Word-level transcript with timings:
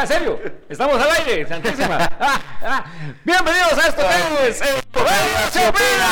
Ya, 0.00 0.02
en 0.02 0.08
serio, 0.08 0.40
estamos 0.66 0.98
al 0.98 1.10
aire, 1.10 1.46
santísima. 1.46 1.98
Ah, 2.18 2.40
ah. 2.62 2.84
Bienvenidos 3.22 3.72
a 3.74 3.88
esto 3.88 4.02
que 4.02 4.48
es 4.48 4.60
el 4.62 4.78
se 5.50 5.68
opina. 5.68 6.08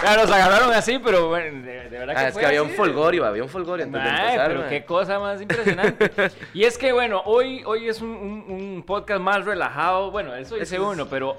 Claro, 0.00 0.22
nos 0.22 0.32
agarraron 0.32 0.72
así, 0.72 0.98
pero 0.98 1.28
bueno, 1.28 1.64
de, 1.64 1.88
de 1.90 1.98
verdad 1.98 2.14
que 2.14 2.20
Ah, 2.20 2.26
es 2.28 2.32
fue 2.32 2.40
que 2.40 2.46
había 2.46 2.60
así. 2.60 2.70
un 2.70 2.74
folgorio, 2.76 3.24
había 3.24 3.42
un 3.44 3.48
folgorio 3.48 3.84
antes 3.84 4.02
de 4.02 4.08
empezar. 4.08 4.48
pero 4.48 4.68
qué 4.68 4.84
cosa 4.84 5.20
más 5.20 5.40
impresionante. 5.40 6.10
y 6.54 6.64
es 6.64 6.76
que, 6.76 6.92
bueno, 6.92 7.22
hoy, 7.24 7.62
hoy 7.66 7.88
es 7.88 8.00
un, 8.00 8.08
un- 8.10 8.44
un 8.48 8.82
podcast 8.84 9.20
más 9.20 9.44
relajado. 9.44 10.10
Bueno, 10.10 10.34
eso 10.34 10.56
dice 10.56 10.74
Eso 10.74 10.90
es- 10.90 10.96
uno, 10.96 11.06
pero 11.08 11.36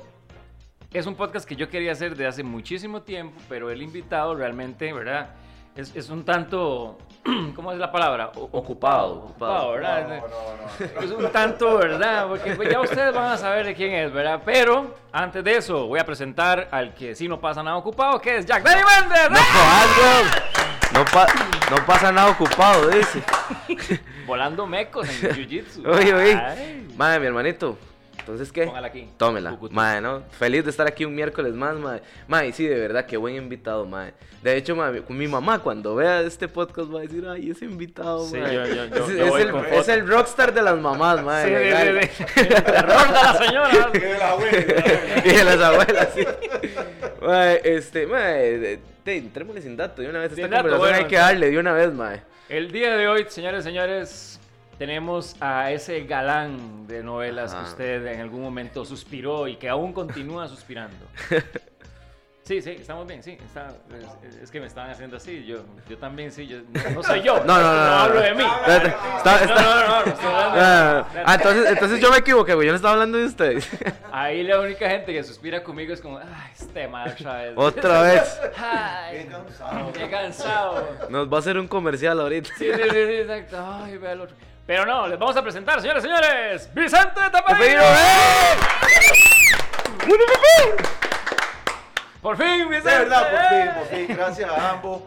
es 0.93 1.05
un 1.05 1.15
podcast 1.15 1.45
que 1.45 1.57
yo 1.57 1.67
quería 1.69 1.91
hacer 1.91 2.15
de 2.15 2.25
hace 2.25 2.41
muchísimo 2.41 3.01
tiempo, 3.01 3.37
pero 3.49 3.69
el 3.69 3.81
invitado 3.81 4.33
realmente, 4.33 4.93
¿verdad? 4.93 5.31
Es, 5.75 5.93
es 5.93 6.09
un 6.09 6.23
tanto, 6.23 6.97
¿cómo 7.55 7.71
es 7.73 7.77
la 7.77 7.91
palabra? 7.91 8.31
O- 8.35 8.49
Ocupado, 8.51 9.15
ocupado. 9.25 9.71
¿verdad? 9.73 10.07
No, 10.07 10.15
no, 10.27 10.95
no. 10.97 11.01
Es 11.03 11.11
un 11.11 11.29
tanto, 11.31 11.77
¿verdad? 11.77 12.27
Porque 12.29 12.55
pues, 12.55 12.69
ya 12.69 12.79
ustedes 12.79 13.13
van 13.13 13.31
a 13.33 13.37
saber 13.37 13.65
de 13.65 13.75
quién 13.75 13.93
es, 13.93 14.13
¿verdad? 14.13 14.41
Pero 14.45 14.95
antes 15.11 15.43
de 15.43 15.57
eso, 15.57 15.87
voy 15.87 15.99
a 15.99 16.05
presentar 16.05 16.69
al 16.71 16.93
que 16.93 17.13
sí 17.13 17.27
no 17.27 17.41
pasa 17.41 17.61
nada 17.61 17.75
ocupado, 17.75 18.19
que 18.21 18.37
es 18.37 18.45
Jack 18.45 18.63
Danny 18.63 18.81
Méndez. 18.83 19.29
No 20.93 21.03
pa- 21.05 21.27
no 21.69 21.85
pasa 21.85 22.11
nada 22.11 22.29
ocupado, 22.31 22.87
dice. 22.87 23.21
Volando 24.25 24.65
mecos 24.65 25.09
en 25.09 25.31
Jiu-Jitsu. 25.31 25.85
Oye, 25.87 26.13
oye. 26.13 26.85
Madre, 26.95 27.19
mi 27.19 27.25
hermanito. 27.27 27.77
Entonces, 28.25 28.51
¿qué? 28.51 28.65
Póngala 28.65 28.87
aquí. 28.87 29.07
Tómela. 29.17 29.55
Madre, 29.69 30.01
¿no? 30.01 30.23
Feliz 30.39 30.63
de 30.63 30.71
estar 30.71 30.87
aquí 30.87 31.05
un 31.05 31.13
miércoles 31.13 31.53
más, 31.53 31.75
madre. 31.75 32.01
Madre, 32.27 32.51
sí, 32.53 32.65
de 32.67 32.75
verdad, 32.79 33.05
qué 33.05 33.17
buen 33.17 33.35
invitado, 33.35 33.85
madre. 33.85 34.13
De 34.41 34.57
hecho, 34.57 34.75
madre, 34.75 35.03
mi 35.09 35.27
mamá 35.27 35.59
cuando 35.59 35.93
vea 35.93 36.21
este 36.21 36.47
podcast 36.47 36.91
va 36.91 36.99
a 36.99 37.01
decir, 37.03 37.23
ay, 37.27 37.51
ese 37.51 37.65
invitado, 37.65 38.25
Sí, 38.27 38.37
madre. 38.37 38.55
yo- 38.55 38.65
yo- 38.65 38.73
yo- 38.75 38.83
es, 38.83 39.17
yo 39.17 39.23
es 39.25 39.29
voy 39.29 39.41
el, 39.43 39.99
es 39.99 40.07
rockstar 40.09 40.53
de 40.55 40.61
las 40.63 40.75
mamás, 40.75 41.23
madre. 41.23 41.47
sí, 41.49 41.63
legal. 41.63 42.09
sí, 42.33 42.45
terror 42.63 43.07
de 43.07 43.13
la 43.13 43.33
señora. 43.37 43.91
Que 43.91 43.99
de 44.07 44.17
la 44.17 44.29
abuela. 44.31 44.57
y 45.25 45.29
de 45.29 45.43
las 45.43 45.59
abuelas, 45.61 46.09
sí. 46.15 46.25
Mae, 47.21 47.61
este, 47.63 48.07
mae, 48.07 48.57
de- 48.57 48.79
de- 49.05 49.17
entrémosle 49.17 49.61
sin 49.61 49.77
dato 49.77 50.01
de 50.01 50.09
una 50.09 50.19
vez. 50.21 50.31
Esta 50.31 50.47
dato, 50.47 50.63
conversación 50.63 50.79
bueno, 50.79 50.97
hay 50.97 51.05
que 51.05 51.15
darle 51.17 51.51
de 51.51 51.59
una 51.59 51.73
vez, 51.73 51.93
mae. 51.93 52.21
El 52.49 52.71
día 52.71 52.95
de 52.97 53.07
hoy, 53.07 53.25
señores 53.29 53.61
y 53.61 53.63
señores, 53.69 54.39
tenemos 54.77 55.35
a 55.39 55.71
ese 55.71 56.03
galán 56.05 56.87
de 56.87 57.01
novelas 57.03 57.51
que 57.53 57.59
Ajá. 57.59 57.67
usted 57.69 58.05
en 58.07 58.21
algún 58.21 58.41
momento 58.41 58.83
suspiró 58.85 59.47
y 59.47 59.55
que 59.57 59.69
aún 59.69 59.93
continúa 59.93 60.47
suspirando. 60.47 61.05
Sí, 62.47 62.61
sí, 62.61 62.69
estamos 62.79 63.07
bien, 63.07 63.23
sí. 63.23 63.31
está- 63.43 63.73
es, 64.23 64.35
es 64.35 64.51
que 64.51 64.59
me 64.59 64.67
estaban 64.67 64.91
haciendo 64.91 65.17
así. 65.17 65.43
Yo, 65.47 65.63
yo 65.89 65.97
también, 65.97 66.31
sí. 66.31 66.45
Yo, 66.45 66.59
no, 66.71 66.89
no 66.91 67.01
soy 67.01 67.23
yo. 67.23 67.39
No, 67.43 67.57
no, 67.57 67.63
no, 67.63 67.73
no, 67.73 67.91
hablo 67.95 68.15
no. 68.17 68.21
de 68.21 68.33
mí. 68.35 68.43
Está- 68.43 68.77
No, 68.77 69.17
está- 69.17 69.45
no, 69.47 69.55
no, 69.55 69.63
no, 69.63 70.05
no, 70.05 70.11
estoy 70.11 70.25
hablando 70.27 70.55
de- 70.55 70.61
Ah, 70.61 71.07
ah, 71.25 71.33
entonces, 71.33 71.69
entonces 71.71 71.99
yo 71.99 72.11
me 72.11 72.17
equivoqué, 72.17 72.53
güey. 72.53 72.67
Yo 72.67 72.71
no 72.71 72.75
estaba 72.75 72.93
hablando 72.93 73.17
de 73.17 73.25
ustedes. 73.25 73.67
Ahí 74.11 74.43
la 74.43 74.59
única 74.59 74.87
gente 74.87 75.11
que 75.11 75.23
suspira 75.23 75.63
conmigo 75.63 75.91
es 75.91 76.01
como, 76.01 76.19
ay, 76.19 76.51
este 76.53 76.87
mal 76.87 77.09
otra 77.09 77.33
vez. 77.41 77.53
Otra 77.57 78.01
vez. 78.03 78.41
Ay, 78.55 79.17
Qué 79.17 79.25
cansado. 79.25 79.91
qué 79.93 80.09
cansado. 80.11 80.89
Nos 81.09 81.33
va 81.33 81.37
a 81.37 81.39
hacer 81.39 81.57
un 81.57 81.67
comercial 81.67 82.19
ahorita. 82.19 82.49
Sí, 82.59 82.65
sí, 82.71 82.79
sí, 82.83 82.89
sí, 82.91 83.13
exacto. 83.23 83.57
Ay, 83.83 83.97
vea 83.97 84.11
el 84.11 84.21
otro. 84.21 84.35
Pero 84.65 84.85
no, 84.85 85.07
les 85.07 85.19
vamos 85.19 85.37
a 85.37 85.43
presentar, 85.43 85.79
señores 85.79 86.03
y 86.03 86.07
señores, 86.07 86.73
Vicente 86.73 87.21
Taparino. 87.31 87.83
Por 92.21 92.37
fin, 92.37 92.67
Vicente. 92.67 92.89
De 92.89 92.99
verdad, 92.99 93.29
por 93.29 93.39
fin, 93.49 93.73
por 93.75 93.87
fin. 93.87 94.17
Gracias 94.17 94.49
a 94.49 94.71
ambos. 94.71 95.01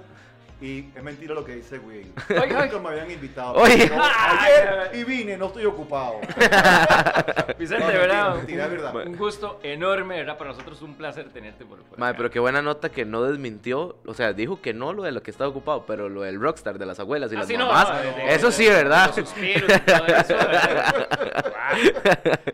Y 0.61 0.87
es 0.93 1.03
mentira 1.05 1.35
lo 1.35 1.45
que 1.45 1.55
dice 1.55 1.79
Will. 1.79 2.13
Oye, 2.31 2.39
oye. 2.41 2.53
Nunca 2.67 2.79
me 2.81 2.89
habían 2.89 3.11
invitado. 3.13 3.53
Oye. 3.55 3.89
No, 3.89 4.03
ayer 4.41 4.91
y 4.95 5.05
vine, 5.05 5.37
no 5.37 5.47
estoy 5.47 5.65
ocupado. 5.67 6.15
Vicente, 7.59 7.85
No, 7.85 7.93
verdad. 7.93 8.35
mentira, 8.37 8.65
es 8.65 8.71
verdad. 8.73 8.95
Un 9.07 9.17
gusto 9.17 9.61
enorme, 9.63 10.17
¿verdad? 10.17 10.37
Para 10.37 10.51
nosotros 10.51 10.83
un 10.83 10.95
placer 10.97 11.29
tenerte 11.33 11.65
por, 11.65 11.79
por 11.85 12.03
acá. 12.03 12.17
pero 12.17 12.31
qué 12.31 12.41
buena 12.41 12.61
nota 12.61 12.89
que 12.91 13.05
no 13.05 13.23
desmintió. 13.23 13.97
O 14.05 14.15
sea, 14.15 14.33
dijo 14.33 14.61
que 14.61 14.75
no 14.75 14.93
lo 14.93 15.05
de 15.05 15.13
lo 15.13 15.23
que 15.23 15.31
estaba 15.31 15.49
ocupado, 15.49 15.85
pero 15.87 16.09
lo 16.09 16.23
del 16.23 16.41
rockstar 16.41 16.77
de 16.77 16.87
las 16.87 16.99
abuelas 16.99 17.31
y 17.33 17.37
Ah, 17.37 17.39
las 17.39 17.47
sí, 17.49 17.57
no, 17.57 17.67
mamás. 17.67 17.89
no, 17.91 17.97
de- 18.17 18.35
eso 18.35 18.47
de- 18.47 18.53
sí, 18.53 18.67
¿verdad? 18.67 19.07
Los 19.07 19.29
suspiros 19.29 19.71
y 19.77 19.81
todo 19.81 20.07
eso. 20.07 20.37
¿verdad? 20.37 21.09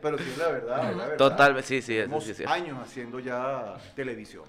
Pero 0.02 0.18
sí 0.18 0.24
es 0.30 0.38
la 0.38 0.48
verdad, 0.48 0.76
la 0.82 0.90
verdad. 1.06 1.16
Total, 1.16 1.62
sí, 1.62 1.80
sí, 1.80 1.96
eso 1.96 2.20
sí, 2.20 2.34
sí. 2.34 2.44
años 2.46 2.76
haciendo 2.82 3.18
ya 3.20 3.76
televisión. 3.94 4.44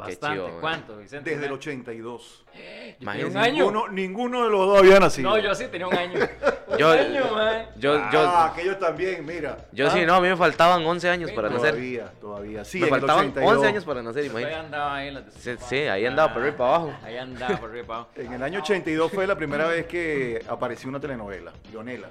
Bastante. 0.00 0.36
chido. 0.46 0.60
¿Cuánto, 0.60 0.96
Vicente? 0.98 1.30
Desde 1.30 1.46
el 1.46 1.52
¿Un 1.52 1.58
82. 1.58 2.44
año? 2.46 2.50
Yo 2.52 2.60
tenía 2.60 2.96
Imagínese. 3.00 3.30
un 3.30 3.36
año. 3.38 3.52
Ninguno, 3.64 3.88
ninguno 3.88 4.44
de 4.44 4.50
los 4.50 4.66
dos 4.66 4.78
había 4.78 4.98
nacido. 5.00 5.30
No, 5.30 5.38
yo 5.38 5.54
sí 5.54 5.66
tenía 5.68 5.86
un 5.86 5.94
año. 5.94 6.18
Un 6.70 6.78
Yo- 6.78 6.90
año, 6.92 7.34
man. 7.34 7.66
Yo, 7.76 7.94
Ah, 7.98 8.10
yo, 8.12 8.28
aquellos 8.52 8.78
también, 8.78 9.26
mira. 9.26 9.58
yo 9.72 9.90
sí, 9.90 10.06
no, 10.06 10.14
a 10.14 10.20
mí 10.20 10.28
me 10.28 10.36
faltaban 10.36 10.86
11 10.86 11.08
años 11.10 11.32
para 11.32 11.48
nacer. 11.50 11.70
Todavía, 11.72 12.12
todavía. 12.20 12.64
Sí, 12.64 12.78
Me 12.78 12.86
en 12.86 12.94
el 12.94 13.00
faltaban 13.00 13.24
82. 13.26 13.56
11 13.56 13.66
años 13.68 13.84
para 13.84 14.02
nacer, 14.02 14.22
Todavía 14.28 14.40
imagínate. 14.48 14.66
andaba 14.66 14.94
ahí 14.96 15.08
en 15.08 15.14
las 15.14 15.24
Sí, 15.34 15.50
sí, 15.68 15.76
ahí 15.78 16.06
andaba 16.06 16.32
por 16.32 16.42
arriba 16.42 16.56
para 16.56 16.70
abajo. 16.76 16.92
Ahí 17.02 17.16
andaba 17.16 17.56
por 17.58 17.70
arriba 17.70 17.82
y 17.84 17.86
para 17.88 17.98
abajo. 17.98 18.10
En 18.16 18.32
el 18.34 18.42
año 18.44 18.60
82 18.60 19.10
fue 19.12 19.26
la 19.26 19.34
primera 19.36 19.66
vez 19.66 19.86
que 19.86 20.44
apareció 20.48 20.88
una 20.88 21.00
telenovela, 21.00 21.52
Leonela. 21.72 22.08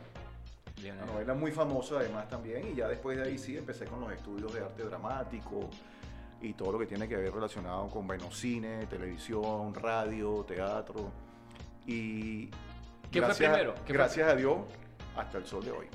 Una 0.84 1.06
novela 1.06 1.34
muy 1.34 1.52
famosa 1.52 1.96
además 2.00 2.28
también 2.30 2.68
y 2.74 2.76
ya 2.76 2.88
después 2.90 3.18
de 3.18 3.24
ahí 3.24 3.38
sí 3.38 3.56
empecé 3.58 3.86
con 3.86 4.02
los 4.02 4.12
estudios 4.12 4.54
de 4.54 4.60
arte 4.62 4.84
dramático 4.84 5.70
y 6.42 6.54
todo 6.54 6.72
lo 6.74 6.80
que 6.80 6.86
tiene 6.86 7.08
que 7.08 7.18
ver 7.18 7.34
relacionado 7.34 7.88
con 7.90 8.08
bueno, 8.08 8.32
cine, 8.32 8.86
televisión, 8.88 9.74
radio, 9.74 10.46
teatro 10.48 11.12
y 11.86 12.50
¿Qué 13.12 13.22
fue 13.22 13.34
primero? 13.36 13.74
¿Qué 13.74 13.82
fue- 13.88 13.94
gracias 13.94 14.30
a 14.30 14.36
Dios 14.36 14.58
hasta 15.16 15.38
el 15.40 15.46
sol 15.46 15.66
de 15.66 15.72
hoy. 15.72 15.88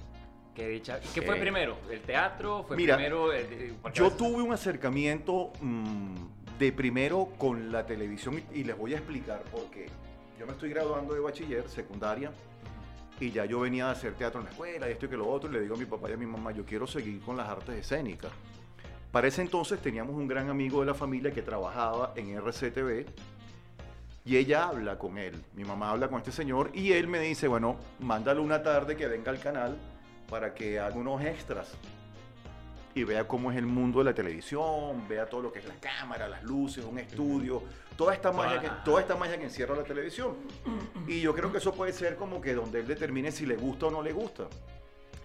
Qué 0.55 0.69
dicha. 0.69 1.01
¿Qué 1.13 1.23
fue 1.23 1.37
primero? 1.37 1.77
¿El 1.91 2.01
teatro? 2.01 2.65
¿Fue 2.65 2.77
Mira, 2.77 2.97
primero 2.97 3.33
el, 3.33 3.75
Yo 3.93 4.11
tuve 4.13 4.43
un 4.43 4.53
acercamiento 4.53 5.53
mm, 5.61 6.15
de 6.59 6.73
primero 6.73 7.31
con 7.39 7.73
la 7.73 7.85
televisión 7.87 8.41
y, 8.53 8.61
y 8.61 8.65
les 8.65 8.77
voy 8.77 8.95
a 8.95 8.99
explicar 8.99 9.43
por 9.45 9.65
qué. 9.71 9.87
Yo 10.39 10.47
me 10.47 10.53
estoy 10.53 10.71
graduando 10.71 11.15
de 11.15 11.21
bachiller, 11.21 11.69
secundaria, 11.69 12.33
y 13.19 13.31
ya 13.31 13.45
yo 13.47 13.61
venía 13.61 13.89
a 13.89 13.93
hacer 13.93 14.15
teatro 14.15 14.41
en 14.41 14.47
la 14.47 14.51
escuela, 14.53 14.89
y 14.89 14.93
esto 14.93 15.07
y 15.07 15.09
que 15.09 15.17
lo 15.17 15.29
otro, 15.29 15.49
y 15.49 15.53
le 15.55 15.61
digo 15.61 15.75
a 15.75 15.79
mi 15.79 15.87
papá 15.87 16.11
y 16.11 16.13
a 16.13 16.17
mi 16.17 16.27
mamá, 16.27 16.53
yo 16.53 16.65
quiero 16.65 16.87
seguir 16.87 17.21
con 17.21 17.37
las 17.37 17.49
artes 17.49 17.77
escénicas. 17.77 18.33
Para 19.15 19.29
ese 19.29 19.43
entonces 19.43 19.79
teníamos 19.79 20.17
un 20.17 20.27
gran 20.27 20.51
amigo 20.51 20.81
de 20.81 20.87
la 20.87 20.95
familia 20.95 21.31
que 21.31 21.41
trabajaba 21.41 22.13
en 22.17 22.37
RCTV, 22.37 23.07
y 24.25 24.37
ella 24.37 24.65
habla 24.65 24.99
con 24.99 25.19
él, 25.19 25.41
mi 25.55 25.63
mamá 25.63 25.93
habla 25.93 26.09
con 26.09 26.19
este 26.19 26.33
señor, 26.33 26.73
y 26.75 26.91
él 26.91 27.07
me 27.07 27.21
dice, 27.21 27.47
bueno, 27.47 27.77
mándale 28.01 28.41
una 28.41 28.61
tarde 28.65 28.97
que 28.97 29.07
venga 29.07 29.31
al 29.31 29.39
canal 29.39 29.77
para 30.29 30.53
que 30.53 30.81
haga 30.81 30.97
unos 30.97 31.23
extras 31.23 31.77
y 32.93 33.05
vea 33.05 33.29
cómo 33.29 33.53
es 33.53 33.57
el 33.57 33.67
mundo 33.67 34.01
de 34.01 34.07
la 34.07 34.15
televisión, 34.15 35.07
vea 35.09 35.27
todo 35.27 35.43
lo 35.43 35.53
que 35.53 35.61
es 35.61 35.65
la 35.67 35.77
cámara, 35.77 36.27
las 36.27 36.43
luces, 36.43 36.85
un 36.85 36.99
estudio, 36.99 37.63
toda 37.97 38.15
esta 38.15 38.33
magia 38.33 38.61
que, 38.61 38.69
toda 38.85 39.01
esta 39.01 39.15
magia 39.15 39.39
que 39.39 39.45
encierra 39.45 39.77
la 39.77 39.85
televisión. 39.85 40.35
Y 41.07 41.21
yo 41.21 41.33
creo 41.37 41.53
que 41.53 41.59
eso 41.59 41.73
puede 41.73 41.93
ser 41.93 42.17
como 42.17 42.41
que 42.41 42.53
donde 42.53 42.81
él 42.81 42.89
determine 42.89 43.31
si 43.31 43.47
le 43.47 43.55
gusta 43.55 43.87
o 43.87 43.91
no 43.93 44.03
le 44.03 44.13
gusta. 44.13 44.49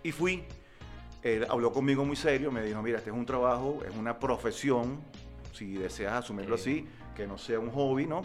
Y 0.03 0.11
fui, 0.11 0.45
él 1.24 1.46
habló 1.50 1.72
conmigo 1.72 2.06
muy 2.06 2.16
serio, 2.16 2.52
me 2.52 2.62
dijo, 2.63 2.81
mira, 2.81 2.97
este 3.00 3.09
es 3.09 3.16
un 3.16 3.25
trabajo, 3.25 3.80
es 3.88 3.96
una 3.96 4.18
profesión, 4.19 5.00
si 5.53 5.74
deseas 5.74 6.13
asumirlo 6.13 6.57
Sí. 6.57 6.85
así, 6.85 6.88
que 7.16 7.28
no 7.28 7.38
sea 7.38 7.59
un 7.59 7.69
hobby, 7.72 8.06
¿no? 8.06 8.22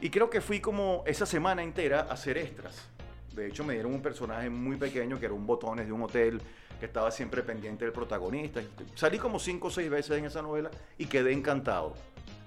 Y 0.00 0.10
creo 0.10 0.30
que 0.30 0.40
fui 0.40 0.60
como 0.60 1.02
esa 1.06 1.26
semana 1.26 1.62
entera 1.62 2.00
a 2.00 2.12
hacer 2.12 2.38
extras. 2.38 2.88
De 3.34 3.46
hecho, 3.48 3.64
me 3.64 3.74
dieron 3.74 3.92
un 3.92 4.00
personaje 4.02 4.48
muy 4.48 4.76
pequeño 4.76 5.18
que 5.18 5.26
era 5.26 5.34
un 5.34 5.46
botones 5.46 5.86
de 5.86 5.92
un 5.92 6.02
hotel 6.02 6.40
que 6.78 6.86
estaba 6.86 7.10
siempre 7.10 7.42
pendiente 7.42 7.84
del 7.84 7.92
protagonista. 7.92 8.60
Salí 8.94 9.18
como 9.18 9.38
cinco 9.38 9.68
o 9.68 9.70
seis 9.70 9.90
veces 9.90 10.18
en 10.18 10.24
esa 10.24 10.42
novela 10.42 10.70
y 10.98 11.06
quedé 11.06 11.32
encantado. 11.32 11.94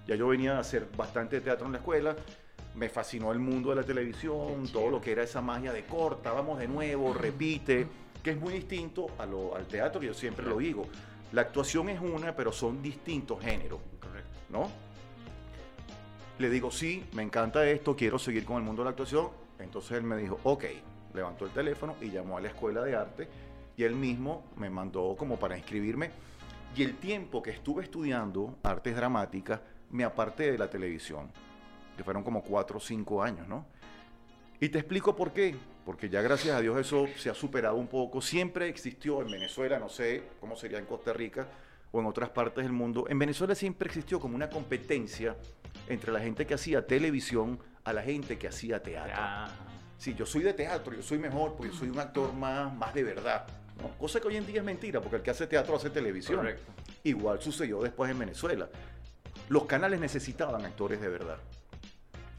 Ya 0.07 0.15
yo 0.15 0.27
venía 0.27 0.57
a 0.57 0.59
hacer 0.59 0.87
bastante 0.95 1.41
teatro 1.41 1.65
en 1.65 1.73
la 1.73 1.77
escuela. 1.79 2.15
Me 2.75 2.89
fascinó 2.89 3.31
el 3.31 3.39
mundo 3.39 3.71
de 3.71 3.77
la 3.77 3.83
televisión, 3.83 4.67
todo 4.71 4.89
lo 4.89 5.01
que 5.01 5.11
era 5.11 5.23
esa 5.23 5.41
magia 5.41 5.73
de 5.73 5.83
corta, 5.85 6.31
vamos 6.31 6.59
de 6.59 6.67
nuevo, 6.67 7.13
repite, 7.13 7.87
que 8.27 8.31
es 8.31 8.41
muy 8.41 8.51
distinto 8.55 9.07
a 9.19 9.25
lo- 9.25 9.55
al 9.55 9.65
teatro, 9.67 10.01
que 10.01 10.07
yo 10.07 10.13
siempre 10.13 10.45
lo 10.45 10.57
digo. 10.57 10.85
La 11.31 11.43
actuación 11.43 11.87
es 11.87 12.01
una, 12.01 12.35
pero 12.35 12.51
son 12.51 12.81
distintos 12.81 13.39
géneros. 13.41 13.79
Correcto. 14.01 14.29
¿no? 14.49 14.69
Le 16.37 16.49
digo, 16.49 16.69
sí, 16.69 17.05
me 17.13 17.23
encanta 17.23 17.65
esto, 17.65 17.95
quiero 17.95 18.19
seguir 18.19 18.43
con 18.43 18.57
el 18.57 18.63
mundo 18.63 18.81
de 18.81 18.87
la 18.87 18.89
actuación. 18.89 19.29
Entonces 19.59 19.91
él 19.93 20.03
me 20.03 20.17
dijo, 20.17 20.37
ok, 20.43 20.65
levantó 21.13 21.45
el 21.45 21.51
teléfono 21.51 21.95
y 22.01 22.09
llamó 22.09 22.37
a 22.37 22.41
la 22.41 22.49
escuela 22.49 22.83
de 22.83 22.97
arte 22.97 23.29
y 23.77 23.83
él 23.85 23.95
mismo 23.95 24.43
me 24.57 24.69
mandó 24.69 25.15
como 25.17 25.37
para 25.39 25.57
inscribirme. 25.57 26.11
Y 26.75 26.83
el 26.83 26.97
tiempo 26.97 27.41
que 27.41 27.51
estuve 27.51 27.83
estudiando 27.83 28.57
artes 28.61 28.93
dramáticas, 28.93 29.61
me 29.89 30.03
aparté 30.03 30.51
de 30.51 30.57
la 30.57 30.69
televisión, 30.69 31.31
que 31.95 32.03
fueron 32.03 32.23
como 32.25 32.43
cuatro 32.43 32.75
o 32.75 32.81
cinco 32.81 33.23
años, 33.23 33.47
¿no? 33.47 33.65
Y 34.59 34.67
te 34.67 34.79
explico 34.79 35.15
por 35.15 35.31
qué. 35.31 35.55
Porque 35.87 36.09
ya 36.09 36.21
gracias 36.21 36.53
a 36.53 36.59
Dios 36.59 36.77
eso 36.77 37.07
se 37.15 37.29
ha 37.29 37.33
superado 37.33 37.77
un 37.77 37.87
poco. 37.87 38.21
Siempre 38.21 38.67
existió 38.67 39.21
en 39.21 39.31
Venezuela, 39.31 39.79
no 39.79 39.87
sé 39.87 40.21
cómo 40.41 40.57
sería 40.57 40.79
en 40.79 40.85
Costa 40.85 41.13
Rica 41.13 41.47
o 41.93 42.01
en 42.01 42.07
otras 42.07 42.29
partes 42.29 42.65
del 42.65 42.73
mundo. 42.73 43.05
En 43.07 43.17
Venezuela 43.17 43.55
siempre 43.55 43.87
existió 43.87 44.19
como 44.19 44.35
una 44.35 44.49
competencia 44.49 45.37
entre 45.87 46.11
la 46.11 46.19
gente 46.19 46.45
que 46.45 46.55
hacía 46.55 46.85
televisión 46.85 47.57
a 47.85 47.93
la 47.93 48.01
gente 48.01 48.37
que 48.37 48.49
hacía 48.49 48.83
teatro. 48.83 49.13
Ya. 49.15 49.47
si 49.97 50.13
yo 50.13 50.25
soy 50.25 50.43
de 50.43 50.53
teatro, 50.53 50.93
yo 50.93 51.01
soy 51.01 51.19
mejor 51.19 51.55
porque 51.55 51.71
yo 51.71 51.79
soy 51.79 51.87
un 51.87 51.99
actor 51.99 52.33
más, 52.33 52.75
más 52.75 52.93
de 52.93 53.03
verdad. 53.05 53.47
¿no? 53.81 53.97
Cosa 53.97 54.19
que 54.19 54.27
hoy 54.27 54.35
en 54.35 54.45
día 54.45 54.59
es 54.59 54.65
mentira, 54.65 54.99
porque 54.99 55.15
el 55.15 55.21
que 55.21 55.31
hace 55.31 55.47
teatro 55.47 55.77
hace 55.77 55.89
televisión. 55.89 56.39
Correcto. 56.39 56.69
Igual 57.05 57.41
sucedió 57.41 57.81
después 57.81 58.11
en 58.11 58.19
Venezuela. 58.19 58.67
Los 59.47 59.63
canales 59.63 60.01
necesitaban 60.01 60.65
actores 60.65 60.99
de 60.99 61.07
verdad. 61.07 61.37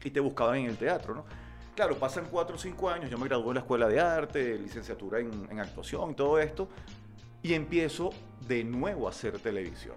Y 0.03 0.11
te 0.11 0.19
buscaban 0.19 0.59
en 0.59 0.65
el 0.67 0.77
teatro, 0.77 1.15
¿no? 1.15 1.48
Claro, 1.79 1.95
pasan 1.95 2.25
cuatro 2.29 2.57
o 2.57 2.59
cinco 2.59 2.89
años, 2.89 3.09
yo 3.09 3.17
me 3.17 3.23
gradué 3.23 3.47
en 3.47 3.53
la 3.53 3.59
escuela 3.61 3.87
de 3.87 4.01
arte, 4.01 4.59
licenciatura 4.59 5.21
en, 5.21 5.47
en 5.49 5.61
actuación 5.61 6.11
y 6.11 6.13
todo 6.13 6.37
esto, 6.37 6.67
y 7.41 7.53
empiezo 7.53 8.09
de 8.45 8.65
nuevo 8.65 9.07
a 9.07 9.11
hacer 9.11 9.39
televisión. 9.39 9.95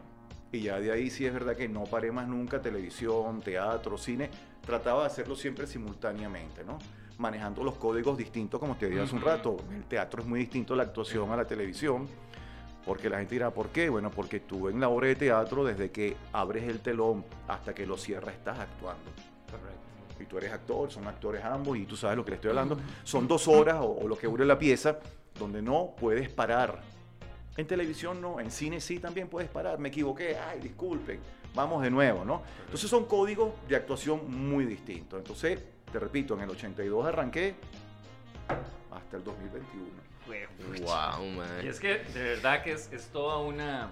Y 0.52 0.60
ya 0.60 0.78
de 0.78 0.92
ahí 0.92 1.10
sí 1.10 1.26
es 1.26 1.32
verdad 1.34 1.56
que 1.56 1.68
no 1.68 1.82
paré 1.82 2.12
más 2.12 2.28
nunca 2.28 2.62
televisión, 2.62 3.40
teatro, 3.40 3.98
cine. 3.98 4.30
Trataba 4.64 5.00
de 5.00 5.06
hacerlo 5.08 5.34
siempre 5.34 5.66
simultáneamente, 5.66 6.62
¿no? 6.62 6.78
Manejando 7.18 7.64
los 7.64 7.74
códigos 7.74 8.16
distintos, 8.16 8.60
como 8.60 8.76
te 8.76 8.88
dije 8.88 9.00
hace 9.00 9.16
un 9.16 9.22
rato. 9.22 9.56
El 9.74 9.82
teatro 9.82 10.22
es 10.22 10.28
muy 10.28 10.38
distinto 10.38 10.74
a 10.74 10.76
la 10.76 10.84
actuación 10.84 11.32
a 11.32 11.36
la 11.36 11.48
televisión. 11.48 12.06
Porque 12.86 13.10
la 13.10 13.18
gente 13.18 13.34
dirá, 13.34 13.50
¿por 13.50 13.70
qué? 13.70 13.88
Bueno, 13.88 14.08
porque 14.08 14.38
tú 14.38 14.68
en 14.68 14.78
la 14.78 14.88
obra 14.88 15.08
de 15.08 15.16
teatro, 15.16 15.64
desde 15.64 15.90
que 15.90 16.16
abres 16.32 16.62
el 16.62 16.78
telón 16.78 17.24
hasta 17.48 17.74
que 17.74 17.86
lo 17.86 17.96
cierras, 17.96 18.36
estás 18.36 18.60
actuando. 18.60 19.10
Correcto. 19.50 19.91
Y 20.22 20.26
tú 20.26 20.38
eres 20.38 20.52
actor, 20.52 20.90
son 20.90 21.06
actores 21.06 21.44
ambos, 21.44 21.76
y 21.76 21.84
tú 21.84 21.96
sabes 21.96 22.16
lo 22.16 22.24
que 22.24 22.30
le 22.30 22.34
estoy 22.36 22.50
hablando. 22.50 22.78
Son 23.04 23.26
dos 23.26 23.48
horas 23.48 23.76
o, 23.80 23.86
o 24.02 24.08
lo 24.08 24.16
que 24.16 24.26
dure 24.26 24.44
la 24.44 24.58
pieza, 24.58 24.98
donde 25.38 25.60
no 25.60 25.94
puedes 25.98 26.28
parar. 26.30 26.80
En 27.56 27.66
televisión 27.66 28.20
no, 28.20 28.40
en 28.40 28.50
cine 28.50 28.80
sí 28.80 28.98
también 28.98 29.28
puedes 29.28 29.50
parar. 29.50 29.78
Me 29.78 29.88
equivoqué, 29.88 30.36
ay, 30.38 30.60
disculpen, 30.60 31.18
vamos 31.54 31.82
de 31.82 31.90
nuevo, 31.90 32.24
¿no? 32.24 32.42
Entonces 32.64 32.88
son 32.88 33.04
códigos 33.06 33.50
de 33.68 33.76
actuación 33.76 34.30
muy 34.48 34.64
distintos. 34.64 35.18
Entonces, 35.18 35.60
te 35.92 35.98
repito, 35.98 36.34
en 36.34 36.40
el 36.42 36.50
82 36.50 37.04
arranqué 37.06 37.54
hasta 38.90 39.16
el 39.16 39.24
2021. 39.24 39.86
Fue- 40.26 40.46
Wow, 40.80 41.24
Y 41.24 41.36
man. 41.36 41.66
es 41.66 41.80
que 41.80 41.98
de 41.98 42.22
verdad 42.22 42.62
que 42.62 42.72
es, 42.72 42.90
es 42.92 43.08
toda 43.08 43.38
una, 43.38 43.90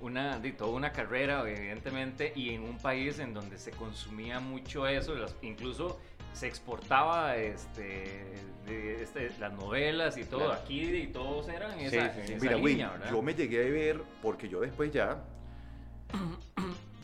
una, 0.00 0.38
di, 0.38 0.52
toda 0.52 0.70
una 0.72 0.92
carrera, 0.92 1.42
evidentemente, 1.48 2.32
y 2.34 2.50
en 2.50 2.62
un 2.62 2.78
país 2.78 3.18
en 3.18 3.34
donde 3.34 3.58
se 3.58 3.70
consumía 3.72 4.40
mucho 4.40 4.86
eso, 4.86 5.14
las- 5.14 5.34
incluso 5.42 5.98
se 6.32 6.46
exportaba 6.46 7.36
este, 7.36 8.24
de, 8.66 9.02
este, 9.02 9.30
las 9.38 9.52
novelas 9.52 10.16
y 10.16 10.24
todo, 10.24 10.46
Claro. 10.46 10.60
aquí 10.62 10.82
y 10.94 11.06
todos 11.08 11.48
eran 11.48 11.78
esa, 11.80 12.12
sí, 12.14 12.20
sí. 12.26 12.32
esa 12.34 12.42
Mira, 12.44 12.56
línea, 12.56 12.90
¿verdad? 12.90 13.10
yo 13.10 13.20
me 13.22 13.34
llegué 13.34 13.66
a 13.66 13.70
ver, 13.70 14.00
porque 14.22 14.48
yo 14.48 14.60
después 14.60 14.92
ya, 14.92 15.22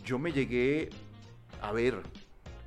yo 0.04 0.18
me 0.18 0.32
llegué 0.32 0.90
a 1.60 1.72
ver 1.72 1.96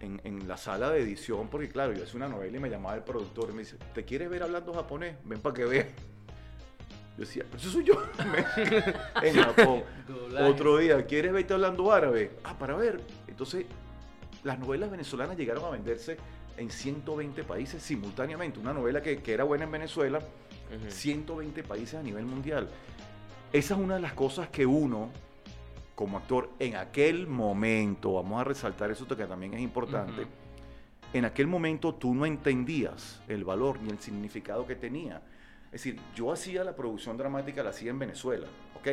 en, 0.01 0.19
en 0.23 0.47
la 0.47 0.57
sala 0.57 0.89
de 0.91 1.01
edición, 1.01 1.47
porque 1.49 1.69
claro, 1.69 1.93
yo 1.93 2.03
hice 2.03 2.17
una 2.17 2.27
novela 2.27 2.55
y 2.57 2.59
me 2.59 2.69
llamaba 2.69 2.95
el 2.95 3.03
productor 3.03 3.49
y 3.51 3.53
me 3.53 3.59
dice, 3.59 3.77
¿te 3.93 4.03
quieres 4.03 4.29
ver 4.29 4.43
hablando 4.43 4.73
japonés? 4.73 5.15
Ven 5.23 5.39
para 5.39 5.55
que 5.55 5.65
veas. 5.65 5.87
Yo 7.19 7.25
decía, 7.25 7.43
pero 7.51 7.57
eso 7.57 7.69
soy 7.69 7.83
yo. 7.83 8.01
en 9.21 9.35
Japón. 9.35 9.83
Otro 10.39 10.77
día, 10.77 11.05
¿quieres 11.05 11.33
verte 11.33 11.53
hablando 11.53 11.91
árabe? 11.91 12.31
Ah, 12.45 12.57
para 12.57 12.77
ver. 12.77 13.01
Entonces, 13.27 13.65
las 14.45 14.57
novelas 14.57 14.89
venezolanas 14.89 15.35
llegaron 15.35 15.65
a 15.65 15.69
venderse 15.69 16.15
en 16.55 16.69
120 16.69 17.43
países 17.43 17.83
simultáneamente. 17.83 18.57
Una 18.57 18.71
novela 18.71 19.01
que, 19.01 19.21
que 19.21 19.33
era 19.33 19.43
buena 19.43 19.65
en 19.65 19.71
Venezuela, 19.71 20.19
Ujú. 20.19 20.89
120 20.89 21.61
países 21.63 21.95
a 21.95 22.03
nivel 22.03 22.25
mundial. 22.25 22.69
Esa 23.51 23.73
es 23.73 23.79
una 23.81 23.95
de 23.95 24.01
las 24.01 24.13
cosas 24.13 24.47
que 24.47 24.65
uno, 24.65 25.09
como 25.95 26.19
actor, 26.19 26.51
en 26.57 26.77
aquel 26.77 27.27
momento, 27.27 28.13
vamos 28.13 28.39
a 28.39 28.45
resaltar 28.45 28.91
eso 28.91 29.05
que 29.05 29.25
también 29.25 29.55
es 29.55 29.59
importante, 29.59 30.25
en 31.11 31.25
aquel 31.25 31.47
momento 31.47 31.95
tú 31.95 32.13
no 32.15 32.25
entendías 32.25 33.19
el 33.27 33.43
valor 33.43 33.81
ni 33.81 33.89
el 33.89 33.99
significado 33.99 34.65
que 34.65 34.75
tenía. 34.75 35.21
Es 35.71 35.83
decir, 35.83 35.99
yo 36.15 36.31
hacía 36.31 36.63
la 36.63 36.75
producción 36.75 37.15
dramática, 37.15 37.61
la 37.61 37.69
hacía 37.69 37.91
en 37.91 37.99
Venezuela, 37.99 38.47
¿ok? 38.75 38.87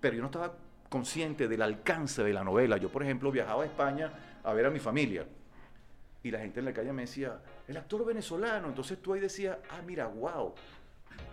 Pero 0.00 0.16
yo 0.16 0.20
no 0.20 0.26
estaba 0.26 0.54
consciente 0.88 1.48
del 1.48 1.62
alcance 1.62 2.22
de 2.22 2.32
la 2.32 2.44
novela. 2.44 2.76
Yo, 2.76 2.90
por 2.90 3.02
ejemplo, 3.02 3.30
viajaba 3.30 3.62
a 3.62 3.66
España 3.66 4.12
a 4.44 4.52
ver 4.52 4.66
a 4.66 4.70
mi 4.70 4.78
familia. 4.78 5.26
Y 6.22 6.30
la 6.30 6.40
gente 6.40 6.60
en 6.60 6.66
la 6.66 6.72
calle 6.72 6.92
me 6.92 7.02
decía, 7.02 7.40
el 7.66 7.76
actor 7.76 8.04
venezolano. 8.04 8.68
Entonces 8.68 9.00
tú 9.00 9.14
ahí 9.14 9.20
decías, 9.20 9.56
ah, 9.70 9.80
mira, 9.86 10.06
wow, 10.06 10.54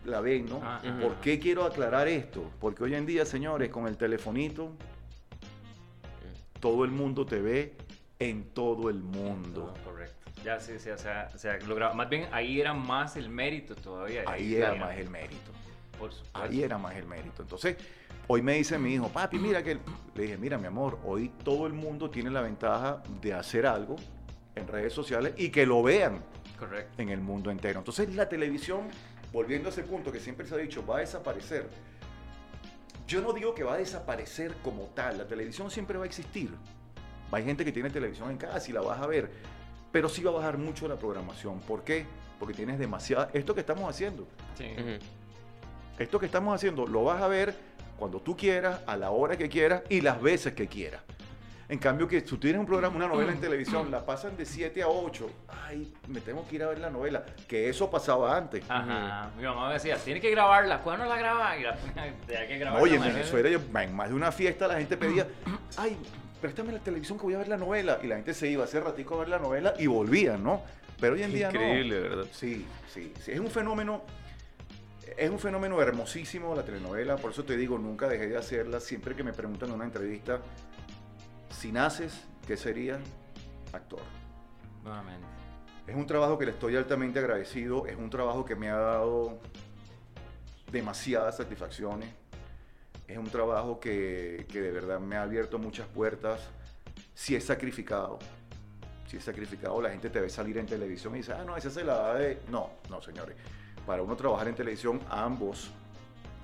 la 0.05 0.21
ven, 0.21 0.45
¿no? 0.45 0.57
Ajá. 0.57 0.81
¿Por 1.01 1.15
qué 1.15 1.39
quiero 1.39 1.65
aclarar 1.65 2.07
esto? 2.07 2.51
Porque 2.59 2.83
hoy 2.83 2.95
en 2.95 3.05
día, 3.05 3.25
señores, 3.25 3.69
con 3.69 3.87
el 3.87 3.97
telefonito, 3.97 4.71
todo 6.59 6.85
el 6.85 6.91
mundo 6.91 7.25
te 7.25 7.41
ve 7.41 7.75
en 8.19 8.45
todo 8.53 8.89
el 8.89 9.01
mundo. 9.01 9.73
Correcto. 9.83 10.24
Ya 10.43 10.59
sí, 10.59 10.73
sí, 10.77 10.89
o 10.89 10.97
sea, 10.97 11.29
o 11.33 11.37
sea, 11.37 11.57
lograba. 11.59 11.93
Más 11.93 12.09
bien 12.09 12.27
ahí 12.31 12.61
era 12.61 12.73
más 12.73 13.15
el 13.15 13.29
mérito 13.29 13.75
todavía. 13.75 14.23
Ahí 14.27 14.55
era 14.55 14.75
más 14.75 14.95
el 14.97 15.09
mérito. 15.09 15.51
Por 15.97 16.11
supuesto. 16.11 16.39
Ahí 16.39 16.61
era 16.61 16.77
más 16.77 16.95
el 16.95 17.05
mérito. 17.05 17.41
Entonces, 17.41 17.77
hoy 18.27 18.41
me 18.41 18.53
dice 18.53 18.77
mi 18.77 18.93
hijo, 18.93 19.09
papi, 19.09 19.39
mira 19.39 19.63
que... 19.63 19.79
Le 20.13 20.23
dije, 20.23 20.37
mira, 20.37 20.57
mi 20.57 20.67
amor, 20.67 20.99
hoy 21.03 21.29
todo 21.43 21.67
el 21.67 21.73
mundo 21.73 22.09
tiene 22.09 22.29
la 22.29 22.41
ventaja 22.41 23.01
de 23.21 23.33
hacer 23.33 23.65
algo 23.65 23.95
en 24.55 24.67
redes 24.67 24.93
sociales 24.93 25.33
y 25.37 25.49
que 25.49 25.65
lo 25.65 25.81
vean 25.83 26.21
Correcto. 26.59 27.01
en 27.01 27.09
el 27.09 27.21
mundo 27.21 27.49
entero. 27.49 27.79
Entonces, 27.79 28.13
la 28.13 28.29
televisión, 28.29 28.87
volviendo 29.33 29.69
a 29.69 29.71
ese 29.71 29.83
punto 29.83 30.11
que 30.11 30.19
siempre 30.19 30.45
se 30.45 30.55
ha 30.55 30.57
dicho, 30.57 30.85
va 30.85 30.97
a 30.97 30.99
desaparecer. 30.99 31.69
Yo 33.07 33.21
no 33.21 33.33
digo 33.33 33.53
que 33.53 33.63
va 33.63 33.75
a 33.75 33.77
desaparecer 33.77 34.55
como 34.63 34.85
tal. 34.87 35.17
La 35.17 35.27
televisión 35.27 35.69
siempre 35.69 35.97
va 35.97 36.05
a 36.05 36.07
existir. 36.07 36.51
Hay 37.31 37.43
gente 37.43 37.65
que 37.65 37.71
tiene 37.71 37.89
televisión 37.89 38.31
en 38.31 38.37
casa 38.37 38.69
y 38.69 38.73
la 38.73 38.81
vas 38.81 38.99
a 38.99 39.07
ver. 39.07 39.29
Pero 39.95 40.09
sí 40.09 40.21
va 40.21 40.31
a 40.31 40.33
bajar 40.33 40.57
mucho 40.57 40.89
la 40.89 40.97
programación. 40.97 41.61
¿Por 41.61 41.85
qué? 41.85 42.05
Porque 42.37 42.53
tienes 42.53 42.77
demasiada... 42.77 43.29
Esto 43.31 43.53
que 43.53 43.61
estamos 43.61 43.89
haciendo. 43.89 44.27
Sí. 44.57 44.65
Esto 45.97 46.19
que 46.19 46.25
estamos 46.25 46.53
haciendo 46.53 46.85
lo 46.85 47.05
vas 47.05 47.21
a 47.21 47.29
ver 47.29 47.55
cuando 47.97 48.19
tú 48.19 48.35
quieras, 48.35 48.81
a 48.87 48.97
la 48.97 49.11
hora 49.11 49.37
que 49.37 49.47
quieras 49.47 49.83
y 49.87 50.01
las 50.01 50.21
veces 50.21 50.51
que 50.53 50.67
quieras. 50.67 51.01
En 51.69 51.79
cambio, 51.79 52.09
que 52.09 52.19
si 52.19 52.25
tú 52.27 52.37
tienes 52.37 52.59
un 52.59 52.65
programa, 52.65 52.93
una 52.97 53.07
novela 53.07 53.31
en 53.31 53.39
televisión, 53.39 53.89
la 53.89 54.05
pasan 54.05 54.35
de 54.35 54.45
7 54.45 54.83
a 54.83 54.89
8. 54.89 55.29
Ay, 55.65 55.93
me 56.09 56.19
tengo 56.19 56.45
que 56.45 56.55
ir 56.57 56.63
a 56.63 56.67
ver 56.67 56.79
la 56.79 56.89
novela. 56.89 57.23
Que 57.47 57.69
eso 57.69 57.89
pasaba 57.89 58.35
antes. 58.35 58.65
Ajá. 58.67 59.29
Mi 59.37 59.43
mamá 59.43 59.69
me 59.69 59.75
decía, 59.75 59.95
tiene 59.95 60.19
que 60.19 60.29
grabarla. 60.29 60.81
¿Cuándo 60.81 61.05
la 61.05 61.15
graba? 61.17 61.57
Y 61.57 61.63
la 61.63 61.77
tenía 62.27 62.47
que 62.49 62.57
grabarla. 62.57 62.83
Oye, 62.83 62.95
en. 62.97 63.01
Venezuela, 63.01 63.49
yo- 63.49 63.61
en 63.79 63.95
más 63.95 64.09
de 64.09 64.13
una 64.13 64.33
fiesta, 64.33 64.67
la 64.67 64.75
gente 64.75 64.97
pedía, 64.97 65.25
ay, 65.77 65.95
préstame 66.45 66.73
la 66.73 66.79
televisión 66.79 67.17
que 67.17 67.23
voy 67.23 67.33
a 67.33 67.39
ver 67.39 67.47
la 67.47 67.57
novela. 67.57 67.99
Y 68.03 68.07
la 68.07 68.17
gente 68.17 68.33
se 68.33 68.47
iba 68.47 68.63
hace 68.63 68.79
ratico 68.79 69.15
a 69.15 69.19
ver 69.19 69.29
la 69.29 69.39
novela 69.39 69.73
y 69.79 69.87
volvían, 69.87 70.43
¿no? 70.43 70.61
Pero 70.99 71.15
hoy 71.15 71.23
en 71.23 71.33
día 71.33 71.51
no. 71.51 71.59
Increíble, 71.59 71.99
¿verdad? 71.99 72.25
Sí, 72.31 72.65
sí, 72.93 73.11
sí. 73.19 73.31
Es 73.31 73.39
un 73.39 73.49
fenómeno, 73.49 74.03
es 75.17 75.29
un 75.29 75.39
fenómeno 75.39 75.81
hermosísimo 75.81 76.55
la 76.55 76.63
telenovela, 76.63 77.15
por 77.17 77.31
eso 77.31 77.43
te 77.43 77.57
digo, 77.57 77.77
nunca 77.79 78.07
dejé 78.07 78.27
de 78.27 78.37
hacerla. 78.37 78.79
Siempre 78.79 79.15
que 79.15 79.23
me 79.23 79.33
preguntan 79.33 79.69
en 79.69 79.75
una 79.75 79.85
entrevista, 79.85 80.39
si 81.49 81.71
naces, 81.71 82.25
¿qué 82.45 82.55
sería? 82.57 82.99
Actor. 83.73 84.01
Nuevamente. 84.83 85.25
Es 85.87 85.95
un 85.95 86.05
trabajo 86.05 86.37
que 86.37 86.45
le 86.45 86.51
estoy 86.51 86.75
altamente 86.75 87.19
agradecido, 87.19 87.87
es 87.87 87.97
un 87.97 88.09
trabajo 88.09 88.45
que 88.45 88.55
me 88.55 88.69
ha 88.69 88.77
dado 88.77 89.39
demasiadas 90.71 91.37
satisfacciones, 91.37 92.09
es 93.07 93.17
un 93.17 93.29
trabajo 93.29 93.79
que, 93.79 94.45
que 94.51 94.61
de 94.61 94.71
verdad 94.71 94.99
me 94.99 95.15
ha 95.15 95.23
abierto 95.23 95.59
muchas 95.59 95.87
puertas, 95.87 96.41
si 97.13 97.35
es 97.35 97.43
sacrificado, 97.45 98.19
si 99.07 99.17
es 99.17 99.23
sacrificado, 99.23 99.81
la 99.81 99.89
gente 99.91 100.09
te 100.09 100.19
ve 100.19 100.29
salir 100.29 100.57
en 100.57 100.65
televisión 100.65 101.13
y 101.15 101.17
dice, 101.19 101.33
ah, 101.33 101.43
no, 101.45 101.55
esa 101.55 101.69
se 101.69 101.83
la 101.83 101.95
da 101.95 102.13
de... 102.15 102.39
No, 102.49 102.69
no, 102.89 103.01
señores, 103.01 103.35
para 103.85 104.01
uno 104.01 104.15
trabajar 104.15 104.47
en 104.47 104.55
televisión, 104.55 104.99
ambos, 105.09 105.71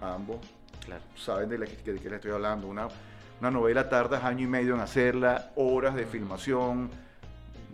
ambos 0.01 0.37
Claro. 0.85 1.03
saben 1.15 1.47
de, 1.49 1.59
la 1.59 1.65
que, 1.67 1.75
de 1.93 1.99
qué 1.99 2.05
les 2.09 2.13
estoy 2.13 2.31
hablando. 2.31 2.67
Una, 2.67 2.87
una 3.39 3.51
novela 3.51 3.87
tardas 3.87 4.23
año 4.23 4.45
y 4.45 4.47
medio 4.47 4.73
en 4.73 4.79
hacerla, 4.81 5.51
horas 5.55 5.93
de 5.95 6.05
filmación, 6.07 6.89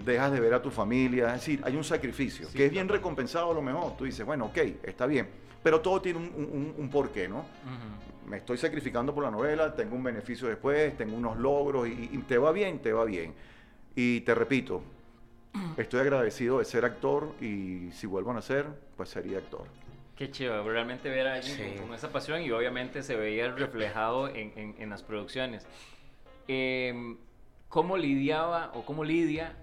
dejas 0.03 0.32
de 0.34 0.39
ver 0.41 0.53
a 0.53 0.62
tu 0.62 0.70
familia, 0.70 1.27
es 1.27 1.34
decir, 1.36 1.62
hay 1.63 1.75
un 1.77 1.84
sacrificio, 1.86 2.48
Sí, 2.50 2.58
que 2.58 2.65
es 2.65 2.72
bien 2.72 2.88
recompensado 2.89 3.51
a 3.51 3.53
lo 3.53 3.62
mejor. 3.62 3.96
Tú 3.98 4.03
dices, 4.06 4.25
bueno, 4.25 4.46
ok, 4.48 4.58
está 4.84 5.06
bien, 5.06 5.27
pero 5.63 5.79
todo 5.82 6.01
tiene 6.01 6.20
un, 6.20 6.25
un- 6.25 6.75
un 6.77 6.89
porqué, 6.89 7.27
¿no? 7.29 7.38
Ujú. 7.39 7.46
Me 8.27 8.38
estoy 8.38 8.57
sacrificando 8.57 9.13
por 9.15 9.24
la 9.24 9.31
novela, 9.31 9.74
tengo 9.74 9.96
un 9.96 10.03
beneficio 10.03 10.48
después, 10.48 10.96
tengo 10.98 11.15
unos 11.15 11.38
logros 11.38 11.88
y, 11.88 12.10
y 12.12 12.17
te 12.27 12.38
va 12.38 12.51
bien, 12.51 12.79
te 12.79 12.91
va 12.91 13.05
bien. 13.05 13.34
Y 13.96 14.22
te 14.22 14.36
repito, 14.36 14.81
estoy 15.77 16.01
agradecido 16.01 16.60
de 16.60 16.65
ser 16.65 16.84
actor 16.86 17.34
y 17.41 17.89
si 17.93 18.05
vuelvo 18.05 18.31
a 18.31 18.34
nacer, 18.36 18.65
pues 18.98 19.10
sería 19.10 19.38
actor. 19.38 19.63
Qué 20.17 20.29
chido, 20.29 20.62
realmente 20.67 21.10
ver 21.10 21.27
a 21.27 21.36
alguien 21.36 21.55
Sí. 21.55 21.63
con, 21.77 21.88
con 21.88 21.96
esa 21.96 22.12
pasión 22.12 22.41
y 22.41 22.51
obviamente 22.51 23.01
se 23.01 23.15
veía 23.15 23.50
reflejado 23.51 24.27
en, 24.27 24.51
en- 24.55 24.75
en 24.77 24.89
las 24.89 25.03
producciones. 25.03 25.65
Em, 26.48 27.17
¿Cómo 27.69 27.98
lidiaba 27.98 28.72
o 28.75 28.86
cómo 28.86 29.03
lidia 29.03 29.53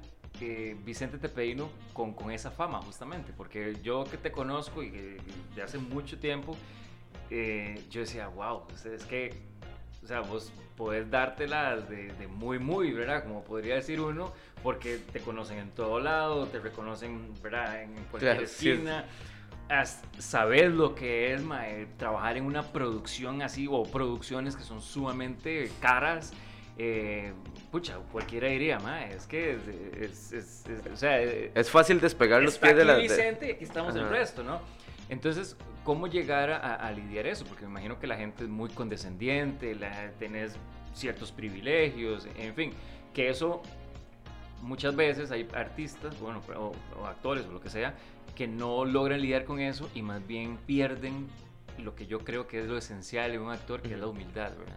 eh, 0.40 0.76
Vicente 0.85 1.16
Tepeino 1.18 1.71
con, 1.94 2.12
con 2.12 2.30
esa 2.30 2.50
fama 2.50 2.80
justamente? 2.83 3.33
Porque 3.37 3.76
yo 3.83 4.04
que 4.04 4.16
te 4.18 4.30
conozco 4.30 4.83
y 4.83 4.90
que 4.90 5.16
de 5.54 5.62
hace 5.62 5.78
mucho 5.78 6.18
tiempo, 6.18 6.54
eh, 7.37 7.81
yo 7.91 8.00
decía, 8.03 8.29
wow, 8.29 8.62
es, 8.73 8.87
es 8.87 9.05
que 9.05 9.35
o 10.03 10.07
sea, 10.07 10.21
vos 10.21 10.53
podés 10.76 11.11
dártelas 11.11 11.88
de, 11.88 12.09
de 12.12 12.26
muy, 12.29 12.59
muy, 12.59 12.93
¿verdad? 12.93 13.25
Como 13.25 13.43
podría 13.43 13.75
decir 13.76 14.00
uno, 14.00 14.33
porque 14.62 14.99
te 14.99 15.21
conocen 15.21 15.59
en 15.59 15.71
todo 15.71 15.99
lado, 15.99 16.47
te 16.47 16.61
reconocen, 16.61 17.33
¿verdad? 17.43 17.83
En 17.83 17.95
cualquier 18.11 18.37
Claro, 18.37 18.47
sí 18.47 18.71
es- 18.71 18.76
esquina. 18.76 19.05
As- 19.69 20.03
sabes 20.19 20.71
lo 20.73 20.95
que 20.95 21.33
es 21.33 21.43
mae, 21.43 21.87
trabajar 21.97 22.37
en 22.37 22.45
una 22.45 22.62
producción 22.62 23.41
así 23.41 23.67
o 23.71 23.83
producciones 23.85 24.57
que 24.57 24.62
son 24.62 24.81
sumamente 24.83 25.71
caras. 25.81 26.33
eh, 26.76 27.33
pucha, 27.71 27.99
cualquiera 28.11 28.49
diría, 28.49 28.79
mae, 28.81 29.14
es 29.14 29.26
que 29.29 29.53
es, 29.53 29.61
es- 30.11 30.33
es- 30.33 30.67
es- 30.69 30.93
o 30.93 30.97
sea, 30.97 31.23
eh, 31.23 31.53
Es 31.55 31.71
fácil 31.71 32.00
despegar 32.00 32.43
los 32.43 32.59
pies 32.59 32.76
de 32.76 32.85
la... 32.85 32.97
de- 32.97 33.03
Vicente 33.03 33.47
y 33.49 33.50
aquí 33.53 33.62
estamos 33.64 33.95
el 33.95 34.03
Ajá. 34.03 34.11
resto, 34.11 34.43
¿no? 34.43 34.61
Entonces, 35.09 35.57
¿cómo 35.85 36.07
llegar 36.07 36.51
a, 36.51 36.75
a 36.77 36.93
lidiar 36.93 37.27
eso? 37.27 37.45
Porque 37.45 37.65
me 37.65 37.71
imagino 37.71 37.99
que 37.99 38.07
la 38.07 38.17
gente 38.17 38.45
es 38.45 38.51
muy 38.51 38.71
condescendiente, 38.71 39.75
la, 39.75 40.11
tenés 40.19 40.57
ciertos 40.95 41.31
privilegios, 41.33 42.27
en 42.37 42.55
fin, 42.55 42.71
que 43.13 43.29
eso 43.29 43.63
muchas 44.63 44.97
veces 44.97 45.31
hay 45.31 45.47
artistas, 45.55 46.19
bueno, 46.21 46.41
o, 46.57 46.73
o 47.01 47.07
actores 47.07 47.45
o 47.47 47.53
lo 47.53 47.61
que 47.61 47.69
sea, 47.69 47.95
que 48.35 48.47
no 48.47 48.85
logran 48.85 49.21
lidiar 49.21 49.45
con 49.45 49.61
eso 49.61 49.89
y 49.95 50.03
más 50.03 50.27
bien 50.27 50.57
pierden 50.67 51.27
lo 51.79 51.95
que 51.95 52.07
yo 52.07 52.21
creo 52.21 52.47
que 52.47 52.61
es 52.61 52.67
lo 52.67 52.79
esencial 52.79 53.33
en 53.33 53.41
un 53.43 53.51
actor, 53.51 53.83
que 53.83 53.93
es 53.95 53.99
la 54.01 54.07
humildad, 54.07 54.53
¿verdad? 54.57 54.77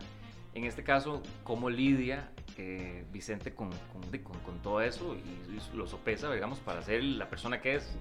En 0.56 0.64
este 0.66 0.84
caso, 0.84 1.22
¿cómo 1.44 1.70
lidia 1.70 2.32
eh, 2.58 3.06
Vicente 3.14 3.54
con, 3.54 3.70
con- 3.94 4.12
de- 4.12 4.24
con- 4.24 4.40
con 4.40 4.58
todo 4.64 4.82
eso 4.82 5.16
y, 5.16 5.20
y 5.54 5.78
lo 5.78 5.86
sopesa, 5.88 6.32
digamos, 6.34 6.58
para 6.60 6.82
ser 6.82 7.04
la 7.04 7.30
persona 7.30 7.62
que 7.62 7.76
es? 7.76 7.96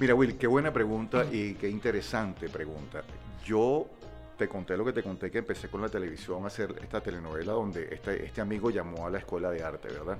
Mira, 0.00 0.14
Will, 0.14 0.38
qué 0.38 0.46
buena 0.46 0.72
pregunta 0.72 1.26
y 1.30 1.52
qué 1.56 1.68
interesante 1.68 2.48
pregunta. 2.48 3.02
Yo 3.44 3.86
te 4.38 4.48
conté 4.48 4.74
lo 4.74 4.82
que 4.82 4.94
te 4.94 5.02
conté, 5.02 5.30
que 5.30 5.36
empecé 5.36 5.68
con 5.68 5.82
la 5.82 5.90
televisión 5.90 6.42
a 6.44 6.46
hacer 6.46 6.74
esta 6.80 7.02
telenovela 7.02 7.52
donde 7.52 7.86
este, 7.92 8.24
este 8.24 8.40
amigo 8.40 8.70
llamó 8.70 9.06
a 9.06 9.10
la 9.10 9.18
escuela 9.18 9.50
de 9.50 9.62
arte, 9.62 9.88
¿verdad? 9.88 10.16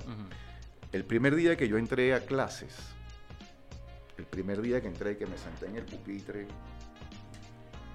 El 0.93 1.05
primer 1.07 1.35
día 1.35 1.57
que 1.57 1.67
yo 1.67 1.79
entré 1.79 2.13
a 2.13 2.21
clases, 2.27 2.77
el 4.19 4.27
primer 4.27 4.61
día 4.61 4.83
que 4.83 4.89
entré, 4.89 5.17
que 5.17 5.25
me 5.25 5.39
senté 5.39 5.69
en 5.69 5.77
el 5.77 5.87
pupitre, 5.87 6.47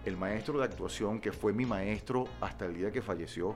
el 0.06 0.18
maestro 0.18 0.58
de 0.58 0.65
actuación, 0.65 1.20
que 1.20 1.32
fue 1.32 1.54
mi 1.54 1.68
maestro 1.68 2.27
hasta 2.42 2.65
el 2.65 2.74
día 2.74 2.92
que 2.92 3.04
falleció, 3.04 3.54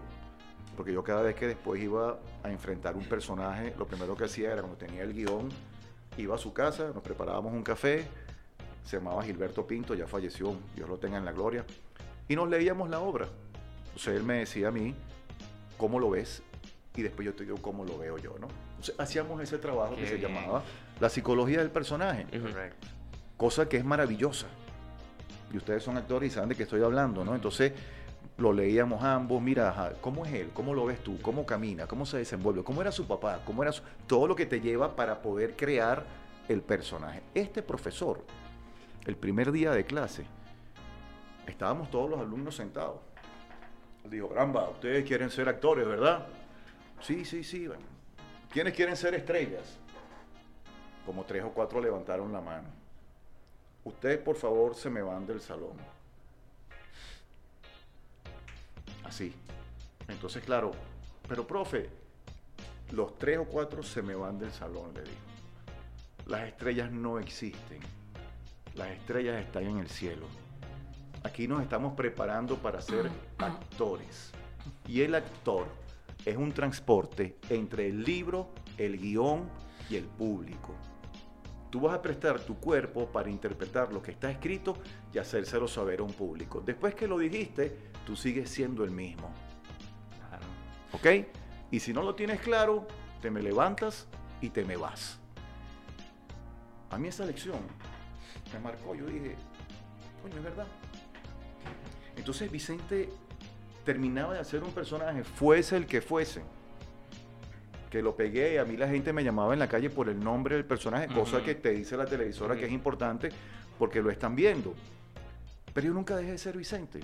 porque 0.78 0.94
yo 0.94 1.04
cada 1.04 1.24
vez 1.24 1.36
que 1.36 1.48
después 1.48 1.82
iba 1.82 2.20
a 2.44 2.52
enfrentar 2.52 2.96
un 2.96 3.06
personaje, 3.06 3.74
lo 3.76 3.88
primero 3.88 4.16
que 4.16 4.26
hacía 4.26 4.52
era 4.52 4.62
cuando 4.62 4.78
tenía 4.78 5.02
el 5.02 5.16
guion, 5.16 5.50
iba 6.22 6.36
a 6.36 6.38
su 6.38 6.54
casa, 6.54 6.92
nos 6.94 7.04
preparábamos 7.04 7.54
un 7.54 7.64
café, 7.64 8.08
se 8.84 8.98
llamaba 8.98 9.24
Gilberto 9.24 9.66
Pinto, 9.66 9.94
ya 9.94 10.08
falleció, 10.08 10.56
Dios 10.76 10.90
lo 10.90 10.98
tenga 10.98 11.18
en 11.18 11.26
la 11.26 11.32
gloria, 11.32 11.66
y 12.28 12.36
nos 12.36 12.50
leíamos 12.50 12.90
la 12.90 13.00
obra. 13.00 13.28
Entonces 13.86 14.16
él 14.16 14.24
me 14.24 14.40
decía 14.40 14.70
a 14.70 14.72
mí, 14.72 14.96
¿cómo 15.78 16.00
lo 16.00 16.10
ves? 16.10 16.44
Y 16.96 17.02
después 17.02 17.26
yo 17.26 17.34
te 17.34 17.44
digo 17.44 17.58
cómo 17.62 17.86
lo 17.86 17.98
veo 17.98 18.18
yo, 18.18 18.36
¿no? 18.40 18.48
Entonces 18.72 18.96
hacíamos 18.98 19.42
ese 19.42 19.58
trabajo 19.58 19.96
Qué 19.96 20.02
que 20.02 20.08
se 20.08 20.16
bien. 20.16 20.34
llamaba 20.34 20.64
la 21.00 21.10
psicología 21.10 21.60
del 21.60 21.72
personaje, 21.72 22.26
cosa 23.38 23.70
que 23.70 23.78
es 23.78 23.86
maravillosa. 23.86 24.48
Y 25.52 25.58
ustedes 25.58 25.82
son 25.82 25.98
actores 25.98 26.32
y 26.32 26.36
saben 26.36 26.50
de 26.50 26.56
qué 26.56 26.64
estoy 26.64 26.84
hablando, 26.84 27.24
¿no? 27.24 27.34
Entonces 27.34 27.74
lo 28.40 28.54
leíamos 28.54 29.04
ambos, 29.04 29.42
mira, 29.42 29.94
¿cómo 30.02 30.26
es 30.26 30.34
él? 30.34 30.52
¿Cómo 30.54 30.74
lo 30.74 30.86
ves 30.86 31.04
tú? 31.04 31.22
¿Cómo 31.22 31.46
camina? 31.46 31.88
¿Cómo 31.88 32.06
se 32.06 32.18
desenvuelve? 32.18 32.64
¿Cómo 32.64 32.82
era 32.82 32.92
su 32.92 33.06
papá? 33.06 33.42
¿Cómo 33.46 33.64
era 33.64 33.72
todo 34.08 34.28
lo 34.28 34.36
que 34.36 34.46
te 34.46 34.62
lleva 34.62 34.96
para 34.96 35.22
poder 35.22 35.56
crear 35.56 36.06
el 36.48 36.62
personaje? 36.62 37.22
Este 37.34 37.62
profesor, 37.62 38.24
el 39.06 39.18
primer 39.18 39.52
día 39.52 39.72
de 39.72 39.86
clase, 39.86 40.26
estábamos 41.48 41.92
todos 41.92 42.10
los 42.10 42.20
alumnos 42.20 42.56
sentados. 42.56 43.00
Dijo, 44.06 44.30
Bramba, 44.30 44.70
ustedes 44.70 45.06
quieren 45.06 45.30
ser 45.30 45.50
actores, 45.50 45.86
¿verdad? 45.86 46.26
Sí, 47.02 47.26
sí, 47.26 47.44
sí. 47.44 47.68
¿Quiénes 48.50 48.74
quieren 48.74 48.96
ser 48.96 49.14
estrellas? 49.16 49.78
Como 51.06 51.26
tres 51.26 51.44
o 51.44 51.50
cuatro 51.50 51.82
levantaron 51.82 52.32
la 52.32 52.40
mano. 52.40 52.70
Ustedes, 53.84 54.18
por 54.20 54.36
favor, 54.36 54.76
se 54.76 54.90
me 54.90 55.02
van 55.02 55.28
del 55.28 55.42
salón. 55.42 55.99
Así. 59.10 59.34
Entonces, 60.08 60.44
claro, 60.44 60.70
pero 61.28 61.48
profe, 61.48 61.90
los 62.92 63.18
tres 63.18 63.40
o 63.40 63.46
cuatro 63.46 63.82
se 63.82 64.04
me 64.04 64.14
van 64.14 64.38
del 64.38 64.52
salón, 64.52 64.94
le 64.94 65.02
dijo. 65.02 65.16
Las 66.28 66.48
estrellas 66.48 66.92
no 66.92 67.18
existen. 67.18 67.80
Las 68.76 68.90
estrellas 68.90 69.44
están 69.44 69.64
en 69.64 69.80
el 69.80 69.90
cielo. 69.90 70.28
Aquí 71.24 71.48
nos 71.48 71.64
estamos 71.64 71.96
preparando 71.96 72.56
para 72.58 72.82
ser 72.82 73.10
actores. 73.40 74.32
Y 74.88 75.02
el 75.02 75.16
actor 75.16 75.66
es 76.24 76.38
un 76.38 76.52
transporte 76.52 77.38
entre 77.50 77.88
el 77.88 78.04
libro, 78.04 78.50
el 78.78 79.00
guion 79.00 79.50
y 79.90 79.96
el 79.96 80.06
público. 80.06 80.76
Tú 81.72 81.82
vas 81.82 81.96
a 81.96 82.02
prestar 82.02 82.40
tu 82.42 82.60
cuerpo 82.60 83.08
para 83.08 83.30
interpretar 83.30 83.92
lo 83.92 84.04
que 84.04 84.12
está 84.12 84.30
escrito 84.30 84.78
y 85.12 85.18
hacérselo 85.18 85.68
saber 85.68 86.00
a 86.00 86.04
un 86.04 86.14
público. 86.14 86.62
Después 86.62 86.94
que 86.94 87.08
lo 87.08 87.18
dijiste, 87.18 87.89
tú 88.06 88.16
sigues 88.16 88.50
siendo 88.50 88.84
el 88.84 88.92
mismo. 88.92 89.30
Claro. 90.28 90.46
¿Ok? 90.94 91.28
Y 91.72 91.80
si 91.80 91.94
no 91.94 92.02
lo 92.02 92.16
tienes 92.16 92.40
claro, 92.42 92.88
te 93.22 93.30
me 93.32 93.42
levantas 93.42 94.08
y 94.42 94.50
te 94.50 94.64
me 94.66 94.78
vas. 94.78 95.20
A 96.90 96.98
mí 96.98 97.08
esa 97.08 97.26
lección 97.26 97.60
me 98.54 98.60
marcó. 98.60 98.96
Yo 98.96 99.06
dije, 99.06 99.36
coño, 100.22 100.38
es 100.38 100.44
verdad. 100.44 100.68
Entonces 102.16 102.52
Vicente 102.52 103.10
terminaba 103.86 104.34
de 104.34 104.40
hacer 104.40 104.64
un 104.64 104.72
personaje, 104.72 105.24
fuese 105.24 105.78
el 105.78 105.86
que 105.86 106.02
fuese. 106.02 106.42
Que 107.90 108.02
lo 108.02 108.16
pegué 108.16 108.56
y 108.56 108.58
a 108.58 108.66
mí 108.66 108.78
la 108.78 108.88
gente 108.88 109.14
me 109.14 109.24
llamaba 109.24 109.54
en 109.54 109.60
la 109.60 109.68
calle 109.68 109.90
por 109.90 110.10
el 110.10 110.20
nombre 110.20 110.56
del 110.56 110.66
personaje, 110.66 111.08
cosa 111.08 111.44
que 111.44 111.56
te 111.56 111.72
dice 111.72 111.98
la 111.98 112.06
televisora 112.06 112.56
que 112.56 112.66
es 112.66 112.72
importante 112.72 113.30
porque 113.80 114.02
lo 114.02 114.12
están 114.12 114.36
viendo. 114.36 114.76
Pero 115.74 115.88
yo 115.88 115.94
nunca 115.94 116.16
dejé 116.16 116.32
de 116.32 116.38
ser 116.38 116.58
Vicente. 116.58 117.00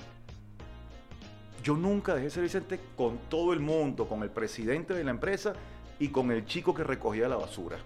Yo 1.65 1.75
nunca 1.75 2.13
dejé 2.13 2.25
de 2.25 2.29
ser 2.29 2.43
Vicente 2.43 2.79
con 2.95 3.17
todo 3.27 3.51
el 3.51 3.59
mundo, 3.59 4.07
con 4.07 4.21
el 4.21 4.29
presidente 4.29 4.93
de 4.93 5.03
la 5.03 5.09
empresa 5.09 5.53
y 5.97 6.09
con 6.09 6.29
el 6.29 6.45
chico 6.45 6.75
que 6.75 6.83
recogía 6.83 7.27
la 7.27 7.37
basura. 7.37 7.79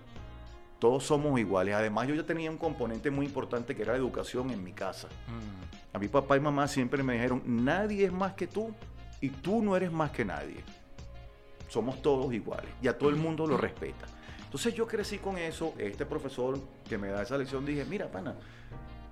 Todos 0.79 1.05
somos 1.05 1.39
iguales. 1.39 1.75
Además, 1.75 2.09
yo 2.09 2.13
ya 2.13 2.25
tenía 2.25 2.51
un 2.51 2.57
componente 2.57 3.09
muy 3.09 3.25
importante 3.25 3.77
que 3.77 3.83
era 3.83 3.93
la 3.93 3.97
educación 3.97 4.49
en 4.49 4.61
mi 4.65 4.73
casa. 4.73 5.07
Mm. 5.07 5.95
A 5.95 5.99
mi 5.99 6.09
papá 6.09 6.35
y 6.35 6.41
mamá 6.41 6.67
siempre 6.67 7.03
me 7.03 7.13
dijeron, 7.13 7.41
nadie 7.45 8.03
es 8.03 8.11
más 8.11 8.33
que 8.33 8.47
tú 8.47 8.75
y 9.21 9.29
tú 9.29 9.63
no 9.63 9.77
eres 9.77 9.93
más 9.93 10.11
que 10.11 10.25
nadie. 10.25 10.61
Somos 11.69 12.01
todos 12.01 12.33
iguales 12.33 12.71
y 12.81 12.89
a 12.89 12.97
todo 12.97 13.09
el 13.09 13.15
mundo 13.15 13.47
lo 13.47 13.55
respeta. 13.55 14.07
Entonces 14.43 14.73
yo 14.73 14.87
crecí 14.87 15.19
con 15.19 15.37
eso, 15.37 15.73
este 15.77 16.05
profesor 16.05 16.59
que 16.89 16.97
me 16.97 17.07
da 17.07 17.21
esa 17.21 17.37
lección 17.37 17.65
dije, 17.65 17.85
mira, 17.85 18.11
pana, 18.11 18.35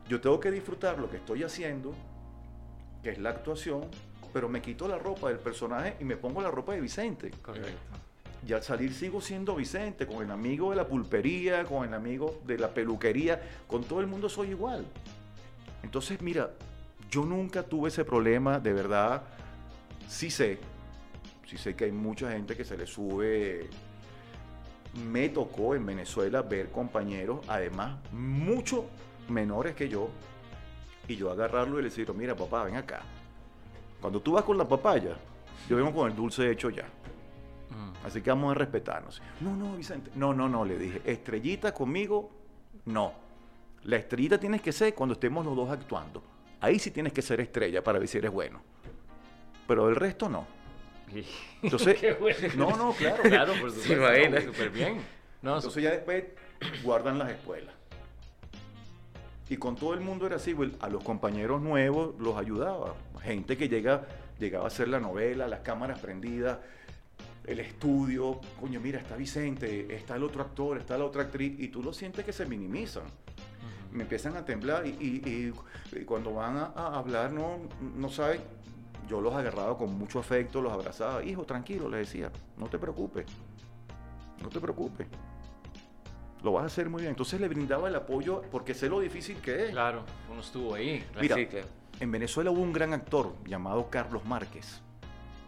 yo 0.10 0.20
tengo 0.20 0.42
que 0.42 0.52
disfrutar 0.52 1.00
lo 1.00 1.10
que 1.10 1.18
estoy 1.18 1.44
haciendo, 1.44 1.94
que 3.02 3.12
es 3.12 3.18
la 3.18 3.30
actuación, 3.30 3.86
pero 4.38 4.50
me 4.50 4.62
quito 4.62 4.88
la 4.88 5.00
ropa 5.00 5.30
del 5.30 5.40
personaje 5.40 5.96
y 6.00 6.04
me 6.04 6.16
pongo 6.16 6.44
la 6.44 6.52
ropa 6.52 6.74
de 6.74 6.80
Vicente. 6.80 7.32
Correcto. 7.42 7.72
Y 8.48 8.54
al 8.54 8.62
salir 8.62 8.94
sigo 8.94 9.20
siendo 9.20 9.56
Vicente, 9.56 10.06
con 10.06 10.24
el 10.24 10.30
amigo 10.30 10.70
de 10.70 10.76
la 10.76 10.88
pulpería, 10.88 11.66
con 11.66 11.88
el 11.88 11.92
amigo 11.96 12.40
de 12.46 12.60
la 12.60 12.72
peluquería, 12.72 13.42
con 13.66 13.84
todo 13.84 14.00
el 14.00 14.06
mundo 14.06 14.30
soy 14.30 14.50
igual. 14.50 14.86
Entonces, 15.82 16.22
mira, 16.22 16.52
yo 17.10 17.26
nunca 17.26 17.64
tuve 17.64 17.90
ese 17.90 18.06
problema, 18.06 18.60
de 18.60 18.74
verdad, 18.74 19.24
sí 20.08 20.30
sé, 20.30 20.60
sí 21.48 21.58
sé 21.58 21.76
que 21.76 21.86
hay 21.86 21.92
mucha 21.92 22.32
gente 22.32 22.56
que 22.56 22.64
se 22.64 22.78
le 22.78 22.86
sube. 22.86 23.68
Me 25.12 25.30
tocó 25.30 25.74
en 25.74 25.84
Venezuela 25.84 26.44
ver 26.44 26.70
compañeros, 26.70 27.44
además, 27.48 27.98
mucho 28.12 28.86
menores 29.30 29.74
que 29.74 29.90
yo, 29.90 30.12
y 31.08 31.16
yo 31.16 31.32
agarrarlo 31.32 31.80
y 31.80 31.86
decirle, 31.86 32.14
mira 32.14 32.36
papá, 32.36 32.66
ven 32.66 32.76
acá. 32.76 33.02
Cuando 34.02 34.20
tú 34.22 34.34
vas 34.34 34.44
con 34.44 34.58
la 34.58 34.68
papaya, 34.68 35.16
yo 35.70 35.76
vengo 35.78 35.94
con 35.94 36.10
el 36.10 36.16
dulce 36.16 36.50
hecho 36.52 36.70
ya. 36.70 36.84
Mm. 36.84 38.06
Así 38.06 38.22
que 38.22 38.30
vamos 38.30 38.52
a 38.52 38.54
respetarnos. 38.56 39.22
No, 39.42 39.56
no, 39.56 39.76
Vicente. 39.76 40.12
No, 40.16 40.34
no, 40.34 40.48
no, 40.48 40.64
le 40.66 40.78
dije. 40.78 41.02
Estrellita 41.06 41.74
conmigo, 41.74 42.32
no. 42.86 43.14
La 43.84 43.98
estrellita 43.98 44.40
tienes 44.40 44.62
que 44.62 44.72
ser 44.72 44.94
cuando 44.94 45.14
estemos 45.14 45.46
los 45.46 45.56
dos 45.56 45.70
actuando. 45.70 46.24
Ahí 46.62 46.80
sí 46.80 46.92
tienes 46.92 47.14
que 47.14 47.22
ser 47.22 47.40
estrella 47.42 47.84
para 47.84 48.00
ver 48.00 48.08
si 48.08 48.18
eres 48.18 48.32
bueno. 48.32 48.62
Pero 49.68 49.90
el 49.90 49.96
resto 49.96 50.30
no. 50.30 50.46
Entonces, 51.62 52.00
Qué 52.00 52.14
bueno. 52.14 52.38
no, 52.56 52.78
no, 52.78 52.92
claro. 52.94 53.24
Claro, 53.24 53.54
por 53.60 53.72
supuesto. 53.72 53.94
imagina. 53.94 54.42
Súper 54.42 54.70
bien. 54.70 55.02
No, 55.42 55.56
Entonces 55.56 55.84
ya 55.84 55.92
después 55.92 56.26
guardan 56.84 57.18
las 57.20 57.30
escuelas. 57.32 57.74
Y 59.50 59.58
con 59.58 59.76
todo 59.76 59.94
el 59.94 60.02
mundo 60.02 60.28
era 60.28 60.36
así, 60.36 60.52
güey. 60.54 60.74
a 60.82 60.90
los 60.90 61.04
compañeros 61.04 61.62
nuevos 61.62 62.16
los 62.20 62.36
ayudaba. 62.38 62.96
Gente 63.22 63.56
que 63.58 63.70
llega, 63.70 64.06
llegaba 64.40 64.66
a 64.66 64.68
hacer 64.68 64.88
la 64.90 65.00
novela, 65.00 65.48
las 65.48 65.62
cámaras 65.62 66.00
prendidas, 66.00 66.58
el 67.46 67.60
estudio. 67.62 68.42
Coño, 68.60 68.80
mira, 68.82 69.00
está 69.00 69.16
Vicente, 69.16 69.96
está 69.96 70.16
el 70.18 70.24
otro 70.24 70.42
actor, 70.42 70.78
está 70.78 70.98
la 70.98 71.06
otra 71.06 71.24
actriz, 71.24 71.56
y 71.60 71.70
tú 71.70 71.82
lo 71.82 71.94
sientes 71.94 72.26
que 72.26 72.34
se 72.34 72.46
minimizan. 72.46 73.04
Me 73.92 74.04
empiezan 74.04 74.36
a 74.36 74.44
temblar 74.44 74.86
y, 74.86 74.90
y- 74.90 75.30
y- 75.30 75.98
y 75.98 76.04
cuando 76.04 76.34
van 76.34 76.58
a, 76.58 76.66
a 76.76 76.98
hablar 77.00 77.32
no, 77.32 77.58
no 77.96 78.10
saben. 78.10 78.42
yo 79.08 79.22
los 79.22 79.34
agarraba 79.34 79.78
con 79.78 79.98
mucho 79.98 80.20
afecto, 80.20 80.62
los 80.62 80.74
abrazaba. 80.74 81.24
Hijo, 81.24 81.46
tranquilo, 81.46 81.90
le 81.90 82.00
decía, 82.00 82.30
no 82.58 82.68
te 82.68 82.78
preocupes, 82.78 83.26
no 84.44 84.50
te 84.50 84.60
preocupes. 84.60 85.08
Lo 86.44 86.52
vas 86.52 86.64
a 86.64 86.68
hacer 86.68 86.90
muy 86.90 87.02
bien. 87.02 87.12
Entonces 87.12 87.40
le 87.42 87.48
brindaba 87.48 87.88
el 87.88 87.96
apoyo 87.96 88.44
porque 88.52 88.74
sé 88.74 88.90
lo 88.90 89.00
difícil 89.00 89.38
que 89.38 89.66
es. 89.66 89.72
Claro, 89.72 90.04
uno 90.32 90.42
estuvo 90.42 90.76
ahí. 90.76 91.00
claro. 91.12 91.22
Mira, 91.22 91.36
Sí, 91.36 91.46
claro. 91.48 91.68
En 92.00 92.12
Venezuela 92.12 92.52
hubo 92.52 92.62
un 92.62 92.72
gran 92.74 92.94
actor 92.94 93.34
llamado 93.46 93.90
Carlos 93.90 94.24
Márquez. 94.26 94.82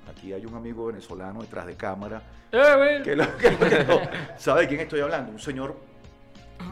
Aquí 0.09 0.33
hay 0.33 0.45
un 0.45 0.55
amigo 0.55 0.87
venezolano 0.87 1.41
detrás 1.41 1.67
de 1.67 1.75
cámara 1.75 2.23
¡Eh, 2.51 2.73
güey! 2.75 3.03
que, 3.03 3.15
lo- 3.15 3.37
que- 3.37 3.55
que 3.55 3.83
no 3.85 3.99
sabe 4.37 4.61
de 4.61 4.67
quién 4.67 4.79
estoy 4.81 5.01
hablando. 5.01 5.31
Un 5.31 5.39
señor 5.39 5.77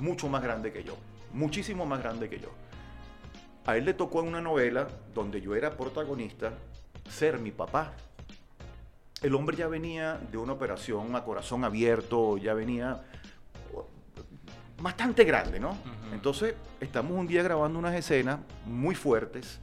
mucho 0.01 0.27
más 0.27 0.41
grande 0.41 0.71
que 0.73 0.83
yo, 0.83 0.97
muchísimo 1.33 1.85
más 1.85 1.99
grande 2.01 2.27
que 2.29 2.39
yo. 2.39 2.49
A 3.67 3.77
él 3.77 3.85
le 3.85 3.93
tocó 3.93 4.21
en 4.21 4.27
una 4.29 4.41
novela 4.41 4.87
donde 5.13 5.39
yo 5.41 5.53
era 5.53 5.77
protagonista 5.77 6.53
ser 7.07 7.37
mi 7.37 7.51
papá. 7.51 7.93
El 9.21 9.35
hombre 9.35 9.55
ya 9.57 9.67
venía 9.67 10.19
de 10.31 10.37
una 10.37 10.53
operación 10.53 11.15
a 11.15 11.23
corazón 11.23 11.63
abierto, 11.63 12.37
ya 12.37 12.53
venía 12.55 13.03
bastante 14.79 15.23
grande, 15.23 15.59
¿no? 15.59 15.71
Ujú. 15.71 16.13
Entonces, 16.13 16.55
estamos 16.79 17.11
un 17.13 17.27
día 17.27 17.43
grabando 17.43 17.79
unas 17.79 17.95
escenas 17.95 18.39
muy 18.65 18.95
fuertes, 18.95 19.59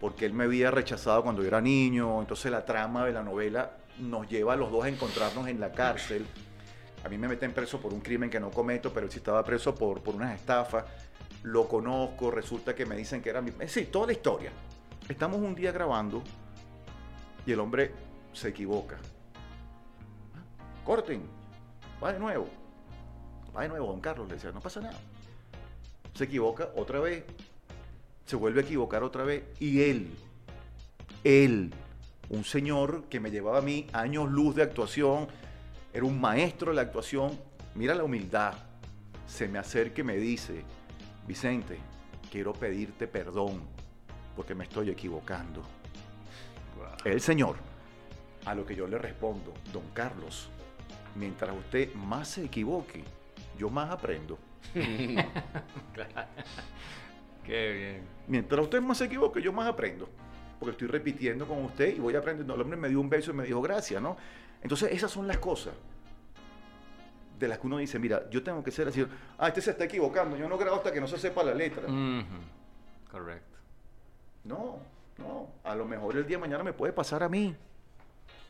porque 0.00 0.26
él 0.26 0.32
me 0.32 0.44
había 0.44 0.70
rechazado 0.70 1.22
cuando 1.22 1.42
yo 1.42 1.48
era 1.48 1.60
niño, 1.60 2.20
entonces 2.20 2.50
la 2.50 2.64
trama 2.64 3.04
de 3.04 3.12
la 3.12 3.22
novela 3.22 3.72
nos 3.98 4.28
lleva 4.28 4.52
a 4.52 4.56
los 4.56 4.70
dos 4.70 4.84
a 4.84 4.88
encontrarnos 4.88 5.48
en 5.48 5.58
la 5.58 5.72
cárcel. 5.72 6.24
A 7.04 7.08
mí 7.08 7.18
me 7.18 7.28
meten 7.28 7.52
preso 7.52 7.80
por 7.80 7.92
un 7.92 8.00
crimen 8.00 8.30
que 8.30 8.40
no 8.40 8.50
cometo, 8.50 8.92
pero 8.92 9.06
él 9.06 9.12
sí 9.12 9.18
estaba 9.18 9.44
preso 9.44 9.74
por, 9.74 10.02
por 10.02 10.14
unas 10.14 10.34
estafas. 10.34 10.84
Lo 11.42 11.68
conozco, 11.68 12.30
resulta 12.30 12.74
que 12.74 12.86
me 12.86 12.96
dicen 12.96 13.22
que 13.22 13.30
era 13.30 13.40
mi... 13.40 13.52
Sí, 13.66 13.86
toda 13.86 14.06
la 14.06 14.12
historia. 14.12 14.50
Estamos 15.08 15.38
un 15.38 15.54
día 15.54 15.72
grabando 15.72 16.22
y 17.46 17.52
el 17.52 17.60
hombre 17.60 17.92
se 18.32 18.48
equivoca. 18.48 18.98
Corten, 20.84 21.22
va 22.02 22.12
de 22.12 22.18
nuevo. 22.18 22.48
Va 23.58 23.62
de 23.62 23.70
nuevo, 23.70 23.88
don 23.88 24.00
Carlos, 24.00 24.28
le 24.28 24.34
decía, 24.34 24.52
no 24.52 24.60
pasa 24.60 24.80
nada. 24.80 24.96
Se 26.14 26.24
equivoca 26.24 26.68
otra 26.76 27.00
vez, 27.00 27.24
se 28.24 28.36
vuelve 28.36 28.60
a 28.60 28.62
equivocar 28.62 29.02
otra 29.02 29.24
vez. 29.24 29.42
Y 29.58 29.82
él, 29.82 30.14
él, 31.24 31.74
un 32.28 32.44
señor 32.44 33.06
que 33.10 33.18
me 33.18 33.32
llevaba 33.32 33.58
a 33.58 33.62
mí 33.62 33.88
años 33.92 34.30
luz 34.30 34.54
de 34.54 34.62
actuación, 34.62 35.26
era 35.92 36.04
un 36.04 36.20
maestro 36.20 36.70
de 36.70 36.76
la 36.76 36.82
actuación, 36.82 37.36
mira 37.74 37.96
la 37.96 38.04
humildad, 38.04 38.54
se 39.26 39.48
me 39.48 39.58
acerca 39.58 40.02
y 40.02 40.04
me 40.04 40.18
dice, 40.18 40.62
Vicente, 41.26 41.80
quiero 42.30 42.52
pedirte 42.52 43.08
perdón 43.08 43.62
porque 44.36 44.54
me 44.54 44.64
estoy 44.64 44.90
equivocando. 44.90 45.64
El 47.04 47.20
señor, 47.20 47.56
a 48.44 48.54
lo 48.54 48.64
que 48.64 48.76
yo 48.76 48.86
le 48.86 48.98
respondo, 48.98 49.52
don 49.72 49.82
Carlos, 49.94 50.48
mientras 51.16 51.56
usted 51.56 51.92
más 51.94 52.28
se 52.28 52.44
equivoque, 52.44 53.02
yo 53.58 53.68
más 53.68 53.90
aprendo. 53.90 54.38
Claro. 55.92 56.28
Qué 57.44 57.72
bien. 57.72 58.02
Mientras 58.26 58.60
usted 58.60 58.80
más 58.80 58.98
se 58.98 59.04
equivoque, 59.06 59.40
yo 59.40 59.52
más 59.52 59.66
aprendo. 59.66 60.08
Porque 60.58 60.72
estoy 60.72 60.88
repitiendo 60.88 61.46
con 61.46 61.64
usted 61.64 61.96
y 61.96 61.98
voy 61.98 62.14
aprendiendo. 62.14 62.54
El 62.54 62.60
hombre 62.60 62.76
me 62.76 62.88
dio 62.88 63.00
un 63.00 63.08
beso 63.08 63.30
y 63.30 63.34
me 63.34 63.44
dijo 63.44 63.60
gracias, 63.62 64.02
¿no? 64.02 64.16
Entonces, 64.62 64.92
esas 64.92 65.10
son 65.10 65.26
las 65.26 65.38
cosas 65.38 65.72
de 67.38 67.48
las 67.48 67.58
que 67.58 67.66
uno 67.66 67.78
dice, 67.78 67.98
mira, 67.98 68.28
yo 68.30 68.42
tengo 68.42 68.62
que 68.62 68.70
ser 68.70 68.88
así. 68.88 69.06
Ah, 69.38 69.48
este 69.48 69.60
se 69.60 69.70
está 69.70 69.84
equivocando. 69.84 70.36
Yo 70.36 70.48
no 70.48 70.58
grabo 70.58 70.76
hasta 70.76 70.92
que 70.92 71.00
no 71.00 71.06
se 71.06 71.18
sepa 71.18 71.42
la 71.42 71.54
letra. 71.54 71.84
Correcto. 73.10 73.58
No, 74.44 74.78
no. 75.18 75.48
A 75.64 75.74
lo 75.74 75.84
mejor 75.84 76.16
el 76.16 76.26
día 76.26 76.36
de 76.36 76.40
mañana 76.40 76.64
me 76.64 76.72
puede 76.72 76.92
pasar 76.92 77.22
a 77.22 77.28
mí. 77.28 77.54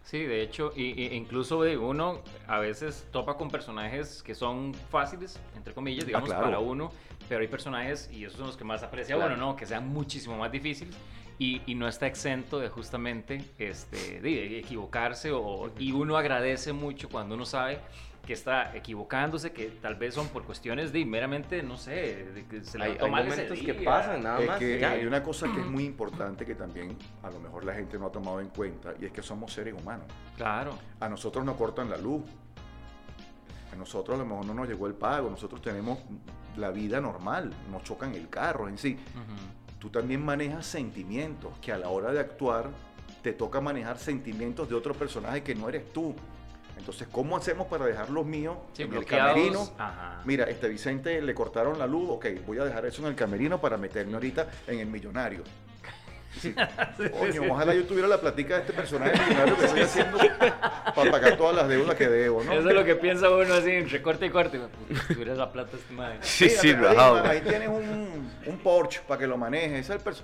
Sí, 0.09 0.21
de 0.23 0.41
hecho, 0.41 0.73
y, 0.75 0.99
y- 1.03 1.15
incluso 1.15 1.63
digo, 1.65 1.87
uno 1.87 2.23
a 2.47 2.59
veces 2.61 3.07
topa 3.13 3.37
con 3.37 3.51
personajes 3.51 4.23
que 4.23 4.35
son 4.35 4.73
fáciles, 4.73 5.39
entre 5.55 5.75
comillas, 5.75 6.07
digamos, 6.07 6.31
claro. 6.31 6.45
para 6.45 6.59
uno, 6.61 6.91
pero 7.29 7.43
hay 7.43 7.49
personajes, 7.49 8.09
y 8.11 8.25
esos 8.25 8.39
son 8.39 8.47
los 8.47 8.57
que 8.57 8.65
más 8.65 8.83
aprecia 8.83 9.17
Claro. 9.17 9.35
uno, 9.35 9.49
¿no? 9.49 9.57
Que 9.57 9.67
sean 9.67 9.87
muchísimo 9.89 10.39
más 10.39 10.51
difíciles 10.51 10.97
y, 11.39 11.61
y 11.67 11.75
no 11.75 11.87
está 11.87 12.07
exento 12.07 12.59
de 12.59 12.71
justamente 12.71 13.45
este, 13.59 14.23
de 14.23 14.59
equivocarse, 14.61 15.31
o, 15.31 15.71
y 15.79 15.93
uno 15.93 16.17
agradece 16.17 16.73
mucho 16.73 17.11
cuando 17.11 17.35
uno 17.35 17.45
sabe 17.45 17.79
que 18.29 18.35
está 18.35 18.77
equivocándose, 18.77 19.53
que 19.53 19.69
tal 19.81 19.95
vez 19.95 20.13
son 20.13 20.29
por 20.29 20.45
cuestiones 20.45 20.93
de 20.93 21.03
meramente, 21.07 21.63
no 21.63 21.79
sé, 21.79 22.27
de 22.35 22.45
que 22.45 22.63
se 22.63 22.77
Hay, 22.77 22.93
levantó 22.93 23.07
hay 23.17 23.25
momentos 23.25 23.59
que 23.59 23.73
pasan, 23.73 24.23
nada 24.23 24.41
Es 24.41 24.47
más. 24.47 24.59
que 24.59 24.85
hay 24.85 25.07
una 25.07 25.23
cosa 25.23 25.51
que 25.51 25.59
es 25.61 25.67
muy 25.67 25.87
importante 25.87 26.45
que 26.45 26.55
también 26.55 26.95
a 27.23 27.31
lo 27.31 27.41
mejor 27.41 27.65
la 27.65 27.73
gente 27.73 27.99
no 27.99 28.05
ha 28.09 28.13
tomado 28.13 28.43
en 28.43 28.49
cuenta 28.51 28.93
y 29.01 29.07
es 29.07 29.13
que 29.13 29.23
somos 29.23 29.51
seres 29.51 29.73
humanos. 29.73 30.05
Claro, 30.37 30.79
A 31.01 31.09
nosotros 31.09 31.43
nos 31.43 31.57
cortan 31.57 31.89
la 31.89 31.97
luz. 31.97 32.23
A 33.73 33.77
nosotros 33.77 34.15
a 34.15 34.19
lo 34.19 34.27
mejor 34.27 34.45
no 34.45 34.53
nos 34.53 34.69
llegó 34.69 34.87
el 34.89 34.95
pago. 34.95 35.31
Nosotros 35.31 35.63
tenemos 35.63 35.99
la 36.59 36.71
vida 36.71 37.01
normal. 37.01 37.51
Nos 37.73 37.83
chocan 37.83 38.15
el 38.15 38.29
carro 38.29 38.69
en 38.69 38.77
sí. 38.77 38.93
Ujú. 39.15 39.79
Tú 39.79 39.89
también 39.89 40.23
manejas 40.23 40.67
sentimientos 40.67 41.53
que 41.63 41.73
a 41.73 41.79
la 41.79 41.89
hora 41.89 42.13
de 42.13 42.21
actuar 42.21 42.69
te 43.23 43.33
toca 43.33 43.63
manejar 43.63 43.97
sentimientos 43.97 44.69
de 44.69 44.75
otro 44.75 44.93
personaje 44.93 45.43
que 45.43 45.55
no 45.55 45.67
eres 45.71 45.91
tú. 45.95 46.15
Entonces, 46.79 47.07
¿cómo 47.11 47.37
hacemos 47.37 47.67
para 47.67 47.85
dejar 47.87 48.09
los 48.11 48.25
míos 48.25 48.57
Sí, 48.73 48.83
en 48.83 48.89
el 48.89 48.99
bloqueados. 48.99 49.33
camerino? 49.35 49.69
Ajá. 49.79 50.23
Mira, 50.25 50.45
este 50.45 50.69
Vicente 50.69 51.21
le 51.21 51.35
cortaron 51.35 51.79
la 51.79 51.87
luz, 51.87 52.09
ok, 52.11 52.27
voy 52.47 52.59
a 52.59 52.65
dejar 52.65 52.87
eso 52.87 53.03
en 53.03 53.09
el 53.09 53.15
camerino 53.15 53.61
para 53.61 53.77
meterme 53.77 54.15
ahorita 54.15 54.49
en 54.67 54.79
el 54.81 54.87
millonario. 54.87 55.43
Sí. 56.41 56.55
Coño, 57.19 57.51
ojalá 57.51 57.75
yo 57.75 57.85
tuviera 57.85 58.07
la 58.07 58.21
platica 58.21 58.55
de 58.57 58.61
este 58.61 58.73
personaje 58.73 59.13
millonario 59.25 59.57
que 59.57 59.65
estoy 59.65 59.81
haciendo 59.81 60.19
para 60.95 61.11
pagar 61.11 61.37
todas 61.37 61.57
las 61.57 61.67
deudas 61.69 61.97
que 61.97 62.07
debo, 62.07 62.45
¿no? 62.45 62.53
Eso 62.53 62.69
es 62.69 62.75
lo 62.77 62.85
que 62.85 62.95
piensa 62.95 63.29
uno 63.31 63.55
así, 63.55 63.71
entre 63.71 64.01
corte 64.03 64.27
y 64.27 64.31
corte. 64.31 64.61
Puta, 64.61 65.01
Si 65.09 65.15
tuvieras 65.15 65.39
la 65.39 65.51
plata, 65.51 65.77
este 65.77 65.93
madre. 65.95 66.19
Sí, 66.21 66.45
Mira, 66.45 66.61
sí, 66.61 66.97
ahí, 66.97 67.27
ahí 67.29 67.41
tienes 67.41 67.69
un, 67.69 68.31
un 68.47 68.59
Porsche 68.59 69.01
para 69.09 69.19
que 69.19 69.27
lo 69.27 69.37
manejes. 69.37 69.73
Ese 69.81 69.95
es 69.95 69.99
el 69.99 70.01
perso- 70.05 70.23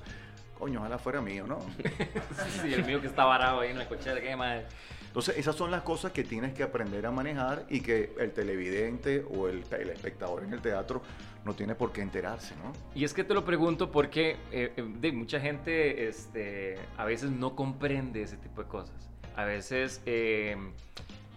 Coño, 0.56 0.80
ojalá 0.80 0.98
fuera 0.98 1.20
mío, 1.20 1.46
¿no? 1.48 1.58
Sí, 2.62 2.72
el 2.72 2.84
mío 2.84 3.00
que 3.00 3.08
está 3.08 3.24
varado 3.24 3.60
ahí 3.60 3.70
en 3.70 3.78
la 3.78 3.88
cochera, 3.88 4.20
qué 4.20 4.36
madre. 4.36 4.66
Entonces, 5.14 5.38
esas 5.38 5.55
son 5.55 5.70
las 5.70 5.83
cosas 5.83 6.11
que 6.11 6.24
tienes 6.24 6.55
que 6.55 6.64
aprender 6.64 7.07
a 7.07 7.12
manejar 7.12 7.66
y 7.70 7.83
que 7.83 8.16
el 8.18 8.33
televidente 8.33 9.24
o 9.31 9.46
el, 9.46 9.62
el 9.79 9.90
espectador 9.90 10.42
en 10.42 10.53
el 10.53 10.61
teatro 10.61 11.03
no 11.44 11.55
tiene 11.55 11.77
por 11.77 11.92
qué 11.92 12.00
enterarse, 12.00 12.57
¿no? 12.57 12.72
Y 12.96 13.05
es 13.05 13.14
que 13.14 13.22
te 13.22 13.33
lo 13.33 13.44
pregunto 13.44 13.92
porque 13.92 14.38
eh, 14.50 14.72
eh, 14.77 15.12
mucha 15.12 15.38
gente 15.38 16.09
este, 16.09 16.79
a 16.96 17.05
veces 17.05 17.31
no 17.31 17.55
comprende 17.55 18.22
ese 18.22 18.37
tipo 18.38 18.64
de 18.64 18.66
cosas. 18.66 19.09
A 19.37 19.44
veces, 19.44 20.03
eh, 20.05 20.57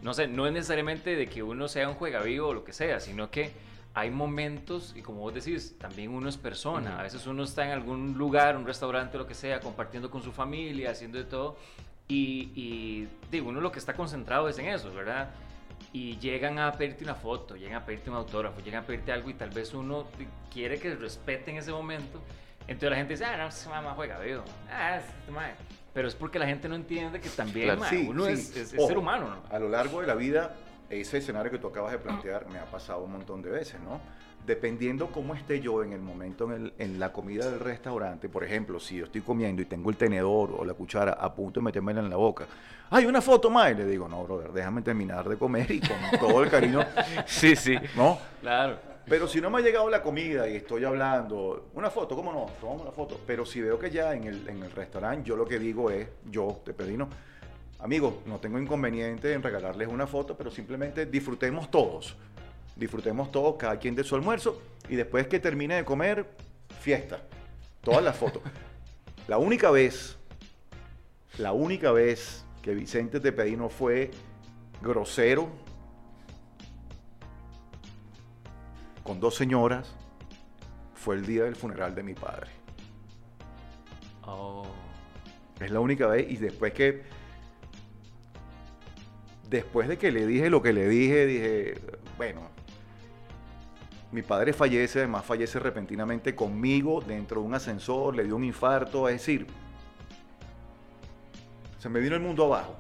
no 0.02 0.16
sé, 0.16 0.26
no 0.28 0.48
es 0.48 0.54
necesariamente 0.54 1.16
de 1.16 1.28
que 1.28 1.44
uno 1.44 1.68
sea 1.68 1.88
un 1.88 1.94
juegavivo 1.94 2.48
o 2.48 2.54
lo 2.56 2.64
que 2.64 2.74
sea, 2.74 3.00
sino 3.00 3.30
que 3.30 3.52
hay 3.98 4.12
momentos, 4.12 4.94
y 4.96 5.02
como 5.02 5.22
vos 5.22 5.34
decís, 5.34 5.76
también 5.80 6.12
uno 6.12 6.30
es 6.30 6.38
persona. 6.38 6.92
Ujú. 6.92 7.00
A 7.00 7.02
veces 7.02 7.26
uno 7.26 7.44
está 7.44 7.66
en 7.66 7.72
algún 7.72 8.16
lugar, 8.16 8.56
un 8.56 8.64
restaurante, 8.66 9.18
lo 9.18 9.26
que 9.26 9.34
sea, 9.34 9.60
compartiendo 9.60 10.12
con 10.12 10.22
su 10.22 10.32
familia, 10.32 10.92
haciendo 10.92 11.18
de 11.18 11.24
todo. 11.24 11.58
Y, 12.08 12.52
y 12.56 13.08
digo, 13.32 13.50
uno 13.50 13.60
lo 13.60 13.72
que 13.72 13.80
está 13.80 13.94
concentrado 13.94 14.48
es 14.50 14.60
en 14.60 14.68
eso, 14.68 14.94
¿verdad? 14.94 15.32
Y 15.94 16.18
llegan 16.20 16.60
a 16.60 16.72
pedirte 16.74 17.04
una 17.04 17.16
foto, 17.16 17.56
llegan 17.56 17.82
a 17.82 17.86
pedirte 17.88 18.12
un 18.12 18.18
autógrafo, 18.18 18.62
llegan 18.62 18.84
a 18.84 18.86
pedirte 18.86 19.12
algo 19.12 19.32
y 19.32 19.34
tal 19.34 19.50
vez 19.50 19.74
uno 19.74 20.06
quiere 20.54 20.78
que 20.80 20.94
respeten 20.94 21.58
ese 21.58 21.72
momento. 21.72 22.22
Entonces 22.68 22.92
la 22.92 22.96
gente 22.98 23.14
dice, 23.14 23.26
ah, 23.26 23.36
no, 23.38 23.48
ese 23.48 23.68
mamá 23.68 23.94
juega, 23.96 24.20
vivo. 24.20 24.44
Ah, 24.72 24.98
este 24.98 25.32
mae". 25.32 25.54
Pero 25.94 26.08
es 26.08 26.14
porque 26.14 26.38
la 26.38 26.46
gente 26.46 26.70
no 26.70 26.76
entiende 26.76 27.20
que 27.20 27.30
también 27.30 27.66
Claro, 27.66 27.80
mae, 27.82 27.90
sí, 27.90 28.06
uno 28.08 28.26
sí. 28.26 28.32
es, 28.34 28.56
es- 28.56 28.74
es 28.74 28.86
ser 28.88 28.98
humano, 28.98 29.28
¿no? 29.28 29.56
A 29.56 29.58
lo 29.58 29.70
largo 29.70 30.02
de 30.02 30.08
la 30.08 30.14
vida, 30.14 30.54
ese 30.90 31.18
escenario 31.18 31.52
que 31.52 31.58
tú 31.58 31.68
acabas 31.68 31.92
de 31.92 31.98
plantear 32.00 32.48
me 32.50 32.60
ha 32.60 32.66
pasado 32.66 33.04
un 33.04 33.12
montón 33.12 33.42
de 33.42 33.50
veces, 33.50 33.80
¿no? 33.82 34.00
Dependiendo 34.46 35.08
cómo 35.12 35.34
esté 35.36 35.60
yo 35.60 35.84
en 35.84 35.92
el 35.92 36.00
momento 36.02 36.46
en, 36.46 36.52
el- 36.66 36.74
en 36.78 37.00
la 37.00 37.12
comida 37.12 37.50
del 37.50 37.60
restaurante, 37.60 38.30
por 38.30 38.44
ejemplo, 38.46 38.80
si 38.80 38.96
yo 38.98 39.06
estoy 39.06 39.22
comiendo 39.22 39.62
y 39.62 39.66
tengo 39.66 39.90
el 39.90 39.98
tenedor 39.98 40.56
o 40.58 40.64
la 40.64 40.74
cuchara 40.74 41.14
a 41.14 41.34
punto 41.34 41.60
de 41.60 41.66
metérmela 41.66 42.00
en 42.00 42.10
la 42.10 42.16
boca, 42.16 42.46
¡hay 42.90 43.06
una 43.06 43.22
foto 43.22 43.50
más! 43.50 43.72
Y 43.72 43.76
le 43.76 43.86
digo, 43.86 44.08
no, 44.08 44.24
brother, 44.24 44.52
déjame 44.54 44.82
terminar 44.82 45.28
de 45.28 45.36
comer 45.38 45.70
y 45.72 45.82
con 45.82 45.98
todo 46.20 46.44
el 46.44 46.50
cariño, 46.50 46.80
Sí, 47.26 47.56
sí. 47.58 47.76
¿no? 47.98 48.18
Claro. 48.42 48.78
Pero 49.10 49.26
si 49.28 49.40
no 49.42 49.50
me 49.50 49.60
ha 49.60 49.62
llegado 49.62 49.90
la 49.90 50.02
comida 50.02 50.48
y 50.50 50.58
estoy 50.58 50.84
hablando, 50.84 51.68
una 51.74 51.90
foto, 51.90 52.14
¿cómo 52.16 52.32
no? 52.34 52.46
Tomamos 52.60 52.82
una 52.84 52.92
foto. 52.92 53.20
Pero 53.26 53.46
si 53.46 53.62
veo 53.62 53.80
que 53.80 53.90
ya 53.90 54.14
en 54.14 54.26
el, 54.26 54.48
en 54.50 54.64
el 54.64 54.72
restaurante, 54.72 55.28
yo 55.28 55.36
lo 55.38 55.46
que 55.46 55.60
digo 55.60 55.90
es, 55.90 56.08
yo 56.30 56.62
te 56.66 56.74
pedí, 56.74 56.98
no, 56.98 57.08
amigos, 57.80 58.16
no 58.26 58.40
tengo 58.40 58.60
inconveniente 58.60 59.34
en 59.34 59.44
regalarles 59.44 59.88
una 59.88 60.08
foto, 60.08 60.36
pero 60.38 60.52
simplemente 60.52 61.06
disfrutemos 61.06 61.70
todos. 61.72 62.16
Disfrutemos 62.76 63.32
todos, 63.32 63.56
cada 63.56 63.78
quien 63.80 63.96
de 63.96 64.04
su 64.04 64.16
almuerzo, 64.16 64.62
y 64.90 64.96
después 64.96 65.28
que 65.28 65.40
termine 65.40 65.76
de 65.76 65.86
comer, 65.86 66.28
fiesta. 66.80 67.22
Todas 67.82 68.04
las 68.04 68.16
fotos. 68.16 68.42
La 69.28 69.38
única 69.38 69.72
vez, 69.72 70.18
la 71.38 71.54
única 71.54 71.92
vez 71.92 72.46
que 72.62 72.74
Vicente 72.74 73.20
Tepedino 73.20 73.70
fue 73.70 74.12
grosero 74.82 75.50
con 79.04 79.20
dos 79.20 79.36
señoras 79.36 79.96
fue 80.94 81.16
el 81.16 81.26
día 81.26 81.46
del 81.46 81.56
funeral 81.56 81.96
de 81.96 82.04
mi 82.04 82.14
padre. 82.14 82.52
Oh. 84.24 84.66
Es 85.60 85.72
la 85.72 85.80
única 85.80 86.08
vez. 86.08 86.30
Y 86.30 86.36
después 86.36 86.74
que. 86.74 87.04
Después 89.50 89.88
de 89.88 89.98
que 89.98 90.12
le 90.12 90.26
dije 90.26 90.50
lo 90.50 90.62
que 90.62 90.74
le 90.74 90.88
dije, 90.90 91.26
dije, 91.26 91.82
bueno, 92.18 92.42
mi 94.12 94.22
padre 94.22 94.54
fallece, 94.54 95.00
además 95.00 95.26
fallece 95.26 95.60
repentinamente 95.60 96.36
conmigo 96.36 97.02
dentro 97.02 97.42
de 97.42 97.48
un 97.48 97.54
ascensor, 97.54 98.16
le 98.16 98.24
dio 98.24 98.36
un 98.36 98.44
infarto, 98.44 99.08
es 99.08 99.16
decir, 99.16 99.48
se 101.80 101.90
me 101.90 102.00
vino 102.00 102.16
el 102.16 102.22
mundo 102.22 102.46
abajo. 102.46 102.76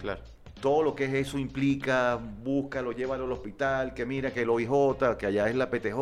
Claro. 0.00 0.20
Todo 0.60 0.82
lo 0.84 0.94
que 0.94 1.06
es 1.06 1.14
eso 1.14 1.38
implica, 1.38 2.16
búscalo, 2.16 2.92
llévalo 2.92 3.24
al 3.24 3.32
hospital, 3.32 3.94
que 3.94 4.06
mira 4.06 4.32
que 4.32 4.42
el 4.42 4.50
OIJ, 4.50 5.16
que 5.18 5.26
allá 5.26 5.48
es 5.48 5.56
la 5.56 5.68
PTJ, 5.68 5.96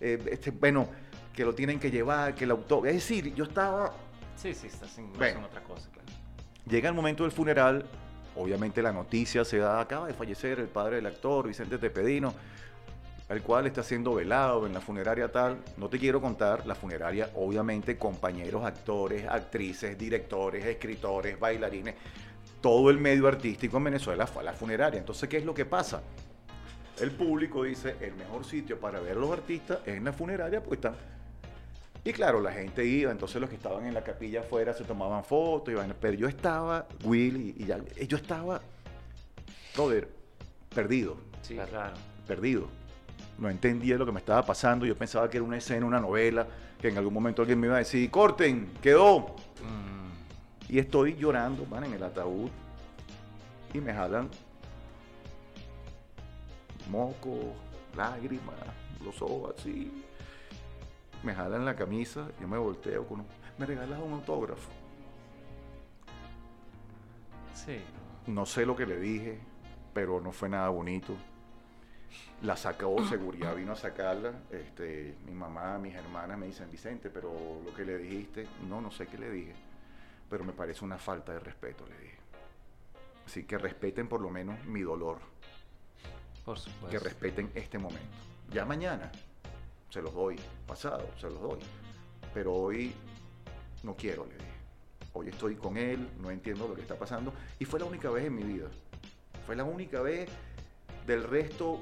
eh, 0.00 0.18
este, 0.30 0.50
bueno, 0.50 0.88
que 1.34 1.44
lo 1.44 1.54
tienen 1.54 1.78
que 1.78 1.90
llevar, 1.90 2.34
que 2.34 2.44
el 2.44 2.52
auto... 2.52 2.86
Es 2.86 2.94
decir, 2.94 3.34
yo 3.34 3.44
estaba 3.44 3.92
Sí, 4.36 4.54
sí, 4.54 4.66
estás 4.66 4.96
en, 4.98 5.12
Bueno. 5.14 5.40
en 5.40 5.44
otra 5.44 5.62
cosa, 5.62 5.90
claro. 5.90 6.06
Llega 6.68 6.88
el 6.88 6.94
momento 6.94 7.22
del 7.24 7.32
funeral, 7.32 7.86
obviamente 8.36 8.82
la 8.82 8.92
noticia 8.92 9.44
se 9.44 9.58
da, 9.58 9.80
acaba 9.80 10.06
de 10.06 10.14
fallecer 10.14 10.60
el 10.60 10.68
padre 10.68 10.96
del 10.96 11.06
actor, 11.06 11.46
Vicente 11.48 11.78
Tepedino, 11.78 12.34
el 13.28 13.42
cual 13.42 13.66
está 13.66 13.82
siendo 13.82 14.14
velado 14.14 14.66
en 14.66 14.72
la 14.72 14.80
funeraria 14.80 15.30
tal. 15.30 15.58
No 15.76 15.88
te 15.88 15.98
quiero 15.98 16.20
contar, 16.20 16.66
la 16.66 16.74
funeraria, 16.74 17.30
obviamente, 17.34 17.98
compañeros, 17.98 18.64
actores, 18.64 19.26
actrices, 19.28 19.98
directores, 19.98 20.64
escritores, 20.64 21.38
bailarines, 21.38 21.94
todo 22.60 22.90
el 22.90 22.98
medio 22.98 23.26
artístico 23.26 23.76
en 23.78 23.84
Venezuela 23.84 24.26
fue 24.26 24.42
a 24.42 24.46
la 24.46 24.52
funeraria. 24.52 24.98
Entonces, 24.98 25.28
¿qué 25.28 25.38
es 25.38 25.44
lo 25.44 25.54
que 25.54 25.64
pasa? 25.64 26.02
El 27.00 27.10
público 27.10 27.64
dice, 27.64 27.96
el 28.00 28.14
mejor 28.14 28.44
sitio 28.44 28.80
para 28.80 29.00
ver 29.00 29.16
a 29.16 29.20
los 29.20 29.30
artistas 29.30 29.80
es 29.84 29.96
en 29.96 30.04
la 30.04 30.12
funeraria 30.12 30.60
porque 30.60 30.76
están 30.76 30.94
y 32.06 32.12
claro, 32.12 32.40
la 32.40 32.52
gente 32.52 32.84
iba, 32.86 33.10
entonces 33.10 33.40
los 33.40 33.50
que 33.50 33.56
estaban 33.56 33.84
en 33.84 33.92
la 33.92 34.04
capilla 34.04 34.40
afuera 34.40 34.72
se 34.72 34.84
tomaban 34.84 35.24
fotos, 35.24 35.72
y 35.72 35.76
vaina, 35.76 35.94
pero 36.00 36.14
yo 36.16 36.28
estaba, 36.28 36.86
Will, 37.04 37.36
y, 37.36 37.62
y 37.62 37.66
ya, 37.66 37.78
eh, 37.96 38.06
yo 38.06 38.16
estaba, 38.16 38.60
brother, 39.74 40.08
perdido, 40.74 41.16
Sí, 41.42 41.56
claro. 41.56 41.96
perdido. 42.26 42.68
No 43.38 43.50
entendía 43.50 43.96
lo 43.96 44.06
que 44.06 44.12
me 44.12 44.20
estaba 44.20 44.44
pasando, 44.46 44.86
yo 44.86 44.96
pensaba 44.96 45.28
que 45.28 45.36
era 45.38 45.44
una 45.44 45.56
escena, 45.58 45.84
una 45.84 45.98
novela, 46.00 46.46
que 46.80 46.88
en 46.88 46.96
algún 46.96 47.12
momento 47.12 47.42
alguien 47.42 47.58
me 47.58 47.66
iba 47.66 47.74
a 47.76 47.80
decir, 47.80 48.08
corten, 48.10 48.72
quedó. 48.80 49.34
Mm, 49.62 50.72
Y 50.72 50.78
estoy 50.78 51.16
llorando, 51.16 51.66
man, 51.66 51.84
en 51.84 51.94
el 51.94 52.02
ataúd, 52.04 52.50
y 53.74 53.80
me 53.80 53.92
jalan 53.92 54.28
moco, 56.88 57.52
lágrimas, 57.96 58.54
los 59.04 59.20
ojos 59.22 59.54
así. 59.58 60.04
Me 61.22 61.34
jalan 61.34 61.64
la 61.64 61.74
camisa, 61.74 62.28
yo 62.40 62.46
me 62.48 62.58
volteo 62.58 63.06
con 63.06 63.20
un- 63.20 63.26
¿Me 63.58 63.66
regalas 63.66 64.00
un 64.00 64.12
autógrafo? 64.14 64.70
sí. 67.54 67.80
No 68.26 68.44
sé 68.44 68.66
lo 68.66 68.74
que 68.74 68.86
le 68.86 68.98
dije, 68.98 69.38
pero 69.94 70.20
no 70.20 70.32
fue 70.32 70.48
nada 70.48 70.68
bonito. 70.68 71.14
La 72.42 72.56
sacó 72.56 73.04
seguridad, 73.08 73.54
vino 73.54 73.72
a 73.72 73.76
sacarla. 73.76 74.32
Este, 74.50 75.16
mi 75.26 75.32
mamá, 75.32 75.78
mis 75.78 75.94
hermanas 75.94 76.36
me 76.36 76.46
dicen, 76.46 76.70
Vicente, 76.70 77.08
pero 77.08 77.32
lo 77.64 77.72
que 77.74 77.84
le 77.84 77.98
dijiste, 77.98 78.46
no, 78.68 78.80
no 78.80 78.90
sé 78.90 79.06
qué 79.06 79.16
le 79.16 79.30
dije, 79.30 79.54
pero 80.28 80.44
me 80.44 80.52
parece 80.52 80.84
una 80.84 80.98
falta 80.98 81.32
de 81.32 81.38
respeto, 81.40 81.86
le 81.86 81.98
dije. 81.98 82.16
Así 83.26 83.44
que 83.44 83.58
respeten 83.58 84.08
por 84.08 84.20
lo 84.20 84.28
menos 84.30 84.64
mi 84.66 84.82
dolor, 84.82 85.18
Por 86.44 86.58
supuesto. 86.58 86.88
que 86.90 86.98
respeten 86.98 87.50
este 87.54 87.78
momento. 87.78 88.06
Ya 88.52 88.64
mañana 88.64 89.10
se 89.90 90.02
los 90.02 90.12
doy, 90.12 90.36
pasado 90.66 91.08
se 91.20 91.28
los 91.28 91.40
doy, 91.40 91.60
pero 92.34 92.52
hoy 92.52 92.92
no 93.82 93.94
quiero, 93.94 94.26
le 94.26 94.34
dije. 94.34 94.46
Hoy 95.12 95.28
estoy 95.28 95.54
con 95.54 95.78
él, 95.78 96.10
no 96.20 96.30
entiendo 96.30 96.68
lo 96.68 96.74
que 96.74 96.82
está 96.82 96.94
pasando. 96.94 97.32
Y 97.58 97.64
fue 97.64 97.80
la 97.80 97.86
única 97.86 98.10
vez 98.10 98.26
en 98.26 98.34
mi 98.34 98.42
vida. 98.42 98.66
Fue 99.46 99.56
la 99.56 99.64
única 99.64 100.02
vez 100.02 100.28
del 101.06 101.24
resto. 101.24 101.80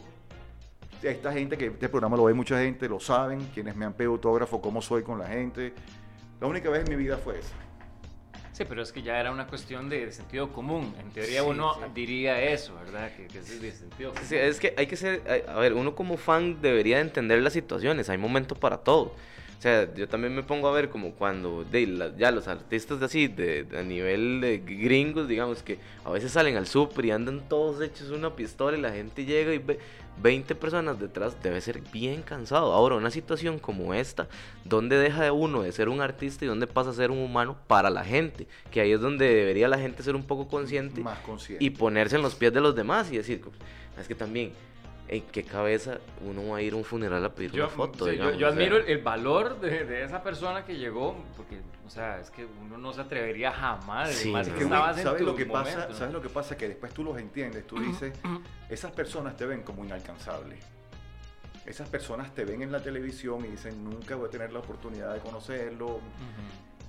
Esta 1.03 1.33
gente 1.33 1.59
que 1.59 1.67
este 1.67 1.89
programa 1.89 2.17
lo 2.17 2.25
ve 2.25 2.35
mucha 2.35 2.61
gente, 2.61 2.89
lo 2.89 3.01
saben, 3.01 3.51
quienes 3.53 3.75
me 3.75 3.85
han 3.85 3.93
pedido 3.95 4.13
autógrafo, 4.13 4.61
cómo 4.61 4.81
soy 4.81 5.03
con 5.03 5.19
la 5.19 5.27
gente. 5.27 5.75
La 6.41 6.47
única 6.47 6.71
vez 6.71 6.85
en 6.85 6.97
mi 6.97 7.03
vida 7.03 7.19
fue 7.19 7.41
esa. 7.41 7.64
Sí, 8.55 8.65
pero 8.69 8.83
es 8.83 8.93
que 8.93 9.03
ya 9.03 9.19
era 9.19 9.33
una 9.33 9.49
cuestión 9.49 9.89
de, 9.89 10.13
sentido 10.13 10.49
común. 10.53 10.95
En 11.01 11.11
teoría 11.11 11.43
Sí, 11.43 11.47
uno 11.49 11.75
sí. 11.75 11.81
diría 11.93 12.41
eso, 12.41 12.73
¿verdad? 12.77 13.11
Que, 13.17 13.27
que 13.27 13.39
es 13.39 13.61
de 13.61 13.73
sentido 13.73 14.13
común. 14.13 14.25
Sí, 14.29 14.37
es 14.37 14.61
que 14.61 14.73
hay 14.77 14.87
que 14.87 14.95
ser, 14.95 15.23
a 15.49 15.55
a 15.55 15.59
ver, 15.59 15.73
uno 15.73 15.97
como 15.97 16.17
fan 16.17 16.63
debería 16.63 17.01
entender 17.01 17.43
las 17.43 17.53
situaciones, 17.53 18.09
hay 18.09 18.17
momento 18.17 18.55
para 18.55 18.79
todo. 18.79 19.13
O 19.65 19.67
sea, 19.67 19.95
yo 19.95 20.07
también 20.07 20.35
me 20.35 20.43
pongo 20.43 20.69
a 20.69 20.73
ver 20.73 20.91
como 20.91 21.13
cuando 21.13 21.65
de, 21.65 21.87
la- 21.87 22.15
ya 22.19 22.31
los 22.31 22.49
artistas 22.49 23.01
de 23.01 23.07
así, 23.07 23.29
de, 23.29 23.65
de- 23.65 23.79
a 23.79 23.83
nivel 23.83 24.43
de 24.43 24.59
gringos, 24.59 25.27
digamos, 25.27 25.63
que 25.63 25.79
a 26.05 26.11
veces 26.11 26.33
salen 26.33 26.59
al 26.59 26.67
súper 26.67 27.07
y 27.07 27.13
andan 27.13 27.49
todos 27.49 27.81
hechos 27.81 28.11
una 28.11 28.37
pistola 28.37 28.77
y 28.77 28.81
la 28.83 28.93
gente 28.93 29.25
llega 29.25 29.55
y 29.55 29.59
ve 29.59 29.79
20 30.23 30.55
personas 30.55 31.01
detrás, 31.01 31.43
debe 31.43 31.63
ser 31.63 31.81
bien 31.91 32.21
cansado. 32.21 32.75
Ahora, 32.75 32.97
una 32.97 33.11
situación 33.11 33.59
como 33.59 33.95
esta, 33.95 34.29
donde 34.67 34.99
deja 34.99 35.25
de 35.25 35.31
uno 35.31 35.63
de 35.63 35.73
ser 35.73 35.89
un 35.89 36.03
artista 36.03 36.45
y 36.45 36.49
donde 36.49 36.67
pasa 36.67 36.91
a 36.91 36.93
ser 36.93 37.11
un 37.11 37.21
humano 37.21 37.57
para 37.67 37.89
la 37.89 38.05
gente, 38.05 38.47
que 38.71 38.83
ahí 38.83 38.93
es 38.93 39.01
donde 39.01 39.25
debería 39.35 39.67
la 39.67 39.79
gente 39.79 40.03
ser 40.03 40.15
un 40.15 40.25
poco 40.27 40.47
consciente 40.47 41.01
Más 41.01 41.21
consciente. 41.21 41.65
y 41.65 41.71
ponerse 41.71 42.17
en 42.17 42.23
los 42.23 42.35
pies 42.35 42.53
de 42.53 42.61
los 42.61 42.77
demás 42.77 43.11
y 43.11 43.17
decir, 43.17 43.41
es 43.99 44.07
que 44.07 44.15
también, 44.15 44.53
¿en 45.09 45.23
qué 45.33 45.43
cabeza 45.45 45.99
uno 46.27 46.49
va 46.51 46.59
a 46.59 46.63
ir 46.63 46.73
a 46.73 46.77
un 46.77 46.85
funeral 46.85 47.25
a 47.25 47.35
pedir 47.35 47.53
Yo, 47.53 47.65
una 47.65 47.73
foto? 47.75 48.05
sí, 48.05 48.05
yo- 48.05 48.11
digamos? 48.13 48.39
yo 48.39 48.47
O 48.49 48.51
sea, 48.51 48.59
admiro 48.59 48.77
el, 48.79 48.87
el 48.89 48.99
valor 49.03 49.61
de, 49.61 49.85
de 49.85 50.03
esa 50.05 50.23
persona 50.23 50.65
que 50.65 50.77
llegó, 50.77 51.15
porque, 51.37 51.61
o 51.87 51.91
sea, 51.91 52.21
es 52.21 52.31
que 52.31 52.47
uno 52.63 52.79
no 52.79 52.93
se 52.93 53.03
atrevería 53.03 53.53
jamás, 53.53 54.11
Sí, 54.13 54.31
más 54.31 54.49
no. 54.49 54.55
que 54.55 54.63
en 54.65 54.71
¿sabes 54.71 55.19
tu 55.19 55.25
lo 55.27 55.37
que 55.37 55.45
momento, 55.45 55.71
pasa? 55.79 55.89
¿no? 55.89 55.95
¿Sabes 55.95 56.13
lo 56.15 56.23
que 56.23 56.29
pasa? 56.31 56.57
Que 56.57 56.69
después 56.69 56.93
tú 56.95 57.05
los 57.05 57.19
entiendes, 57.19 57.67
tú 57.67 57.79
dices, 57.79 58.13
esas 58.71 58.93
personas 58.93 59.37
te 59.37 59.45
ven 59.47 59.63
como 59.63 59.85
inalcanzable. 59.85 60.57
Esas 61.67 61.89
personas 61.89 62.35
te 62.35 62.45
ven 62.45 62.61
en 62.63 62.71
la 62.73 62.83
televisión 62.83 63.43
y 63.45 63.49
dicen, 63.49 63.83
nunca 63.85 64.17
voy 64.17 64.29
a 64.29 64.31
tener 64.31 64.53
la 64.53 64.59
oportunidad 64.59 65.15
de 65.15 65.21
conocerlo. 65.21 65.99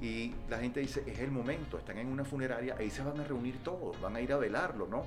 Y 0.01 0.33
la 0.49 0.59
gente 0.59 0.81
dice, 0.81 1.03
es 1.07 1.19
el 1.19 1.31
momento, 1.31 1.77
están 1.77 1.97
en 1.97 2.07
una 2.07 2.25
funeraria, 2.25 2.75
ahí 2.77 2.89
se 2.89 3.01
van 3.01 3.17
a 3.19 3.23
reunir 3.23 3.57
todos, 3.63 3.99
van 4.01 4.17
a 4.17 4.21
ir 4.21 4.33
a 4.33 4.37
velarlo, 4.37 4.87
¿no? 4.87 5.05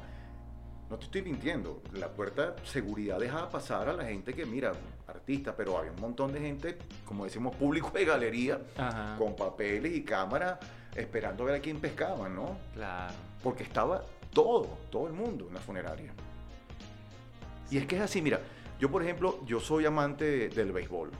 No 0.91 0.97
te 0.97 1.05
estoy 1.05 1.23
mintiendo, 1.23 1.83
la 1.93 2.09
puerta 2.09 2.57
seguridad 2.65 3.19
deja 3.19 3.49
pasar 3.51 3.89
a 3.91 3.93
la 3.93 4.05
gente 4.05 4.33
que, 4.33 4.47
mira, 4.47 4.73
artista, 5.07 5.55
pero 5.55 5.77
había 5.77 5.93
un 5.93 6.01
montón 6.01 6.33
de 6.33 6.41
gente, 6.41 6.79
como 7.05 7.25
decimos, 7.25 7.55
público 7.57 7.91
de 7.91 8.07
galería, 8.07 8.59
Ajá, 8.77 9.17
con 9.19 9.37
papeles 9.37 9.95
y 9.95 10.03
cámara, 10.03 10.59
esperando 10.97 11.43
a 11.43 11.47
ver 11.49 11.57
a 11.57 11.61
quién 11.61 11.79
pescaban, 11.79 12.35
¿no? 12.35 12.57
claro. 12.73 13.13
Porque 13.43 13.63
estaba 13.65 14.03
todo, 14.33 14.79
todo 14.91 15.07
el 15.07 15.13
mundo 15.13 15.47
en 15.49 15.55
la 15.55 15.61
funeraria. 15.61 16.13
Y 17.71 17.77
es 17.77 17.87
que 17.87 17.97
es 17.97 18.03
así, 18.03 18.23
mira, 18.23 18.41
yo 18.81 18.91
por 18.91 19.03
ejemplo, 19.03 19.41
yo 19.45 19.61
soy 19.61 19.85
amante 19.85 20.25
de- 20.25 20.49
del 20.49 20.73
béisbol. 20.73 21.11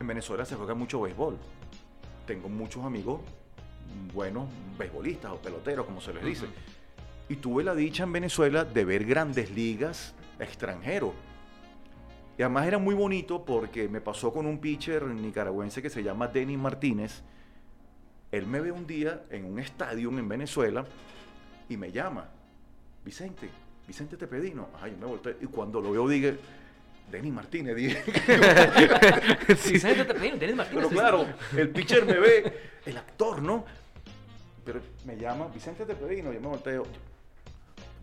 En 0.00 0.06
Venezuela 0.06 0.44
se 0.44 0.54
juega 0.54 0.74
mucho 0.74 1.00
béisbol. 1.00 1.36
Tengo 2.26 2.48
muchos 2.48 2.84
amigos 2.84 3.20
buenos 4.14 4.48
beisbolistas 4.78 5.32
o 5.32 5.36
peloteros, 5.36 5.84
como 5.84 6.00
se 6.00 6.14
les 6.14 6.24
dice. 6.24 6.46
Y 7.28 7.36
tuve 7.36 7.62
la 7.62 7.74
dicha 7.74 8.04
en 8.04 8.12
Venezuela 8.12 8.64
de 8.64 8.84
ver 8.84 9.04
grandes 9.04 9.50
ligas 9.50 10.14
extranjeros. 10.38 11.12
Y 12.38 12.42
además 12.42 12.66
era 12.66 12.78
muy 12.78 12.94
bonito 12.94 13.44
porque 13.44 13.88
me 13.88 14.00
pasó 14.00 14.32
con 14.32 14.46
un 14.46 14.58
pitcher 14.58 15.04
nicaragüense 15.04 15.82
que 15.82 15.90
se 15.90 16.02
llama 16.02 16.28
Denis 16.28 16.58
Martínez. 16.58 17.22
Él 18.30 18.46
me 18.46 18.60
ve 18.60 18.70
un 18.70 18.86
día 18.86 19.24
en 19.30 19.44
un 19.44 19.58
estadio 19.58 20.10
en 20.10 20.28
Venezuela 20.28 20.84
y 21.68 21.76
me 21.76 21.90
llama. 21.90 22.28
Vicente, 23.04 23.48
Vicente 23.86 24.16
Tepedino. 24.16 24.68
Ay, 24.80 24.92
yo 24.92 24.98
me 24.98 25.06
volteé. 25.06 25.36
Y 25.40 25.46
cuando 25.46 25.80
lo 25.80 25.90
veo, 25.90 26.08
dije, 26.08 26.38
Denis 27.10 27.32
Martínez, 27.32 27.74
dije. 27.74 28.04
Sí, 29.56 29.80
¿sabes 29.80 29.96
qué 29.96 30.04
te 30.04 30.14
pedí? 30.14 30.30
Denis 30.38 30.56
Martínez. 30.56 30.84
Pero 30.86 30.88
claro, 30.90 31.26
el 31.56 31.70
pitcher 31.70 32.04
me 32.04 32.18
ve, 32.18 32.60
el 32.84 32.96
actor, 32.96 33.42
¿no? 33.42 33.64
Pero 34.64 34.80
me 35.06 35.16
llama 35.16 35.48
Vicente 35.48 35.84
Tepedino, 35.86 36.32
yo 36.32 36.40
me 36.40 36.48
volteo. 36.48 36.86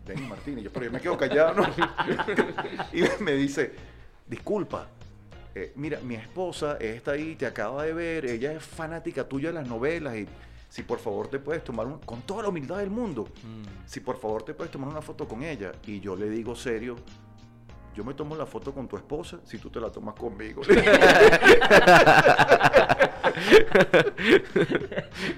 Denis 0.06 0.28
Martínez, 0.28 0.64
yo, 0.64 0.72
pero 0.72 0.86
yo 0.86 0.92
me 0.92 1.00
quedo 1.00 1.16
callado, 1.18 1.54
¿no? 1.54 1.64
y 2.92 3.02
me 3.22 3.32
dice, 3.32 3.72
disculpa, 4.26 4.86
eh, 5.54 5.72
mira, 5.76 5.98
mi 6.00 6.14
esposa 6.14 6.76
está 6.80 7.12
ahí, 7.12 7.34
te 7.34 7.46
acaba 7.46 7.82
de 7.84 7.92
ver, 7.92 8.26
ella 8.26 8.52
es 8.52 8.62
fanática 8.62 9.24
tuya 9.28 9.48
de 9.48 9.54
las 9.54 9.66
novelas 9.68 10.14
y 10.16 10.26
si 10.68 10.82
por 10.82 10.98
favor 10.98 11.28
te 11.28 11.38
puedes 11.38 11.64
tomar, 11.64 11.86
un- 11.86 11.98
con 12.00 12.22
toda 12.22 12.42
la 12.42 12.48
humildad 12.50 12.78
del 12.78 12.90
mundo, 12.90 13.24
Mm. 13.42 13.62
si 13.86 14.00
por 14.00 14.18
favor 14.20 14.42
te 14.44 14.52
puedes 14.54 14.70
tomar 14.70 14.88
una 14.90 15.00
foto 15.02 15.26
con 15.26 15.42
ella. 15.42 15.72
Y 15.86 16.00
yo 16.00 16.14
le 16.16 16.28
digo 16.28 16.54
serio, 16.54 16.96
yo 17.94 18.04
me 18.04 18.12
tomo 18.14 18.36
la 18.36 18.44
foto 18.46 18.72
con 18.74 18.86
tu 18.86 18.96
esposa 18.96 19.38
si 19.44 19.56
tú 19.58 19.70
te 19.70 19.80
la 19.80 19.90
tomas 19.90 20.14
conmigo. 20.14 20.60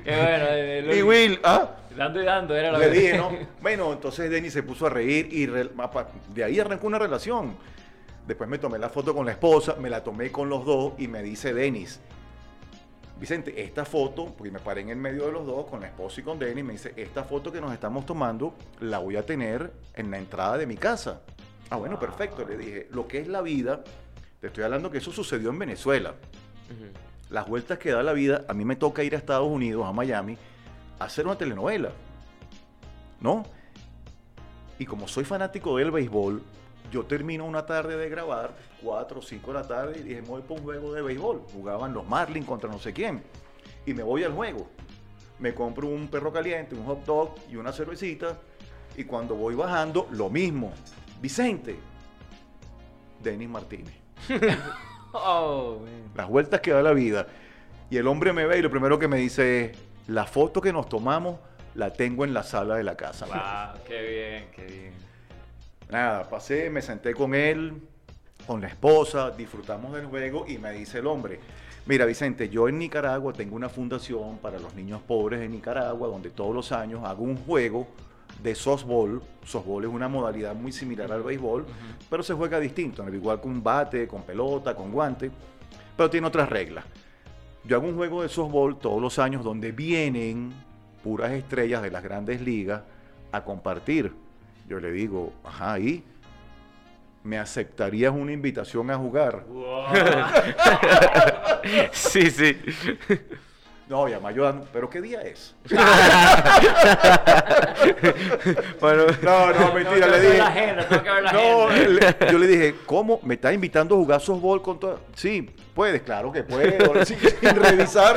Qué 0.04 0.16
bueno. 0.16 0.44
eh, 0.50 0.96
y 0.98 1.02
Will, 1.02 1.38
ah, 1.44 1.76
Dando 1.99 2.23
y 2.23 2.25
dando, 2.25 2.57
era 2.57 2.71
la 2.73 2.79
le 2.79 2.87
verdad. 2.87 3.01
dije, 3.03 3.17
¿no? 3.19 3.31
Bueno, 3.61 3.93
entonces 3.93 4.31
Denny 4.31 4.51
se 4.51 4.63
puso 4.63 4.87
a 4.87 4.91
reír 4.91 5.29
y 5.33 5.47
re- 5.47 5.71
de 6.33 6.45
ahí 6.45 6.61
arrancó 6.61 6.87
una 6.87 6.99
relación. 6.99 7.57
Después 8.27 8.49
me 8.49 8.59
tomé 8.59 8.79
la 8.79 8.89
foto 8.89 9.15
con 9.15 9.27
la 9.27 9.33
esposa, 9.33 9.75
me 9.81 9.91
la 9.91 10.03
tomé 10.05 10.31
con 10.31 10.49
los 10.49 10.65
dos 10.65 10.93
y 10.99 11.09
me 11.09 11.23
dice 11.23 11.53
Denis, 11.53 11.99
Vicente, 13.19 13.61
esta 13.63 13.85
foto, 13.85 14.27
porque 14.37 14.53
me 14.53 14.61
paré 14.61 14.83
en 14.83 14.91
el 14.91 14.97
medio 14.97 15.27
de 15.27 15.33
los 15.33 15.45
dos 15.45 15.67
con 15.67 15.81
la 15.81 15.89
esposa 15.89 16.21
y 16.21 16.25
con 16.25 16.39
Denny, 16.39 16.63
me 16.63 16.75
dice, 16.75 16.93
esta 16.95 17.25
foto 17.25 17.51
que 17.51 17.61
nos 17.61 17.73
estamos 17.73 18.07
tomando 18.07 18.55
la 18.81 18.99
voy 18.99 19.17
a 19.17 19.27
tener 19.27 19.73
en 19.95 20.11
la 20.13 20.19
entrada 20.19 20.57
de 20.57 20.67
mi 20.67 20.77
casa. 20.77 21.23
Ah, 21.71 21.77
bueno, 21.77 21.99
perfecto, 21.99 22.47
le 22.47 22.57
dije, 22.57 22.87
lo 22.93 23.09
que 23.09 23.19
es 23.19 23.27
la 23.27 23.43
vida, 23.43 23.83
te 24.41 24.47
estoy 24.47 24.63
hablando 24.63 24.89
que 24.91 24.99
eso 24.99 25.11
sucedió 25.11 25.51
en 25.51 25.59
Venezuela. 25.59 26.15
Las 27.31 27.49
vueltas 27.49 27.79
que 27.79 27.91
da 27.91 28.03
la 28.05 28.13
vida, 28.13 28.45
a 28.47 28.55
mí 28.55 28.65
me 28.65 28.77
toca 28.77 29.03
ir 29.03 29.15
a 29.15 29.19
Estados 29.19 29.49
Unidos, 29.49 29.85
a 29.87 29.93
Miami, 29.93 30.39
hacer 30.99 31.27
una 31.27 31.37
telenovela. 31.37 31.93
¿No? 33.21 33.45
Y 34.79 34.87
como 34.87 35.09
soy 35.09 35.25
fanático 35.25 35.77
del 35.77 35.91
béisbol, 35.91 36.43
yo 36.93 37.05
termino 37.05 37.45
una 37.45 37.67
tarde 37.67 37.97
de 37.97 38.09
grabar, 38.09 38.55
4 38.83 39.19
o 39.19 39.23
5 39.23 39.53
de 39.53 39.59
la 39.59 39.67
tarde, 39.67 40.01
y 40.01 40.03
dije, 40.03 40.23
me 40.23 40.29
voy 40.29 40.43
para 40.43 40.55
un 40.55 40.63
juego 40.63 40.93
de 40.93 41.03
béisbol. 41.03 41.43
Jugaban 41.53 41.93
los 41.93 42.07
Marlins 42.09 42.47
contra 42.47 42.71
no 42.71 42.79
sé 42.79 42.93
quién. 42.93 43.23
Y 43.85 43.93
me 43.93 44.03
voy 44.03 44.25
al 44.25 44.33
juego. 44.33 44.69
Me 45.39 45.55
compro 45.55 45.89
un 45.89 46.09
perro 46.09 46.33
caliente, 46.33 46.75
un 46.75 46.85
hot 46.87 47.05
dog 47.05 47.35
y 47.51 47.57
una 47.57 47.73
cervecita. 47.73 48.39
Y 48.97 49.05
cuando 49.05 49.35
voy 49.35 49.55
bajando, 49.55 50.09
lo 50.13 50.31
mismo. 50.31 50.73
Vicente, 51.21 51.79
Denis 53.23 53.49
Martínez. 53.49 53.95
Oh, 55.11 55.79
man. 55.81 56.13
Las 56.15 56.29
vueltas 56.29 56.61
que 56.61 56.71
da 56.71 56.83
la 56.83 56.93
vida. 56.93 57.27
Y 57.89 57.97
el 57.97 58.07
hombre 58.07 58.35
me 58.35 58.45
ve 58.45 58.59
y 58.59 58.63
lo 58.63 58.71
primero 58.71 58.99
que 58.99 59.09
me 59.09 59.17
dice 59.17 59.65
es, 59.65 59.79
la 60.09 60.25
foto 60.27 60.61
que 60.61 60.73
nos 60.73 60.88
tomamos 60.88 61.37
la 61.75 61.92
tengo 61.92 62.25
en 62.25 62.35
la 62.35 62.42
sala 62.42 62.77
de 62.77 62.83
la 62.83 62.97
casa. 62.97 63.27
Wow, 63.27 63.83
qué 63.87 64.03
bien, 64.03 64.51
qué 64.55 64.64
bien. 64.64 64.92
Nada, 65.90 66.29
pasé, 66.29 66.71
me 66.71 66.83
senté 66.83 67.14
con 67.14 67.35
él, 67.35 67.81
con 68.47 68.61
la 68.61 68.68
esposa, 68.68 69.31
disfrutamos 69.31 69.92
del 69.92 70.07
juego 70.07 70.47
y 70.47 70.59
me 70.59 70.73
dice 70.73 70.99
el 70.99 71.07
hombre, 71.07 71.38
mira 71.87 72.07
Vicente, 72.07 72.49
yo 72.49 72.68
en 72.68 72.79
Nicaragua 72.79 73.33
tengo 73.33 73.55
una 73.55 73.68
fundación 73.68 74.38
para 74.38 74.59
los 74.59 74.75
niños 74.75 75.03
pobres 75.03 75.40
de 75.40 75.49
Nicaragua 75.49 76.09
donde 76.09 76.31
todos 76.31 76.55
los 76.55 76.73
años 76.73 77.05
hago 77.05 77.23
un 77.23 77.37
juego 77.37 77.87
de 78.42 78.55
softball. 78.55 79.23
Softball 79.44 79.85
es 79.85 79.90
una 79.90 80.09
modalidad 80.09 80.55
muy 80.55 80.73
similar 80.73 81.12
al 81.12 81.23
béisbol, 81.23 81.66
pero 82.09 82.23
se 82.23 82.33
juega 82.33 82.59
distinto, 82.59 83.07
igual 83.12 83.40
con 83.40 83.62
bate, 83.62 84.09
con 84.09 84.23
pelota, 84.23 84.75
con 84.75 84.90
guante, 84.90 85.31
pero 85.97 86.09
tiene 86.09 86.27
otras 86.27 86.49
reglas. 86.49 86.85
Yo 87.68 87.76
hago 87.76 87.87
un 87.87 87.96
juego 87.96 88.22
de 88.22 88.31
softball 88.31 88.78
todos 88.78 88.98
los 89.02 89.18
años 89.18 89.44
donde 89.44 89.72
vienen 89.72 90.54
puras 91.04 91.33
estrellas 91.33 91.83
de 91.83 91.90
las 91.90 92.02
grandes 92.02 92.40
ligas 92.40 92.81
a 93.31 93.44
compartir. 93.44 94.11
Yo 94.66 94.81
le 94.81 94.90
digo, 94.90 95.35
ajá, 95.44 95.78
¿y? 95.78 96.02
¿Me 97.22 97.38
aceptarías 97.38 98.14
una 98.14 98.33
invitación 98.33 98.90
a 98.90 98.96
jugar? 98.96 99.44
Sí, 101.92 102.31
sí. 102.31 102.57
No, 103.88 104.07
y 104.07 104.12
además 104.12 104.35
yo 104.35 104.46
ando, 104.46 104.66
¿pero 104.72 104.90
qué 104.90 105.01
día 105.01 105.22
es? 105.22 105.55
Bueno, 108.81 109.05
No, 109.22 109.53
no, 109.53 109.72
mentira, 109.72 110.07
Tengo 110.07 110.07
le 110.07 110.20
que 110.20 110.20
ver 110.20 110.20
dije. 110.20 110.38
la 110.38 110.46
agenda, 110.46 110.88
tengo 110.88 111.03
que 111.03 111.11
ver 111.11 111.22
la 111.22 111.33
No, 111.33 111.62
agenda. 111.68 112.16
le- 112.20 112.33
yo 112.33 112.38
le 112.38 112.46
dije, 112.46 112.74
¿cómo? 112.87 113.20
¿Me 113.22 113.35
estás 113.35 113.55
invitando 113.55 113.94
a 113.94 113.98
jugar 113.98 114.20
softball 114.20 114.62
con 114.62 114.79
todo? 114.79 115.01
Sí, 115.14 115.51
puedes, 115.74 116.03
claro 116.03 116.31
que 116.33 116.42
puedo. 116.42 117.05
Sin, 117.07 117.18
sin 117.18 117.55
revisar 117.62 118.16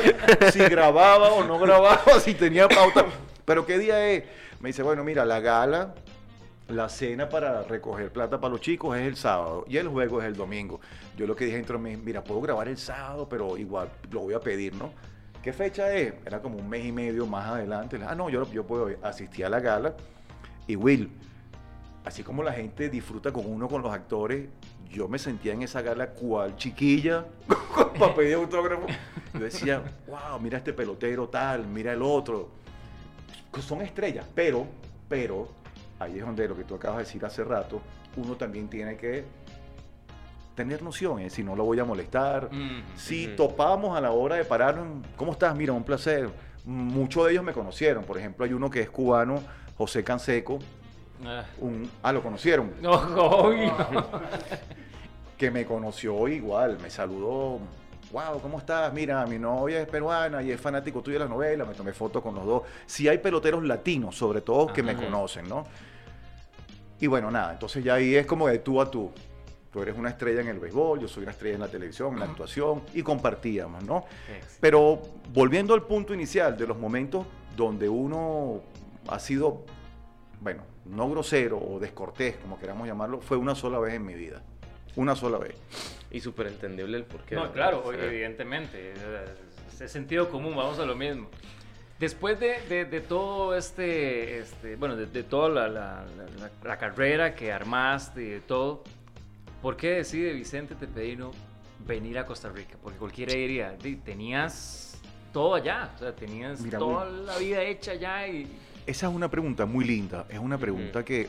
si 0.52 0.60
grababa 0.60 1.30
o 1.32 1.44
no 1.44 1.58
grababa, 1.60 2.20
si 2.20 2.34
tenía 2.34 2.68
pauta. 2.68 3.06
¿Pero 3.46 3.66
qué 3.66 3.78
día 3.80 4.10
es? 4.10 4.24
Me 4.60 4.70
dice, 4.70 4.84
bueno, 4.84 5.04
mira, 5.04 5.26
la 5.26 5.40
gala, 5.40 5.96
la 6.68 6.90
cena 6.90 7.28
para 7.30 7.64
recoger 7.64 8.12
plata 8.12 8.40
para 8.40 8.52
los 8.52 8.62
chicos 8.62 8.98
es 8.98 9.08
el 9.08 9.16
sábado 9.16 9.66
y 9.68 9.78
el 9.78 9.88
juego 9.88 10.22
es 10.22 10.28
el 10.28 10.36
domingo. 10.36 10.80
Yo 11.18 11.26
lo 11.28 11.36
que 11.36 11.46
dije 11.46 11.58
dentro 11.58 11.78
de 11.78 11.84
mí, 11.84 11.98
mira, 11.98 12.24
puedo 12.24 12.42
grabar 12.42 12.68
el 12.68 12.78
sábado, 12.78 13.28
pero 13.30 13.58
igual 13.58 13.90
lo 14.12 14.22
voy 14.22 14.34
a 14.34 14.40
pedir, 14.40 14.74
¿no? 14.76 14.92
¿Qué 15.42 15.54
fecha 15.54 15.92
es? 15.94 16.14
Era 16.24 16.40
como 16.40 16.58
un 16.58 16.70
mes 16.70 16.86
y 16.86 16.92
medio 16.92 17.26
más 17.26 17.50
adelante. 17.50 18.00
Ah, 18.08 18.14
no, 18.14 18.30
yo, 18.30 18.50
yo 18.52 18.66
puedo 18.66 18.90
asistir 19.02 19.46
a 19.46 19.50
la 19.50 19.60
gala. 19.60 19.96
Y 20.68 20.76
Will, 20.76 21.12
así 22.06 22.22
como 22.22 22.44
la 22.44 22.54
gente 22.54 22.90
disfruta 22.90 23.32
con 23.32 23.46
uno, 23.48 23.68
con 23.68 23.82
los 23.82 23.92
actores, 23.92 24.48
yo 24.92 25.08
me 25.08 25.18
sentía 25.18 25.54
en 25.54 25.64
esa 25.64 25.82
gala 25.82 26.12
cual 26.12 26.56
chiquilla 26.58 27.26
para 28.00 28.14
pedir 28.14 28.36
autógrafo. 28.36 28.86
Yo 29.34 29.40
decía, 29.40 29.82
wow, 30.08 30.40
mira 30.40 30.60
este 30.60 30.74
pelotero 30.74 31.28
tal, 31.28 31.66
mira 31.66 31.94
el 31.94 32.04
otro. 32.04 32.50
Son 33.60 33.82
estrellas, 33.82 34.26
pero, 34.36 34.68
pero, 35.10 35.50
ahí 36.00 36.20
es 36.20 36.26
donde 36.26 36.48
lo 36.48 36.56
que 36.56 36.64
tú 36.64 36.76
acabas 36.76 36.98
de 36.98 37.04
decir 37.04 37.26
hace 37.26 37.44
rato, 37.44 37.82
uno 38.16 38.36
también 38.36 38.70
tiene 38.70 38.96
que 38.96 39.26
tener 40.62 40.84
nociones, 40.84 41.34
si 41.34 41.44
no 41.44 41.56
lo 41.56 41.64
voy 41.64 41.80
a 41.80 41.86
molestar. 41.86 42.50
Mm. 42.52 42.84
Si 42.96 43.28
Ujú. 43.28 43.36
topamos 43.36 43.98
a 43.98 44.02
la 44.02 44.12
hora 44.12 44.36
de 44.36 44.46
pararnos, 44.46 45.04
¿cómo 45.16 45.32
estás? 45.32 45.56
Mira, 45.56 45.74
un 45.74 45.84
placer. 45.84 46.30
Muchos 46.66 47.26
de 47.26 47.32
ellos 47.32 47.44
me 47.44 47.52
conocieron. 47.54 48.04
Por 48.04 48.20
ejemplo, 48.20 48.46
hay 48.46 48.54
uno 48.54 48.70
que 48.70 48.82
es 48.82 48.90
cubano, 48.92 49.42
José 49.76 50.04
Canseco. 50.04 50.60
Ah. 51.26 51.44
Un, 51.60 51.90
ah, 52.04 52.14
lo 52.14 52.22
conocieron. 52.22 52.74
No, 52.82 52.92
obvio. 52.92 53.76
Que 55.38 55.50
me 55.50 55.66
conoció 55.66 56.28
igual, 56.28 56.78
me 56.80 56.92
saludó. 56.92 57.58
Wow, 58.12 58.40
¿cómo 58.44 58.60
estás? 58.60 58.94
Mira, 58.94 59.26
mi 59.26 59.40
novia 59.40 59.82
es 59.82 59.88
peruana 59.88 60.44
y 60.44 60.52
es 60.52 60.62
fanático 60.62 61.02
tuyo 61.02 61.16
de 61.16 61.22
las 61.22 61.30
novelas. 61.30 61.68
Me 61.68 61.74
tomé 61.74 61.94
fotos 61.94 62.22
con 62.22 62.36
los 62.36 62.46
dos. 62.46 62.62
Si 62.86 63.08
hay 63.08 63.18
peloteros 63.18 63.64
latinos, 63.64 64.16
sobre 64.16 64.42
todo, 64.42 64.68
que 64.72 64.84
me 64.84 64.96
conocen, 64.96 65.50
¿no? 65.50 65.66
Y 67.00 67.08
bueno, 67.08 67.32
nada, 67.32 67.54
entonces 67.54 67.84
ya 67.84 67.96
ahí 67.96 68.14
es 68.14 68.28
como 68.28 68.48
de 68.48 68.60
tú 68.60 68.80
a 68.80 68.92
tú. 68.92 69.12
Tú 69.72 69.82
eres 69.82 69.96
una 69.98 70.10
estrella 70.10 70.42
en 70.42 70.50
el 70.50 70.60
béisbol, 70.60 71.00
yo 71.00 71.08
soy 71.08 71.24
una 71.24 71.32
estrella 71.32 71.56
en 71.56 71.62
la 71.62 71.68
televisión, 71.70 72.14
en 72.14 72.20
la 72.20 72.26
actuación, 72.26 72.84
y 72.94 73.02
compartíamos, 73.04 73.84
¿no? 73.86 74.06
Pero 74.60 75.02
volviendo 75.34 75.74
al 75.74 75.84
punto 75.84 76.14
inicial 76.14 76.58
de 76.58 76.68
los 76.68 76.78
momentos 76.78 77.26
donde 77.56 77.88
uno 77.88 78.62
ha 79.08 79.18
sido, 79.20 79.64
bueno, 80.42 80.64
no 80.86 81.10
grosero 81.10 81.58
o 81.58 81.80
descortés, 81.80 82.36
como 82.38 82.60
queramos 82.60 82.86
llamarlo, 82.88 83.22
fue 83.22 83.38
una 83.38 83.56
sola 83.56 83.80
vez 83.80 83.94
en 83.94 84.06
mi 84.06 84.14
vida. 84.14 84.42
Una 84.98 85.16
sola 85.16 85.38
vez. 85.38 85.56
y 86.12 86.20
súper 86.20 86.48
entendible 86.48 86.98
el 86.98 87.06
porqué. 87.06 87.36
No, 87.36 87.54
claro, 87.54 87.82
evidentemente. 87.94 88.92
Es, 89.80 89.90
sentido 89.90 90.30
común, 90.30 90.54
vamos 90.56 90.78
a 90.80 90.86
lo 90.86 90.96
mismo. 90.96 91.30
Después 91.98 92.38
de, 92.42 92.60
de- 92.68 92.84
de 92.86 93.00
todo 93.00 93.56
este, 93.56 94.40
este, 94.40 94.76
bueno, 94.76 94.98
de, 94.98 95.06
de 95.06 95.24
toda 95.24 95.48
la, 95.48 95.68
la- 95.70 96.06
la- 96.18 96.26
la- 96.40 96.52
la 96.62 96.78
carrera 96.78 97.34
que 97.34 97.54
armaste 97.54 98.22
y 98.22 98.30
de 98.32 98.40
todo, 98.42 98.84
¿por 99.62 99.78
qué 99.78 99.92
decide 99.92 100.34
Vicente 100.34 100.76
Tepedino 100.76 101.32
venir 101.86 102.18
a 102.20 102.26
Costa 102.26 102.50
Rica? 102.50 102.78
Porque 102.82 102.98
cualquiera 102.98 103.34
diría, 103.34 103.72
"Di, 103.72 103.96
tenías 103.98 105.00
todo 105.32 105.56
allá, 105.56 105.92
o 105.96 106.00
sea, 106.00 106.16
tenías 106.16 106.62
Mira, 106.62 106.78
toda 106.80 107.06
la 107.06 107.38
vida 107.38 107.62
hecha 107.64 107.92
allá 107.92 108.28
y... 108.28 108.48
Esa 108.86 109.08
es 109.08 109.14
una 109.14 109.30
pregunta 109.30 109.66
muy 109.66 109.86
linda. 109.86 110.26
Es 110.30 110.40
una 110.40 110.58
pregunta 110.58 111.06
que 111.06 111.28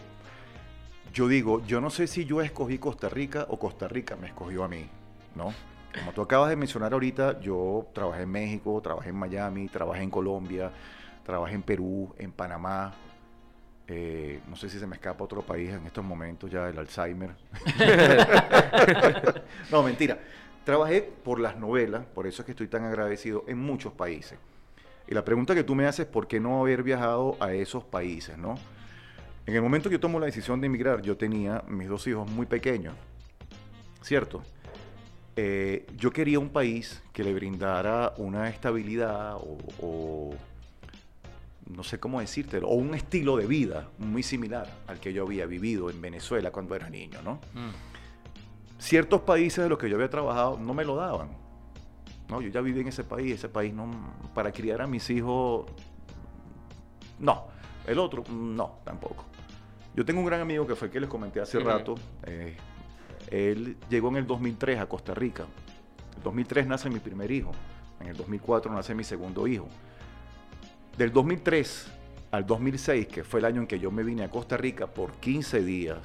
yo 1.13 1.29
digo, 1.29 1.65
yo 1.67 1.81
no 1.81 1.91
sé 1.91 2.07
si 2.07 2.25
yo 2.25 2.41
escogí 2.41 2.79
Costa 2.79 3.09
Rica 3.09 3.47
o 3.49 3.59
Costa 3.59 3.87
Rica 3.87 4.17
me 4.17 4.29
escogió 4.29 4.65
a 4.65 4.69
mí, 4.69 4.87
¿no? 5.35 5.53
Como 5.99 6.13
tú 6.13 6.23
acabas 6.23 6.49
de 6.49 6.57
mencionar 6.57 6.95
ahorita, 6.95 7.41
yo 7.41 7.87
trabajé 7.93 8.23
en 8.23 8.31
México, 8.31 8.81
trabajé 8.83 9.11
en 9.11 9.17
Miami, 9.17 9.69
trabajé 9.69 10.03
en 10.03 10.11
Colombia, 10.11 10.71
trabajé 11.23 11.55
en 11.55 11.63
Perú, 11.63 12.15
en 12.19 12.33
Panamá. 12.33 12.95
Eh, 13.95 14.41
no 14.49 14.57
sé 14.57 14.71
si 14.71 14.79
se 14.79 14.87
me 14.87 14.97
escapa 14.97 15.23
otro 15.23 15.43
país 15.43 15.71
en 15.71 15.85
estos 15.85 16.03
momentos 16.03 16.51
ya 16.51 16.67
el 16.67 16.79
Alzheimer. 16.79 17.31
no, 19.71 19.83
mentira. 19.83 20.19
Trabajé 20.65 21.03
por 21.03 21.39
las 21.39 21.59
novelas, 21.59 22.07
por 22.15 22.27
eso 22.27 22.41
es 22.41 22.47
que 22.47 22.53
estoy 22.53 22.69
tan 22.69 22.85
agradecido 22.85 23.45
en 23.47 23.59
muchos 23.59 23.93
países. 23.93 24.39
Y 25.07 25.13
la 25.13 25.23
pregunta 25.27 25.55
que 25.55 25.63
tú 25.63 25.75
me 25.75 25.87
haces, 25.87 26.07
¿por 26.07 26.27
qué 26.27 26.41
no 26.41 26.63
haber 26.63 26.83
viajado 26.83 27.37
a 27.39 27.53
esos 27.53 27.85
países, 27.85 28.39
no? 28.39 28.55
En 29.45 29.55
el 29.55 29.61
momento 29.61 29.91
que 29.91 29.97
yo 29.97 30.01
tomo 30.01 30.19
la 30.19 30.27
decisión 30.27 30.59
de 30.63 30.69
emigrar, 30.69 31.03
yo 31.03 31.19
tenía 31.19 31.63
mis 31.69 31.89
dos 31.89 32.07
hijos 32.07 32.31
muy 32.31 32.47
pequeños, 32.47 32.95
¿cierto? 34.01 34.43
Eh, 35.37 35.87
yo 35.99 36.13
quería 36.13 36.39
un 36.39 36.49
país 36.49 37.03
que 37.13 37.25
le 37.25 37.35
brindara 37.35 38.15
una 38.17 38.49
estabilidad 38.49 39.35
o, 39.35 39.59
o 39.81 40.35
no 41.69 41.83
sé 41.83 41.99
cómo 42.01 42.21
decírtelo, 42.21 42.69
o 42.69 42.75
un 42.75 42.95
estilo 42.95 43.37
de 43.37 43.47
vida 43.47 43.89
muy 43.99 44.23
similar 44.23 44.69
al 44.87 44.99
que 45.01 45.13
yo 45.13 45.25
había 45.25 45.47
vivido 45.47 45.91
en 45.91 46.01
Venezuela 46.01 46.51
cuando 46.51 46.75
era 46.75 46.89
niño, 46.91 47.21
¿no? 47.23 47.39
Ciertos 48.79 49.21
países 49.23 49.63
de 49.63 49.69
los 49.71 49.79
que 49.79 49.89
yo 49.89 49.97
había 49.97 50.11
trabajado 50.11 50.59
no 50.59 50.75
me 50.75 50.85
lo 50.85 50.97
daban. 50.97 51.29
No, 52.29 52.41
yo 52.41 52.49
ya 52.49 52.61
viví 52.61 52.81
en 52.81 52.89
ese 52.89 53.05
país, 53.05 53.35
ese 53.35 53.49
país 53.49 53.73
no, 53.73 53.89
para 54.35 54.51
criar 54.53 54.83
a 54.83 54.87
mis 54.87 55.09
hijos, 55.11 55.67
no. 57.19 57.47
El 57.87 57.99
otro, 57.99 58.25
no, 58.31 58.79
tampoco. 58.85 59.25
Yo 59.95 60.05
tengo 60.05 60.21
un 60.21 60.27
gran 60.27 60.41
amigo 60.41 60.67
que 60.67 60.75
fue 60.75 60.87
el 60.89 60.93
que 60.93 61.01
les 61.01 61.09
comenté 61.11 61.41
hace 61.41 61.59
Ujú. 61.59 61.67
rato. 61.67 61.95
eh, 62.25 62.57
él 63.31 63.77
llegó 63.89 64.09
en 64.09 64.17
el 64.17 64.27
2003 64.27 64.79
a 64.81 64.87
Costa 64.87 65.15
Rica. 65.15 65.45
En 66.13 66.17
el 66.19 66.23
2003 66.23 66.67
nace 66.67 66.91
mi 66.91 66.99
primer 66.99 67.31
hijo. 67.31 67.53
En 68.01 68.09
el 68.09 68.17
2004 68.17 68.73
nace 68.73 68.95
mi 68.95 69.05
segundo 69.05 69.47
hijo. 69.47 69.69
Del 70.97 71.13
2003 71.13 71.87
al 72.31 72.47
2006, 72.47 73.07
que 73.09 73.25
fue 73.25 73.41
el 73.41 73.47
año 73.47 73.61
en 73.63 73.67
que 73.67 73.79
yo 73.79 73.91
me 73.91 74.03
vine 74.03 74.25
a 74.25 74.31
Costa 74.31 74.57
Rica 74.57 74.87
por 74.87 75.13
15 75.15 75.63
días, 75.63 75.99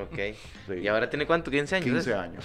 Ok. 0.00 0.18
Sí. 0.68 0.74
¿Y 0.80 0.88
ahora 0.88 1.10
tiene 1.10 1.26
cuánto? 1.26 1.50
¿15 1.50 1.72
años? 1.74 1.84
15 1.84 2.14
años. 2.14 2.44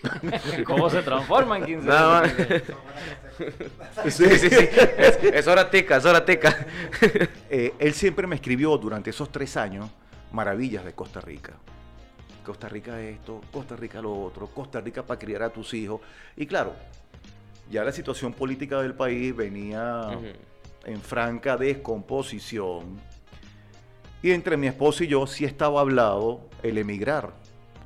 ¿Cómo 0.66 0.90
se 0.90 1.02
transforma 1.02 1.58
en 1.58 1.64
15 1.64 1.86
Nada 1.86 2.20
años? 2.22 2.36
más. 2.38 4.12
Sí, 4.14 4.28
sí, 4.28 4.50
sí. 4.50 4.68
Es, 4.98 5.18
es 5.22 5.46
hora 5.46 5.70
tica, 5.70 5.96
es 5.96 6.04
hora 6.04 6.24
tica. 6.24 6.66
Eh, 7.54 7.74
él 7.78 7.92
siempre 7.92 8.26
me 8.26 8.34
escribió 8.36 8.76
durante 8.78 9.10
esos 9.10 9.30
tres 9.30 9.58
años 9.58 9.90
maravillas 10.32 10.84
de 10.86 10.94
Costa 10.94 11.20
Rica. 11.20 11.52
Costa 12.42 12.66
Rica 12.68 13.00
esto, 13.00 13.42
Costa 13.52 13.76
Rica 13.76 14.00
lo 14.00 14.20
otro, 14.20 14.46
Costa 14.46 14.80
Rica 14.80 15.04
para 15.04 15.20
criar 15.20 15.42
a 15.42 15.50
tus 15.50 15.74
hijos. 15.74 16.00
Y 16.34 16.46
claro, 16.46 16.74
ya 17.72 17.82
la 17.84 17.90
situación 17.92 18.34
política 18.34 18.80
del 18.82 18.94
país 18.94 19.34
venía 19.34 20.10
en 20.84 21.00
franca 21.00 21.56
descomposición. 21.56 23.00
Y 24.22 24.30
entre 24.30 24.56
mi 24.56 24.66
esposo 24.68 25.02
y 25.02 25.08
yo 25.08 25.26
sí 25.26 25.44
estaba 25.44 25.80
hablado 25.80 26.48
el 26.62 26.78
emigrar. 26.78 27.32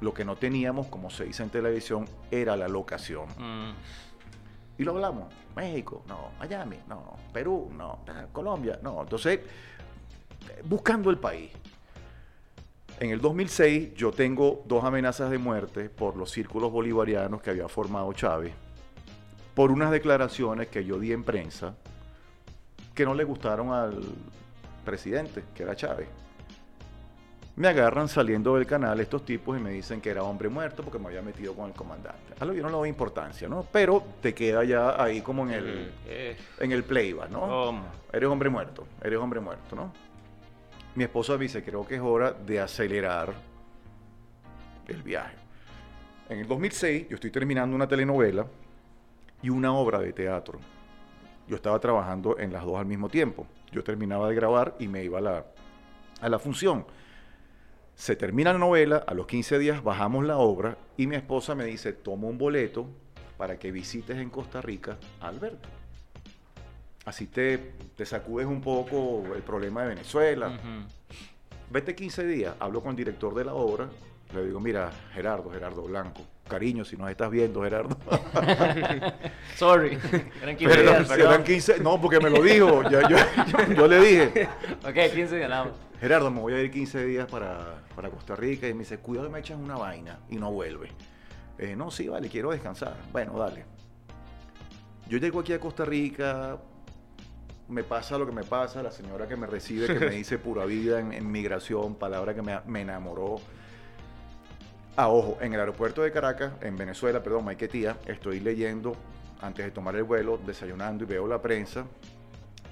Lo 0.01 0.12
que 0.12 0.25
no 0.25 0.37
teníamos, 0.37 0.88
como 0.88 1.09
se 1.09 1.25
dice 1.25 1.42
en 1.44 1.51
televisión, 1.51 2.05
era 2.31 2.57
la 2.57 2.68
locación. 2.68 3.27
Mm, 3.38 3.72
Y 4.79 4.85
lo 4.85 4.90
hablamos. 4.92 5.33
México, 5.55 6.03
no. 6.07 6.33
Miami, 6.38 6.77
no. 6.87 7.16
Perú, 7.33 7.70
no. 7.75 8.01
Colombia, 8.33 8.79
no. 8.83 9.01
Entonces, 9.01 9.40
buscando 10.64 11.09
el 11.11 11.18
país. 11.18 11.51
En 12.99 13.11
el 13.11 13.20
2006 13.20 13.94
yo 13.94 14.11
tengo 14.11 14.62
dos 14.66 14.85
amenazas 14.85 15.31
de 15.31 15.38
muerte 15.38 15.88
por 15.88 16.16
los 16.16 16.31
círculos 16.31 16.72
bolivarianos 16.72 17.40
que 17.40 17.51
había 17.51 17.68
formado 17.68 18.12
Chávez, 18.14 18.53
por 19.57 19.73
unas 19.73 19.90
declaraciones 19.90 20.69
que 20.69 20.85
yo 20.85 20.99
di 20.99 21.12
en 21.12 21.25
prensa 21.25 21.75
que 22.95 23.07
no 23.07 23.14
le 23.14 23.25
gustaron 23.25 23.73
al 23.73 24.05
presidente, 24.85 25.45
que 25.55 25.62
era 25.62 25.75
Chávez. 25.75 26.09
Me 27.57 27.69
agarran 27.69 28.07
saliendo 28.07 28.55
del 28.57 28.66
canal 28.66 29.01
estos 29.01 29.25
tipos 29.25 29.59
y 29.59 29.62
me 29.62 29.71
dicen 29.71 30.03
que 30.03 30.11
era 30.11 30.23
hombre 30.25 30.51
muerto 30.51 30.83
porque 30.83 30.99
me 30.99 31.07
había 31.07 31.23
metido 31.23 31.55
con 31.55 31.71
el 31.71 31.73
comandante. 31.73 32.35
A 32.38 32.45
lo 32.45 32.53
que 32.53 32.59
yo 32.59 32.64
no 32.64 32.69
le 32.69 32.77
doy 32.77 32.88
importancia, 32.90 33.49
¿no? 33.49 33.66
Pero 33.73 34.05
te 34.21 34.35
queda 34.35 34.62
ya 34.62 35.03
ahí 35.03 35.23
como 35.23 35.45
en 35.45 35.51
el, 35.53 35.92
eh, 36.07 36.37
en 36.61 36.73
el 36.73 36.85
playback, 36.85 37.31
¿no? 37.31 37.40
¿Cómo? 37.40 37.87
Eres 38.12 38.29
hombre 38.29 38.51
muerto, 38.51 38.87
eres 39.03 39.19
hombre 39.19 39.40
muerto, 39.40 39.75
¿no? 39.75 39.90
Mi 40.97 41.05
esposa 41.05 41.33
me 41.38 41.45
dice, 41.45 41.64
creo 41.64 41.87
que 41.87 41.95
es 41.95 42.03
hora 42.03 42.31
de 42.31 42.61
acelerar 42.61 43.33
el 44.87 45.03
viaje. 45.03 45.37
En 46.29 46.40
el 46.40 46.47
2006 46.47 47.09
yo 47.09 47.14
estoy 47.14 47.31
terminando 47.31 47.75
una 47.75 47.88
telenovela 47.88 48.47
y 49.42 49.51
una 49.51 49.72
obra 49.72 49.99
de 50.01 50.12
teatro. 50.12 50.59
Yo 51.49 51.57
estaba 51.57 51.79
trabajando 51.79 52.38
en 52.38 52.53
las 52.53 52.64
dos 52.64 52.79
al 52.79 52.87
mismo 52.87 53.09
tiempo. 53.09 53.46
Yo 53.70 53.85
terminaba 53.85 54.29
de 54.29 54.35
grabar 54.35 54.75
y 54.79 54.88
me 54.88 55.05
iba 55.05 55.18
a 55.18 55.22
la, 55.22 55.46
a 56.20 56.29
la 56.29 56.38
función. 56.38 56.87
Se 57.94 58.16
termina 58.16 58.53
la 58.53 58.59
novela, 58.59 59.05
a 59.07 59.14
los 59.14 59.27
15 59.27 59.59
días 59.59 59.83
bajamos 59.83 60.25
la 60.25 60.37
obra 60.37 60.77
y 60.96 61.07
mi 61.07 61.16
esposa 61.16 61.55
me 61.55 61.64
dice, 61.64 61.92
toma 61.92 62.27
un 62.27 62.37
boleto 62.37 62.87
para 63.37 63.59
que 63.59 63.70
visites 63.70 64.16
en 64.16 64.31
Costa 64.31 64.61
Rica 64.61 64.99
a 65.20 65.29
Alberto. 65.29 65.68
Así 67.05 67.27
te, 67.27 67.59
te 67.96 68.05
sacudes 68.05 68.46
un 68.46 68.61
poco 68.61 69.22
el 69.35 69.42
problema 69.42 69.83
de 69.83 69.88
Venezuela. 69.88 70.59
Vete 71.70 71.94
15 71.94 72.27
días, 72.27 72.57
hablo 72.59 72.81
con 72.81 72.90
el 72.90 72.96
director 72.96 73.35
de 73.35 73.44
la 73.44 73.55
obra, 73.55 73.88
le 74.35 74.44
digo, 74.44 74.61
mira, 74.61 74.90
Gerardo, 75.12 75.51
Gerardo 75.51 75.83
Blanco, 75.83 76.22
cariño, 76.46 76.85
si 76.85 76.96
nos 76.96 77.11
estás 77.11 77.30
viendo, 77.30 77.62
Gerardo. 77.62 77.96
Sorry. 79.56 79.98
Eran 80.42 80.56
15 80.56 80.74
Perdón, 80.74 80.94
días, 80.94 81.02
si 81.09 81.14
perdón. 81.14 81.32
eran 81.32 81.44
15, 81.44 81.78
no, 81.80 82.00
porque 82.00 82.20
me 82.20 82.30
lo 82.30 82.42
dijo, 82.42 82.82
yo, 82.88 83.00
yo- 83.09 83.74
yo 83.74 83.88
le 83.88 84.00
dije, 84.00 84.48
Ok, 84.85 85.12
15 85.14 85.37
días. 85.37 85.50
nada 85.50 85.64
más. 85.64 85.74
Gerardo, 86.00 86.30
me 86.30 86.40
voy 86.40 86.52
a 86.54 86.61
ir 86.62 86.70
15 86.70 87.04
días 87.06 87.26
para, 87.30 87.82
para 87.94 88.11
Costa 88.11 88.37
Rica 88.37 88.68
y 88.68 88.74
me 88.74 88.80
dice, 88.80 88.98
cuidado, 88.98 89.30
me 89.30 89.38
echan 89.40 89.61
una 89.62 89.76
vaina 89.76 90.18
y 90.28 90.37
no 90.37 90.52
vuelve. 90.52 90.90
Eh, 91.59 91.74
no, 91.74 91.90
sí, 91.90 92.09
vale, 92.09 92.28
quiero 92.28 92.50
descansar. 92.50 92.94
Bueno, 93.12 93.38
dale. 93.38 93.64
Yo 95.09 95.18
llego 95.18 95.40
aquí 95.40 95.52
a 95.54 95.61
Costa 95.61 95.85
Rica, 95.87 96.59
me 97.68 97.82
pasa 97.82 98.18
lo 98.18 98.26
que 98.26 98.32
me 98.32 98.42
pasa, 98.44 98.82
la 98.82 98.90
señora 98.90 99.26
que 99.26 99.37
me 99.37 99.46
recibe, 99.46 99.87
que 99.87 100.04
me 100.06 100.11
dice 100.16 100.38
pura 100.38 100.66
vida 100.66 101.00
en, 101.00 101.12
en 101.12 101.30
migración, 101.30 101.94
palabra 101.94 102.35
que 102.35 102.42
me, 102.42 102.59
me 102.66 102.82
enamoró. 102.82 103.37
Ah, 104.98 105.11
ojo, 105.11 105.37
en 105.42 105.52
el 105.52 105.61
aeropuerto 105.61 106.00
de 106.00 106.11
Caracas, 106.11 106.54
en 106.62 106.74
Venezuela, 106.74 107.22
perdón, 107.22 107.44
Maiquetía, 107.44 107.98
estoy 108.06 108.40
leyendo, 108.40 108.96
antes 109.42 109.66
de 109.66 109.70
tomar 109.70 109.94
el 109.94 110.04
vuelo, 110.04 110.38
desayunando 110.38 111.04
y 111.04 111.06
veo 111.06 111.26
la 111.26 111.42
prensa, 111.42 111.85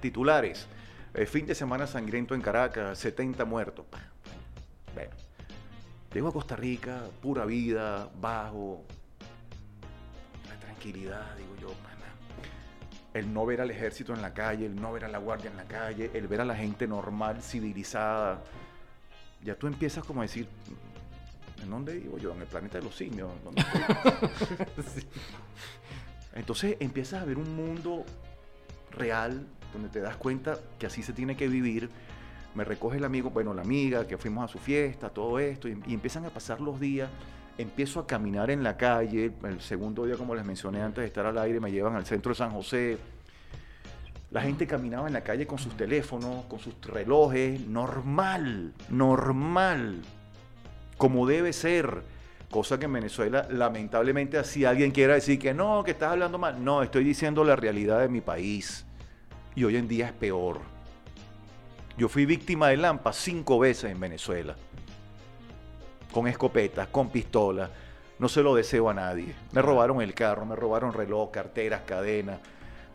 titulares. 0.00 0.66
eh, 1.12 1.26
fin 1.26 1.44
de 1.44 1.54
semana 1.54 1.86
sangriento 1.86 2.34
en 2.34 2.40
Caracas, 2.40 2.98
70 2.98 3.44
muertos. 3.44 3.84
Bueno, 4.94 5.10
llego 6.14 6.28
a 6.28 6.32
Costa 6.32 6.56
Rica, 6.56 7.02
pura 7.20 7.44
vida, 7.44 8.08
bajo, 8.18 8.82
la 10.48 10.58
tranquilidad, 10.60 11.36
digo 11.36 11.54
yo. 11.60 11.74
El 13.12 13.32
no 13.32 13.44
ver 13.44 13.60
al 13.60 13.70
ejército 13.70 14.14
en 14.14 14.22
la 14.22 14.32
calle, 14.32 14.64
el 14.64 14.74
no 14.74 14.92
ver 14.92 15.04
a 15.04 15.08
la 15.08 15.18
guardia 15.18 15.50
en 15.50 15.56
la 15.58 15.64
calle, 15.64 16.10
el 16.14 16.26
ver 16.26 16.40
a 16.40 16.44
la 16.46 16.56
gente 16.56 16.88
normal, 16.88 17.42
civilizada. 17.42 18.42
Ya 19.44 19.54
tú 19.54 19.66
empiezas 19.66 20.02
como 20.02 20.22
a 20.22 20.24
decir, 20.24 20.48
¿en 21.64 21.70
dónde 21.70 21.94
vivo 21.94 22.18
yo? 22.18 22.32
En 22.32 22.40
el 22.40 22.46
planeta 22.46 22.78
de 22.78 22.84
los 22.84 22.94
simios. 22.94 23.30
¿Dónde 23.42 23.60
estoy? 24.76 25.04
Entonces 26.34 26.76
empiezas 26.80 27.22
a 27.22 27.24
ver 27.24 27.38
un 27.38 27.56
mundo 27.56 28.04
real 28.90 29.46
donde 29.72 29.88
te 29.88 30.00
das 30.00 30.16
cuenta 30.16 30.58
que 30.78 30.86
así 30.86 31.02
se 31.02 31.12
tiene 31.12 31.36
que 31.36 31.48
vivir. 31.48 31.90
Me 32.54 32.64
recoge 32.64 32.98
el 32.98 33.04
amigo, 33.04 33.30
bueno, 33.30 33.52
la 33.52 33.62
amiga, 33.62 34.06
que 34.06 34.16
fuimos 34.16 34.44
a 34.44 34.48
su 34.52 34.58
fiesta, 34.58 35.08
todo 35.10 35.40
esto, 35.40 35.68
y 35.68 35.72
empiezan 35.92 36.24
a 36.24 36.30
pasar 36.30 36.60
los 36.60 36.78
días. 36.78 37.10
Empiezo 37.58 38.00
a 38.00 38.06
caminar 38.06 38.50
en 38.50 38.62
la 38.62 38.76
calle. 38.76 39.32
El 39.42 39.60
segundo 39.60 40.06
día, 40.06 40.16
como 40.16 40.34
les 40.34 40.44
mencioné 40.44 40.80
antes 40.82 41.02
de 41.02 41.06
estar 41.06 41.26
al 41.26 41.38
aire, 41.38 41.60
me 41.60 41.70
llevan 41.70 41.96
al 41.96 42.06
centro 42.06 42.30
de 42.30 42.36
San 42.36 42.50
José. 42.50 42.98
La 44.30 44.42
gente 44.42 44.66
caminaba 44.66 45.06
en 45.06 45.12
la 45.12 45.22
calle 45.22 45.46
con 45.46 45.58
sus 45.58 45.76
teléfonos, 45.76 46.46
con 46.46 46.58
sus 46.58 46.74
relojes, 46.82 47.60
normal, 47.60 48.72
normal, 48.88 50.02
como 50.96 51.26
debe 51.26 51.52
ser. 51.52 52.02
Cosa 52.50 52.78
que 52.78 52.84
en 52.84 52.92
Venezuela, 52.92 53.48
lamentablemente, 53.50 54.42
si 54.44 54.64
alguien 54.64 54.92
quiera 54.92 55.14
decir 55.14 55.40
que 55.40 55.52
no, 55.52 55.82
que 55.82 55.90
estás 55.90 56.12
hablando 56.12 56.38
mal, 56.38 56.62
no, 56.62 56.84
estoy 56.84 57.02
diciendo 57.02 57.42
la 57.42 57.56
realidad 57.56 58.00
de 58.00 58.08
mi 58.08 58.20
país. 58.20 58.86
Y 59.56 59.64
hoy 59.64 59.76
en 59.76 59.88
día 59.88 60.06
es 60.06 60.12
peor. 60.12 60.60
Yo 61.96 62.08
fui 62.08 62.26
víctima 62.26 62.68
de 62.68 62.76
Lampa 62.76 63.12
cinco 63.12 63.58
veces 63.58 63.90
en 63.90 63.98
Venezuela. 63.98 64.54
Con 66.12 66.28
escopetas, 66.28 66.88
con 66.88 67.08
pistolas. 67.08 67.70
No 68.18 68.28
se 68.28 68.42
lo 68.42 68.54
deseo 68.54 68.88
a 68.88 68.94
nadie. 68.94 69.34
Me 69.52 69.62
robaron 69.62 70.00
el 70.00 70.14
carro, 70.14 70.46
me 70.46 70.54
robaron 70.54 70.92
reloj, 70.92 71.30
carteras, 71.30 71.82
cadenas. 71.82 72.38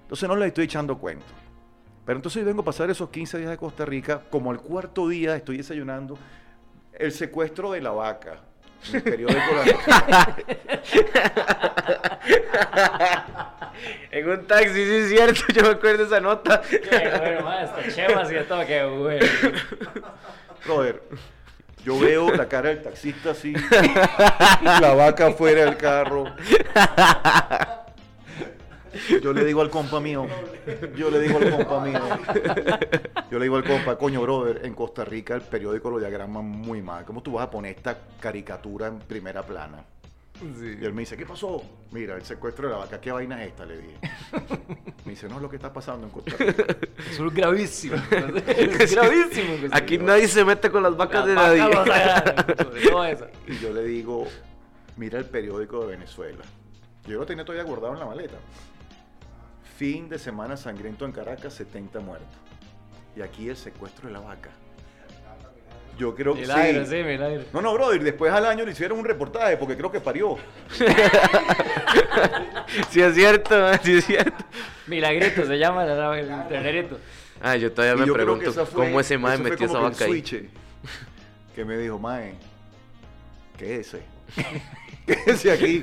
Entonces 0.03 0.27
no 0.27 0.35
les 0.35 0.47
estoy 0.47 0.65
echando 0.65 0.97
cuento. 0.97 1.25
Pero 2.05 2.17
entonces 2.17 2.43
vengo 2.43 2.62
a 2.62 2.65
pasar 2.65 2.89
esos 2.89 3.09
15 3.09 3.38
días 3.38 3.49
de 3.49 3.57
Costa 3.57 3.85
Rica. 3.85 4.21
Como 4.29 4.51
el 4.51 4.59
cuarto 4.59 5.07
día 5.07 5.35
estoy 5.35 5.57
desayunando. 5.57 6.17
El 6.99 7.12
secuestro 7.12 7.71
de 7.71 7.81
la 7.81 7.91
vaca. 7.91 8.38
En 8.89 8.95
el 8.95 9.03
periódico 9.03 9.41
La- 9.55 10.35
En 14.12 14.29
un 14.29 14.45
taxi, 14.45 14.73
sí 14.73 14.81
es 14.95 15.09
cierto, 15.09 15.41
yo 15.53 15.62
me 15.63 15.69
acuerdo 15.69 15.99
de 15.99 16.03
esa 16.05 16.19
nota. 16.19 16.62
Qué 16.62 16.79
bueno, 17.17 17.41
ma, 17.43 17.59
hasta 17.62 17.88
chemas 17.93 18.31
y 18.31 18.35
todo, 18.47 18.65
qué 18.65 18.83
bueno. 18.83 19.25
Brother, 20.65 21.01
yo 21.85 21.99
veo 21.99 22.29
la 22.35 22.47
cara 22.47 22.69
del 22.69 22.83
taxista 22.83 23.31
así, 23.31 23.53
la 24.81 24.93
vaca 24.95 25.31
fuera 25.31 25.65
del 25.65 25.77
carro. 25.77 26.25
Yo 29.21 29.34
le 29.34 29.43
digo 29.45 29.62
al 29.62 29.69
compa 29.69 29.99
mío, 29.99 30.25
yo 30.95 31.10
le 31.10 31.19
digo 31.19 31.38
al 31.38 31.52
compa 31.52 31.84
mío, 31.84 31.99
yo 33.32 33.39
le 33.39 33.45
digo 33.45 33.58
al 33.58 33.63
compa, 33.63 33.97
coño, 33.97 34.21
brother, 34.21 34.62
en 34.65 34.73
Costa 34.73 35.06
Rica 35.06 35.36
el 35.36 35.41
periódico 35.41 35.89
lo 35.89 35.99
diagrama 35.99 36.41
muy 36.41 36.82
mal. 36.82 37.06
¿Cómo 37.06 37.21
tú 37.21 37.34
vas 37.34 37.47
a 37.47 37.52
poner 37.52 37.75
esta 37.75 37.97
caricatura 38.19 38.88
en 38.88 38.99
primera 38.99 39.45
plana? 39.45 39.84
Y 40.41 40.86
él 40.86 40.93
me 40.93 41.02
dice, 41.02 41.17
¿qué 41.17 41.25
pasó? 41.25 41.62
Mira, 41.91 42.15
el 42.15 42.23
secuestro 42.23 42.67
de 42.67 42.73
la 42.73 42.80
vaca, 42.80 43.02
¿qué 43.02 43.12
vaina 43.12 43.43
es 43.43 43.49
esta? 43.49 43.65
Le 43.65 43.78
dije. 43.78 43.97
Me 45.04 45.12
dice, 45.12 45.27
no 45.27 45.35
es 45.35 45.42
lo 45.42 45.50
que 45.50 45.58
está 45.58 45.73
pasando 45.73 46.08
en 46.08 46.13
Costa 46.13 46.35
Rica. 46.37 46.77
Eso 47.12 47.25
es 47.25 47.33
gravísimo. 47.33 47.96
Es 48.48 48.96
gravísimo. 48.96 49.58
que 49.60 49.69
Aquí 49.71 49.98
nadie 49.98 50.27
se 50.27 50.46
mete 50.46 50.69
con 50.69 50.83
las 50.83 50.96
vacas 50.96 51.25
de 51.25 51.35
Las 51.35 51.58
nadie. 51.58 53.17
Y 53.48 53.58
yo 53.58 53.73
le 53.73 53.83
digo, 53.83 54.27
mira 54.96 55.19
el 55.19 55.25
periódico 55.25 55.81
de 55.81 55.98
Venezuela. 55.98 56.44
Yo 57.06 57.19
lo 57.19 57.25
tenía 57.25 57.44
todavía 57.44 57.65
guardado 57.65 57.94
en 57.94 58.00
la 58.00 58.06
maleta. 58.06 58.37
Fin 59.80 60.10
de 60.10 60.19
semana 60.19 60.58
sangriento 60.58 61.06
en 61.06 61.13
Caracas, 61.13 61.54
70 61.54 62.02
muertos. 62.02 62.27
Y 63.15 63.21
aquí 63.21 63.48
el 63.48 63.56
secuestro 63.56 64.08
de 64.08 64.13
la 64.13 64.19
vaca. 64.19 64.50
Yo 65.98 66.13
creo 66.13 66.34
que 66.34 66.42
Milagro, 66.42 66.84
sí. 66.86 66.92
sí, 66.92 67.04
milagro. 67.04 67.44
No, 67.54 67.62
no, 67.62 67.73
brother, 67.73 68.04
después 68.04 68.30
al 68.34 68.46
año 68.46 68.65
le 68.65 68.71
hicieron 68.73 69.00
un 69.00 69.06
reportaje 69.06 69.56
porque 69.56 69.77
creo 69.77 69.90
que 69.90 70.02
parió. 70.02 70.36
Sí 72.92 73.02
es 73.02 73.15
cierto, 73.15 73.73
sí 73.84 73.98
es 73.98 74.06
cierto. 74.06 74.44
Milagrito 74.86 75.46
se 75.46 75.58
llama 75.58 75.86
el, 75.86 76.30
el 76.30 76.48
ternerito. 76.48 77.00
Ah, 77.42 77.56
yo 77.56 77.71
todavía 77.71 77.96
Y 77.96 78.00
me 78.02 78.08
yo 78.08 78.13
pregunto 78.13 78.54
fue- 78.54 78.86
cómo 78.86 79.00
ese 79.00 79.17
mae 79.17 79.38
metió 79.38 79.65
esa 79.65 79.80
vaca 79.80 80.06
ahí. 80.06 80.21
Que 81.56 81.65
me 81.65 81.77
dijo, 81.77 81.98
mae, 81.98 82.36
quédese. 83.58 84.02
quédese 85.08 85.52
aquí. 85.52 85.82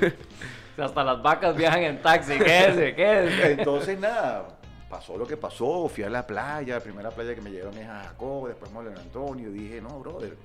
Hasta 0.77 1.03
las 1.03 1.21
vacas 1.21 1.55
viajan 1.55 1.83
en 1.83 2.01
taxi, 2.01 2.37
quédese, 2.37 2.95
quédese. 2.95 3.51
Entonces, 3.53 3.99
nada, 3.99 4.59
pasó 4.89 5.17
lo 5.17 5.25
que 5.25 5.37
pasó. 5.37 5.87
Fui 5.87 6.03
a 6.03 6.09
la 6.09 6.25
playa, 6.25 6.75
la 6.75 6.81
primera 6.81 7.09
playa 7.09 7.33
que 7.33 7.41
me 7.41 7.49
llevaron 7.49 7.77
es 7.77 7.87
a 7.87 8.03
Jacob, 8.03 8.47
después 8.47 8.71
Molen 8.71 8.97
Antonio. 8.97 9.49
Y 9.49 9.53
dije, 9.53 9.81
no, 9.81 9.99
brother, 9.99 10.37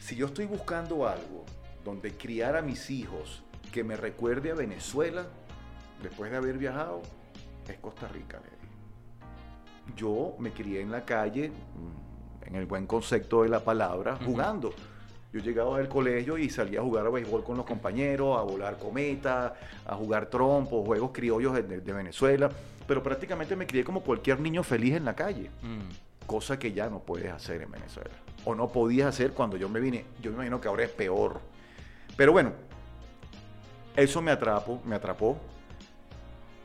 si 0.00 0.14
yo 0.14 0.26
estoy 0.26 0.46
buscando 0.46 1.06
algo 1.08 1.44
donde 1.84 2.16
criar 2.16 2.56
a 2.56 2.62
mis 2.62 2.90
hijos 2.90 3.42
que 3.72 3.82
me 3.82 3.96
recuerde 3.96 4.52
a 4.52 4.54
Venezuela, 4.54 5.26
después 6.02 6.30
de 6.30 6.36
haber 6.36 6.58
viajado, 6.58 7.02
es 7.68 7.78
Costa 7.78 8.06
Rica, 8.08 8.38
le 8.38 8.50
dije. 8.50 9.96
Yo 9.96 10.34
me 10.38 10.52
crié 10.52 10.80
en 10.80 10.90
la 10.90 11.04
calle, 11.04 11.50
mm, 11.50 12.46
en 12.48 12.54
el 12.54 12.66
buen 12.66 12.86
concepto 12.86 13.42
de 13.42 13.48
la 13.48 13.60
palabra, 13.60 14.16
jugando. 14.24 14.72
Yo 15.36 15.42
llegaba 15.42 15.76
del 15.76 15.88
colegio 15.88 16.38
y 16.38 16.48
salía 16.48 16.80
a 16.80 16.82
jugar 16.82 17.06
a 17.06 17.10
béisbol 17.10 17.44
con 17.44 17.58
los 17.58 17.66
compañeros, 17.66 18.38
a 18.38 18.42
volar 18.42 18.78
cometa, 18.78 19.52
a 19.84 19.94
jugar 19.94 20.30
trompo, 20.30 20.82
juegos 20.82 21.10
criollos 21.12 21.52
de, 21.52 21.62
de 21.62 21.92
Venezuela. 21.92 22.50
Pero 22.86 23.02
prácticamente 23.02 23.54
me 23.54 23.66
crié 23.66 23.84
como 23.84 24.00
cualquier 24.00 24.40
niño 24.40 24.62
feliz 24.62 24.94
en 24.94 25.04
la 25.04 25.14
calle. 25.14 25.50
Mm. 25.60 26.26
Cosa 26.26 26.58
que 26.58 26.72
ya 26.72 26.88
no 26.88 27.00
puedes 27.00 27.30
hacer 27.30 27.60
en 27.60 27.70
Venezuela. 27.70 28.12
O 28.46 28.54
no 28.54 28.68
podías 28.68 29.08
hacer 29.08 29.32
cuando 29.32 29.58
yo 29.58 29.68
me 29.68 29.78
vine. 29.78 30.06
Yo 30.22 30.30
me 30.30 30.36
imagino 30.36 30.58
que 30.58 30.68
ahora 30.68 30.84
es 30.84 30.90
peor. 30.90 31.38
Pero 32.16 32.32
bueno, 32.32 32.52
eso 33.94 34.22
me 34.22 34.30
atrapó, 34.30 34.80
me 34.86 34.94
atrapó. 34.96 35.36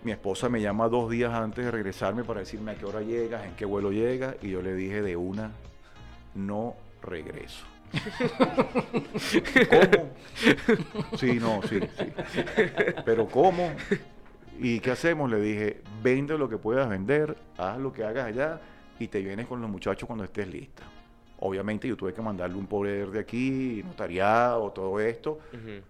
Mi 0.02 0.14
esposa 0.14 0.48
me 0.48 0.62
llama 0.62 0.88
dos 0.88 1.12
días 1.12 1.34
antes 1.34 1.66
de 1.66 1.72
regresarme 1.72 2.24
para 2.24 2.40
decirme 2.40 2.72
a 2.72 2.76
qué 2.76 2.86
hora 2.86 3.02
llegas, 3.02 3.46
en 3.46 3.54
qué 3.56 3.66
vuelo 3.66 3.92
llegas, 3.92 4.36
y 4.42 4.50
yo 4.50 4.62
le 4.62 4.74
dije 4.76 5.02
de 5.02 5.18
una, 5.18 5.52
no 6.34 6.76
regreso. 7.04 7.71
¿Cómo? 9.70 10.10
Sí, 11.18 11.34
no, 11.40 11.62
sí, 11.64 11.80
sí. 11.98 12.14
Pero 13.06 13.28
¿cómo? 13.28 13.72
¿Y 14.60 14.80
qué 14.80 14.92
hacemos? 14.92 15.30
Le 15.30 15.40
dije, 15.40 15.82
vende 16.04 16.38
lo 16.38 16.48
que 16.48 16.58
puedas 16.58 16.88
vender, 16.88 17.36
haz 17.58 17.78
lo 17.80 17.92
que 17.92 18.04
hagas 18.04 18.28
allá 18.28 18.62
y 19.00 19.08
te 19.08 19.22
vienes 19.22 19.48
con 19.48 19.62
los 19.62 19.70
muchachos 19.70 20.06
cuando 20.08 20.24
estés 20.24 20.48
lista. 20.48 20.84
Obviamente 21.40 21.88
yo 21.88 21.98
tuve 21.98 22.14
que 22.14 22.22
mandarle 22.22 22.56
un 22.56 22.68
poder 22.68 23.10
de 23.10 23.20
aquí, 23.20 23.82
notariado, 23.84 24.70
todo 24.72 25.00
esto, 25.00 25.40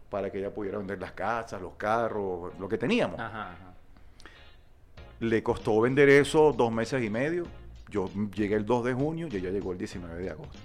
para 0.09 0.31
que 0.31 0.39
ella 0.39 0.53
pudiera 0.53 0.77
vender 0.77 0.99
las 0.99 1.11
casas, 1.11 1.61
los 1.61 1.73
carros, 1.73 2.57
lo 2.57 2.69
que 2.69 2.77
teníamos. 2.77 3.19
Ajá, 3.19 3.51
ajá. 3.51 3.73
Le 5.19 5.43
costó 5.43 5.81
vender 5.81 6.07
eso 6.07 6.53
dos 6.53 6.71
meses 6.71 7.03
y 7.03 7.09
medio. 7.09 7.45
Yo 7.89 8.09
llegué 8.33 8.55
el 8.55 8.65
2 8.65 8.85
de 8.85 8.93
junio 8.93 9.27
y 9.29 9.35
ella 9.35 9.49
llegó 9.49 9.73
el 9.73 9.77
19 9.77 10.23
de 10.23 10.29
agosto. 10.29 10.57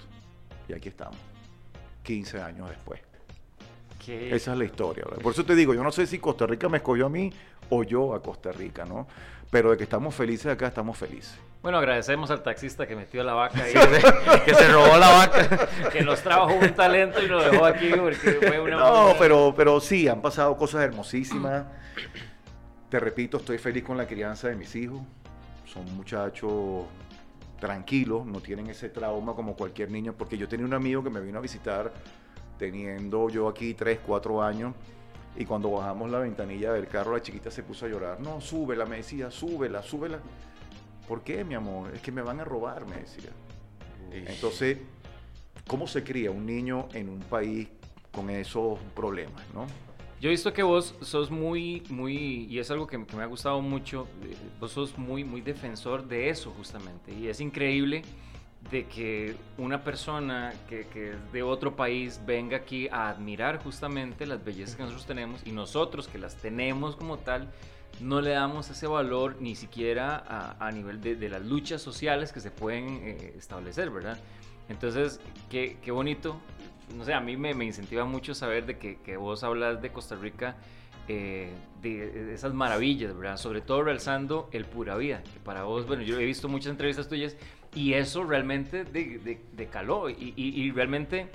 Y 0.69 0.73
aquí 0.73 0.89
estamos, 0.89 1.17
15 2.03 2.41
años 2.41 2.69
después. 2.69 3.01
¿Qué? 4.05 4.35
Esa 4.35 4.53
es 4.53 4.59
la 4.59 4.65
historia. 4.65 5.05
¿verdad? 5.05 5.23
Por 5.23 5.33
eso 5.33 5.45
te 5.45 5.55
digo, 5.55 5.75
yo 5.75 5.83
no 5.83 5.93
sé 5.93 6.07
si 6.07 6.19
Costa 6.19 6.47
Rica 6.47 6.69
me 6.69 6.79
escogió 6.79 7.07
a 7.07 7.09
mí 7.09 7.33
o 7.71 7.83
yo 7.83 8.15
a 8.15 8.23
Costa 8.23 8.53
Rica, 8.53 8.85
¿no? 8.85 9.07
Pero 9.51 9.71
de 9.71 9.77
que 9.77 9.85
estamos 9.85 10.15
felices 10.15 10.47
acá, 10.47 10.69
estamos 10.69 10.97
felices. 10.97 11.39
Bueno, 11.63 11.79
agradecemos 11.79 12.31
al 12.31 12.43
taxista 12.43 12.87
que 12.87 12.95
metió 12.95 13.25
la 13.25 13.35
vaca 13.35 13.65
ahí, 13.65 13.73
que 14.45 14.55
se 14.55 14.69
robó 14.69 14.97
la 14.97 15.09
vaca. 15.09 15.69
que 15.93 16.03
nos 16.03 16.21
trajo 16.23 16.55
un 16.55 16.75
talento 16.75 17.23
y 17.23 17.27
lo 17.27 17.43
dejó 17.43 17.65
aquí 17.65 17.91
porque 17.91 18.33
fue 18.33 18.61
una... 18.61 18.77
No, 18.79 19.15
pero, 19.19 19.53
pero 19.57 19.81
sí, 19.81 20.07
han 20.07 20.21
pasado 20.21 20.57
cosas 20.57 20.83
hermosísimas. 20.83 21.65
Te 22.89 23.01
repito, 23.01 23.39
estoy 23.39 23.59
feliz 23.59 23.83
con 23.83 23.97
la 23.97 24.07
crianza 24.07 24.49
de 24.49 24.57
mis 24.57 24.77
hijos. 24.77 25.01
Son 25.65 25.85
muchachos 25.97 26.85
tranquilos, 27.59 28.27
no 28.27 28.41
tienen 28.41 28.69
ese 28.69 28.89
trauma 28.89 29.35
como 29.35 29.57
cualquier 29.57 29.91
niño, 29.91 30.15
porque 30.17 30.37
yo 30.37 30.49
tenía 30.49 30.67
un 30.67 30.75
amigo 30.75 31.03
que 31.03 31.11
me 31.11 31.21
vino 31.21 31.39
a 31.39 31.41
visitar 31.43 31.93
teniendo 32.59 33.29
yo 33.29 33.49
aquí 33.49 33.75
3, 33.75 34.01
4 34.07 34.43
años. 34.43 34.75
Y 35.39 35.45
cuando 35.45 35.71
bajamos 35.71 36.11
la 36.11 36.19
ventanilla 36.21 36.73
del 36.73 36.89
carro, 36.89 37.15
la 37.15 37.21
chiquita 37.21 37.51
se 37.51 37.63
puso 37.63 37.85
a 37.85 37.89
llorar. 37.89 38.21
No, 38.21 38.41
súbela, 38.41 38.87
me 38.87 38.97
decía, 38.97 39.31
súbela, 39.31 39.83
súbela. 39.83 40.19
¿Por 41.07 41.23
qué, 41.23 41.45
mi 41.45 41.55
amor? 41.55 41.95
Es 41.95 42.01
que 42.01 42.11
me 42.11 42.23
van 42.23 42.41
a 42.41 42.45
robar, 42.45 42.87
me 42.87 42.97
decía. 42.97 43.31
Entonces, 44.11 44.79
¿cómo 45.67 45.87
se 45.87 46.03
cría 46.03 46.31
un 46.31 46.47
niño 46.47 46.89
en 46.95 47.11
un 47.11 47.21
país 47.21 47.69
con 48.13 48.31
esos 48.31 48.79
problemas, 48.95 49.43
no? 49.53 49.67
Yo 50.21 50.29
he 50.29 50.31
visto 50.31 50.53
que 50.53 50.63
vos 50.63 50.95
sos 51.03 51.31
muy, 51.31 51.83
muy, 51.91 52.47
y 52.49 52.59
es 52.59 52.71
algo 52.71 52.87
que, 52.87 52.97
me 52.97 53.23
ha 53.23 53.27
gustado 53.27 53.61
mucho, 53.61 54.09
eh, 54.23 54.35
vos 54.59 54.73
sos 54.73 54.97
muy, 54.97 55.25
muy 55.25 55.43
defensor 55.43 56.09
de 56.09 56.31
eso 56.31 56.53
justamente. 56.57 57.13
Y 57.13 57.29
es 57.29 57.41
increíble 57.41 58.03
de 58.71 58.87
que 58.87 59.37
una 59.59 59.85
persona 59.85 60.55
que, 60.69 60.81
es 60.81 61.33
de 61.33 61.43
otro 61.43 61.77
país 61.77 62.21
venga 62.25 62.57
aquí 62.57 62.89
a 62.89 63.11
admirar 63.11 63.63
justamente 63.63 64.27
las 64.27 64.43
bellezas 64.43 64.77
que 64.77 64.83
nosotros 64.83 65.07
tenemos 65.07 65.43
y 65.47 65.53
nosotros 65.53 66.09
que 66.09 66.19
las 66.19 66.37
tenemos 66.37 66.97
como 66.97 67.19
tal, 67.19 67.53
no 68.01 68.21
le 68.21 68.31
damos 68.31 68.71
ese 68.71 68.87
valor 68.87 69.37
ni 69.41 69.55
siquiera 69.55 70.57
a, 70.59 70.73
nivel 70.73 71.01
de, 71.01 71.17
de 71.17 71.29
las 71.29 71.45
luchas 71.45 71.83
sociales 71.83 72.33
que 72.33 72.41
se 72.41 72.51
pueden 72.51 73.01
eh, 73.03 73.35
establecer, 73.37 73.91
¿verdad? 73.91 74.19
Entonces, 74.69 75.21
qué, 75.51 75.79
qué 75.83 75.91
bonito. 75.91 76.37
No 76.95 77.05
sé, 77.05 77.15
a 77.15 77.21
mí 77.21 77.37
me, 77.37 77.55
me 77.55 77.65
incentiva 77.65 78.05
mucho 78.05 78.35
saber 78.35 78.67
de 78.67 78.79
que, 78.79 78.97
que 79.01 79.17
vos 79.17 79.43
hablas 79.45 79.83
de 79.83 79.91
Costa 79.91 80.15
Rica, 80.17 80.57
eh, 81.09 81.51
de, 81.83 82.11
de 82.11 82.35
esas 82.35 82.53
maravillas, 82.55 83.17
¿verdad? 83.17 83.37
Sobre 83.37 83.61
todo 83.61 83.83
realzando 83.83 84.49
el 84.53 84.65
pura 84.65 84.97
vida, 84.97 85.23
que 85.23 85.39
para 85.41 85.65
vos, 85.65 85.87
bueno, 85.87 86.03
yo 86.03 86.19
he 86.19 86.25
visto 86.25 86.49
muchas 86.49 86.71
entrevistas 86.71 87.09
tuyas 87.09 87.37
y 87.75 87.93
eso 87.95 88.25
realmente 88.25 88.85
de, 88.85 89.19
de, 89.19 89.41
de 89.53 89.67
caló 89.67 90.09
y, 90.11 90.33
y, 90.37 90.63
y 90.63 90.71
realmente 90.71 91.29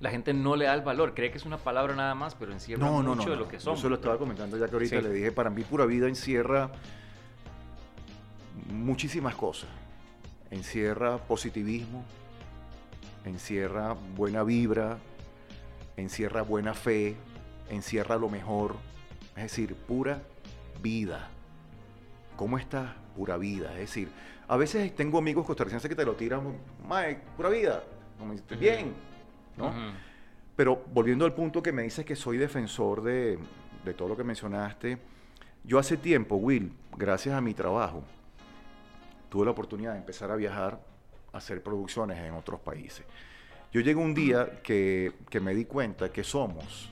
la 0.00 0.10
gente 0.10 0.34
no 0.34 0.54
le 0.56 0.66
da 0.66 0.74
el 0.74 0.82
valor, 0.82 1.14
cree 1.14 1.30
que 1.30 1.38
es 1.38 1.44
una 1.46 1.56
palabra 1.58 1.94
nada 1.94 2.14
más, 2.14 2.34
pero 2.34 2.52
encierra 2.52 2.84
No, 2.84 3.02
mucho 3.02 3.14
no. 3.14 3.22
de 3.24 3.30
no. 3.30 3.36
lo 3.36 3.48
que 3.48 3.56
Yo 3.56 3.62
somos. 3.62 3.80
se 3.80 3.88
lo 3.88 3.94
estaba 3.96 4.18
comentando 4.18 4.56
ya 4.58 4.66
que 4.68 4.72
ahorita 4.74 4.96
Sí. 4.96 5.02
le 5.02 5.12
dije, 5.12 5.32
para 5.32 5.50
mí 5.50 5.62
pura 5.62 5.86
vida 5.86 6.08
encierra 6.08 6.70
muchísimas 8.70 9.34
cosas. 9.34 9.68
Encierra 10.50 11.18
positivismo, 11.18 12.04
encierra 13.24 13.96
buena 14.16 14.42
vibra, 14.42 14.98
encierra 15.96 16.42
buena 16.42 16.74
fe, 16.74 17.16
encierra 17.70 18.16
lo 18.16 18.28
mejor. 18.28 18.76
Es 19.36 19.44
decir, 19.44 19.74
pura 19.74 20.22
vida. 20.82 21.28
¿Cómo 22.36 22.58
estás? 22.58 22.90
Pura 23.16 23.36
vida. 23.36 23.72
Es 23.72 23.80
decir, 23.80 24.08
a 24.48 24.56
veces 24.56 24.94
tengo 24.94 25.18
amigos 25.18 25.46
costarricenses 25.46 25.88
que 25.88 25.96
te 25.96 26.04
lo 26.04 26.14
tiran, 26.14 26.56
Mae, 26.86 27.16
pura 27.36 27.48
vida. 27.48 27.82
Bien, 28.58 28.92
¿no? 29.56 29.72
Pero 30.56 30.84
volviendo 30.92 31.24
al 31.24 31.34
punto 31.34 31.62
que 31.62 31.72
me 31.72 31.82
dices 31.82 32.04
que 32.04 32.14
soy 32.14 32.38
defensor 32.38 33.02
de, 33.02 33.38
de 33.84 33.94
todo 33.94 34.08
lo 34.08 34.16
que 34.16 34.24
mencionaste, 34.24 34.98
yo 35.64 35.78
hace 35.78 35.96
tiempo, 35.96 36.36
Will, 36.36 36.72
gracias 36.96 37.34
a 37.34 37.40
mi 37.40 37.54
trabajo, 37.54 38.04
tuve 39.30 39.46
la 39.46 39.50
oportunidad 39.50 39.92
de 39.92 39.98
empezar 39.98 40.30
a 40.30 40.36
viajar, 40.36 40.78
hacer 41.34 41.62
producciones 41.62 42.18
en 42.18 42.34
otros 42.34 42.60
países. 42.60 43.04
Yo 43.72 43.80
llegué 43.80 44.00
un 44.00 44.14
día 44.14 44.60
que, 44.62 45.12
que 45.28 45.40
me 45.40 45.54
di 45.54 45.64
cuenta 45.64 46.10
que 46.10 46.24
somos 46.24 46.90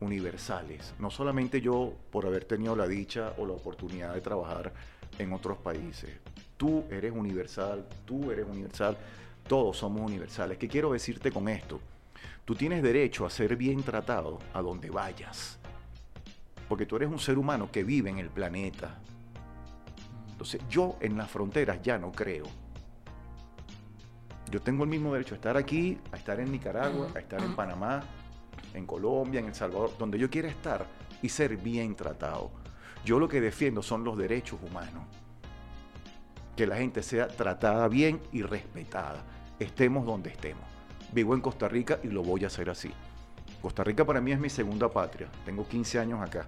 universales, 0.00 0.94
no 0.98 1.10
solamente 1.10 1.60
yo 1.60 1.92
por 2.10 2.24
haber 2.26 2.44
tenido 2.44 2.74
la 2.76 2.86
dicha 2.86 3.34
o 3.36 3.46
la 3.46 3.52
oportunidad 3.52 4.14
de 4.14 4.20
trabajar 4.20 4.72
en 5.18 5.32
otros 5.32 5.58
países. 5.58 6.10
Tú 6.56 6.84
eres 6.90 7.12
universal, 7.12 7.86
tú 8.04 8.30
eres 8.30 8.46
universal, 8.46 8.96
todos 9.46 9.76
somos 9.76 10.02
universales. 10.02 10.58
¿Qué 10.58 10.68
quiero 10.68 10.92
decirte 10.92 11.32
con 11.32 11.48
esto? 11.48 11.80
Tú 12.44 12.54
tienes 12.54 12.82
derecho 12.82 13.26
a 13.26 13.30
ser 13.30 13.56
bien 13.56 13.82
tratado 13.82 14.38
a 14.54 14.62
donde 14.62 14.90
vayas. 14.90 15.58
Porque 16.68 16.86
tú 16.86 16.96
eres 16.96 17.08
un 17.08 17.18
ser 17.18 17.38
humano 17.38 17.70
que 17.70 17.84
vive 17.84 18.10
en 18.10 18.18
el 18.18 18.28
planeta. 18.28 18.98
Entonces, 20.30 20.60
yo 20.68 20.96
en 21.00 21.16
las 21.16 21.30
fronteras 21.30 21.82
ya 21.82 21.98
no 21.98 22.12
creo. 22.12 22.46
Yo 24.50 24.62
tengo 24.62 24.84
el 24.84 24.90
mismo 24.90 25.12
derecho 25.12 25.34
a 25.34 25.36
estar 25.36 25.56
aquí, 25.56 25.98
a 26.10 26.16
estar 26.16 26.40
en 26.40 26.50
Nicaragua, 26.50 27.08
a 27.14 27.18
estar 27.18 27.42
en 27.42 27.54
Panamá, 27.54 28.02
en 28.72 28.86
Colombia, 28.86 29.40
en 29.40 29.46
El 29.46 29.54
Salvador, 29.54 29.96
donde 29.98 30.18
yo 30.18 30.30
quiera 30.30 30.48
estar 30.48 30.86
y 31.20 31.28
ser 31.28 31.56
bien 31.58 31.94
tratado. 31.94 32.50
Yo 33.04 33.18
lo 33.18 33.28
que 33.28 33.40
defiendo 33.40 33.82
son 33.82 34.04
los 34.04 34.16
derechos 34.16 34.58
humanos. 34.62 35.04
Que 36.56 36.66
la 36.66 36.76
gente 36.76 37.02
sea 37.02 37.28
tratada 37.28 37.88
bien 37.88 38.20
y 38.32 38.42
respetada, 38.42 39.22
estemos 39.58 40.06
donde 40.06 40.30
estemos. 40.30 40.64
Vivo 41.12 41.34
en 41.34 41.40
Costa 41.40 41.68
Rica 41.68 41.98
y 42.02 42.08
lo 42.08 42.22
voy 42.22 42.44
a 42.44 42.46
hacer 42.46 42.70
así. 42.70 42.90
Costa 43.60 43.84
Rica 43.84 44.04
para 44.04 44.20
mí 44.20 44.32
es 44.32 44.40
mi 44.40 44.48
segunda 44.48 44.90
patria. 44.90 45.28
Tengo 45.44 45.66
15 45.68 45.98
años 45.98 46.20
acá. 46.20 46.46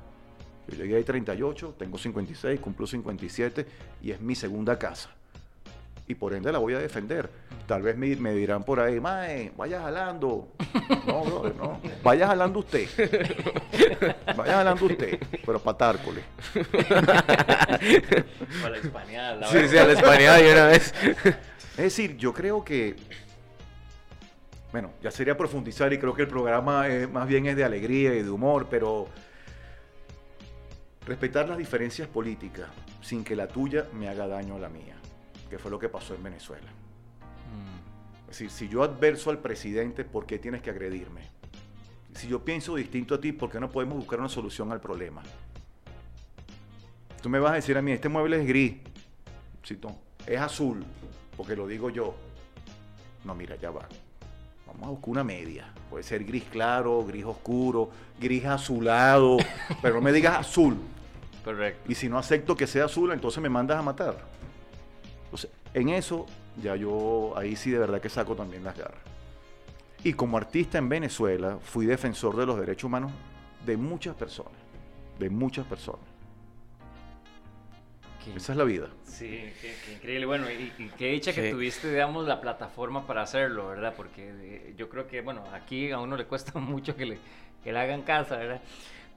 Yo 0.68 0.76
llegué 0.76 0.96
ahí 0.96 1.04
38, 1.04 1.74
tengo 1.78 1.98
56, 1.98 2.60
cumplo 2.60 2.86
57 2.86 3.66
y 4.02 4.10
es 4.10 4.20
mi 4.20 4.34
segunda 4.34 4.78
casa. 4.78 5.10
Y 6.10 6.16
por 6.16 6.34
ende 6.34 6.50
la 6.50 6.58
voy 6.58 6.74
a 6.74 6.80
defender. 6.80 7.30
Tal 7.68 7.82
vez 7.82 7.96
me, 7.96 8.16
me 8.16 8.32
dirán 8.32 8.64
por 8.64 8.80
ahí, 8.80 8.98
Mae, 8.98 9.52
vaya 9.56 9.80
jalando. 9.80 10.48
No, 11.06 11.22
brother, 11.22 11.54
no. 11.54 11.80
Vaya 12.02 12.26
jalando 12.26 12.58
usted. 12.58 12.88
Vaya 14.36 14.54
jalando 14.54 14.86
usted, 14.86 15.20
pero 15.46 15.60
patárcole. 15.60 16.22
O 18.64 18.68
la 18.68 18.78
hispanidad, 18.78 19.38
la 19.38 19.46
Sí, 19.46 19.68
sí, 19.68 19.78
a 19.78 19.84
la 19.86 19.92
española 19.92 20.36
de 20.38 20.52
una 20.52 20.66
vez. 20.66 20.92
Es 21.76 21.76
decir, 21.76 22.16
yo 22.16 22.34
creo 22.34 22.64
que 22.64 22.96
bueno, 24.72 24.90
ya 25.02 25.12
sería 25.12 25.36
profundizar 25.36 25.92
y 25.92 25.98
creo 25.98 26.12
que 26.14 26.22
el 26.22 26.28
programa 26.28 26.88
es- 26.88 27.08
más 27.08 27.28
bien 27.28 27.46
es 27.46 27.54
de 27.56 27.62
alegría 27.64 28.14
y 28.14 28.22
de 28.22 28.30
humor, 28.30 28.66
pero 28.70 29.06
respetar 31.06 31.48
las 31.48 31.58
diferencias 31.58 32.08
políticas 32.08 32.66
sin 33.00 33.22
que 33.24 33.34
la 33.36 33.46
tuya 33.48 33.86
me 33.92 34.08
haga 34.08 34.26
daño 34.28 34.56
a 34.56 34.58
la 34.60 34.68
mía, 34.68 34.94
que 35.50 35.58
fue 35.58 35.70
lo 35.70 35.78
que 35.78 35.88
pasó 35.88 36.14
en 36.14 36.22
Venezuela. 36.22 36.68
Mm, 36.68 38.20
Es 38.30 38.38
decir, 38.38 38.50
si 38.50 38.68
yo 38.68 38.82
adverso 38.82 39.30
al 39.30 39.38
presidente, 39.40 40.04
¿por 40.04 40.24
qué 40.24 40.38
tienes 40.38 40.62
que 40.62 40.70
agredirme? 40.70 41.22
Si 42.14 42.28
yo 42.28 42.44
pienso 42.44 42.74
distinto 42.76 43.14
a 43.16 43.20
ti, 43.20 43.32
¿por 43.32 43.50
qué 43.50 43.60
no 43.60 43.70
podemos 43.70 43.96
buscar 43.98 44.18
una 44.20 44.28
solución 44.28 44.72
al 44.72 44.80
problema? 44.80 45.22
Tú 47.22 47.28
me 47.28 47.38
vas 47.38 47.52
a 47.52 47.54
decir 47.56 47.76
a 47.76 47.82
mí, 47.82 47.92
este 47.92 48.08
mueble 48.08 48.40
es 48.40 48.46
gris. 48.46 48.76
Es 50.26 50.40
azul, 50.40 50.84
porque 51.36 51.54
lo 51.54 51.66
digo 51.66 51.90
yo. 51.90 52.14
No, 53.24 53.34
mira, 53.34 53.56
ya 53.56 53.70
va. 53.70 53.86
Vamos 54.66 54.84
a 54.86 54.90
buscar 54.90 55.08
una 55.10 55.24
media. 55.24 55.72
Puede 55.90 56.02
ser 56.04 56.24
gris 56.24 56.44
claro, 56.44 57.04
gris 57.04 57.24
oscuro, 57.24 57.90
gris 58.18 58.44
azulado, 58.44 59.36
pero 59.82 59.96
no 59.96 60.00
me 60.00 60.12
digas 60.12 60.38
azul. 60.38 60.76
correcto. 61.44 61.90
Y 61.90 61.94
si 61.94 62.08
no 62.08 62.18
acepto 62.18 62.56
que 62.56 62.66
sea 62.66 62.86
azul, 62.86 63.12
entonces 63.12 63.42
me 63.42 63.48
mandas 63.48 63.78
a 63.78 63.82
matar. 63.82 64.16
Entonces, 65.30 65.50
en 65.74 65.88
eso 65.90 66.26
ya 66.60 66.74
yo 66.76 67.32
ahí 67.36 67.54
sí 67.56 67.70
de 67.70 67.78
verdad 67.78 68.00
que 68.00 68.08
saco 68.08 68.34
también 68.34 68.64
las 68.64 68.76
garras. 68.76 69.00
Y 70.02 70.14
como 70.14 70.36
artista 70.38 70.78
en 70.78 70.88
Venezuela, 70.88 71.58
fui 71.62 71.86
defensor 71.86 72.36
de 72.36 72.46
los 72.46 72.58
derechos 72.58 72.84
humanos 72.84 73.12
de 73.64 73.76
muchas 73.76 74.16
personas. 74.16 74.52
De 75.18 75.28
muchas 75.30 75.66
personas. 75.66 76.00
Qué- 78.24 78.34
Esa 78.36 78.52
es 78.52 78.58
la 78.58 78.64
vida. 78.64 78.88
Sí, 79.04 79.28
qué, 79.60 79.74
qué 79.84 79.92
increíble. 79.94 80.26
Bueno, 80.26 80.50
y, 80.50 80.72
y 80.78 80.88
qué 80.98 81.08
dicha 81.12 81.32
que 81.32 81.44
Sí. 81.46 81.50
tuviste, 81.50 81.90
digamos, 81.90 82.26
la 82.26 82.40
plataforma 82.40 83.06
para 83.06 83.22
hacerlo, 83.22 83.68
¿verdad? 83.68 83.94
Porque 83.96 84.30
eh, 84.40 84.74
yo 84.76 84.88
creo 84.88 85.06
que, 85.06 85.20
bueno, 85.20 85.44
aquí 85.54 85.90
a 85.90 85.98
uno 85.98 86.16
le 86.16 86.24
cuesta 86.26 86.58
mucho 86.58 86.96
que 86.96 87.06
le, 87.06 87.18
que 87.62 87.72
le 87.72 87.78
hagan 87.78 88.02
casa, 88.02 88.36
¿verdad? 88.36 88.60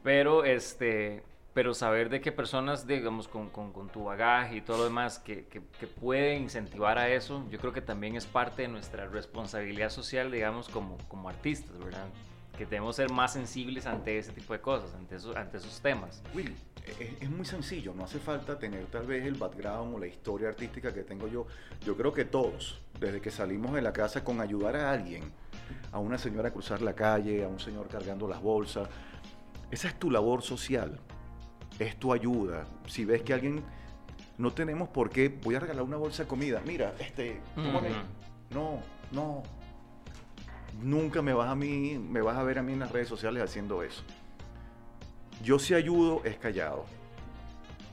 Pero, 0.03 0.43
este, 0.45 1.23
pero 1.53 1.73
saber 1.73 2.09
de 2.09 2.19
qué 2.19 2.31
personas, 2.31 2.87
digamos, 2.87 3.27
con, 3.27 3.49
con, 3.49 3.71
con 3.71 3.87
tu 3.89 4.05
bagaje 4.05 4.57
y 4.57 4.61
todo 4.61 4.77
lo 4.77 4.83
demás, 4.85 5.19
que, 5.19 5.45
que, 5.45 5.61
que 5.79 5.87
pueden 5.87 6.43
incentivar 6.43 6.97
a 6.97 7.09
eso, 7.09 7.45
yo 7.51 7.59
creo 7.59 7.71
que 7.71 7.81
también 7.81 8.15
es 8.15 8.25
parte 8.25 8.63
de 8.63 8.67
nuestra 8.67 9.07
responsabilidad 9.07 9.89
social, 9.89 10.31
digamos, 10.31 10.67
como, 10.67 10.97
como 11.07 11.29
artistas, 11.29 11.77
¿verdad? 11.77 12.07
Que 12.57 12.65
debemos 12.65 12.95
ser 12.95 13.11
más 13.11 13.33
sensibles 13.33 13.85
ante 13.85 14.17
ese 14.17 14.31
tipo 14.31 14.53
de 14.53 14.61
cosas, 14.61 14.93
ante 14.95 15.15
esos, 15.15 15.35
ante 15.35 15.57
esos 15.57 15.79
temas. 15.79 16.23
Will, 16.33 16.55
es, 16.87 17.21
es 17.21 17.29
muy 17.29 17.45
sencillo, 17.45 17.93
no 17.95 18.03
hace 18.03 18.19
falta 18.19 18.57
tener 18.57 18.85
tal 18.87 19.05
vez 19.05 19.23
el 19.25 19.35
background 19.35 19.95
o 19.95 19.99
la 19.99 20.07
historia 20.07 20.49
artística 20.49 20.91
que 20.91 21.03
tengo 21.03 21.27
yo. 21.27 21.45
Yo 21.85 21.95
creo 21.95 22.13
que 22.13 22.25
todos, 22.25 22.81
desde 22.99 23.21
que 23.21 23.29
salimos 23.29 23.73
de 23.73 23.81
la 23.83 23.93
casa 23.93 24.23
con 24.23 24.41
ayudar 24.41 24.75
a 24.75 24.91
alguien, 24.91 25.23
a 25.91 25.99
una 25.99 26.17
señora 26.17 26.49
a 26.49 26.51
cruzar 26.51 26.81
la 26.81 26.93
calle, 26.93 27.43
a 27.43 27.47
un 27.47 27.59
señor 27.59 27.87
cargando 27.89 28.27
las 28.27 28.41
bolsas, 28.41 28.89
esa 29.69 29.87
es 29.87 29.97
tu 29.97 30.11
labor 30.11 30.41
social, 30.41 30.99
es 31.83 31.97
tu 31.97 32.13
ayuda. 32.13 32.65
Si 32.87 33.05
ves 33.05 33.21
que 33.21 33.33
alguien, 33.33 33.63
no 34.37 34.51
tenemos 34.53 34.89
por 34.89 35.09
qué, 35.09 35.29
voy 35.29 35.55
a 35.55 35.59
regalar 35.59 35.83
una 35.83 35.97
bolsa 35.97 36.23
de 36.23 36.29
comida, 36.29 36.61
mira, 36.65 36.93
este, 36.99 37.39
no, 38.49 38.79
no. 39.11 39.43
Nunca 40.81 41.21
me 41.21 41.33
vas 41.33 41.49
a 41.49 41.55
mí, 41.55 41.99
me 41.99 42.21
vas 42.21 42.37
a 42.37 42.43
ver 42.43 42.57
a 42.59 42.63
mí 42.63 42.73
en 42.73 42.79
las 42.79 42.91
redes 42.91 43.07
sociales 43.07 43.43
haciendo 43.43 43.83
eso. 43.83 44.03
Yo 45.43 45.59
si 45.59 45.73
ayudo 45.73 46.21
es 46.23 46.37
callado. 46.37 46.85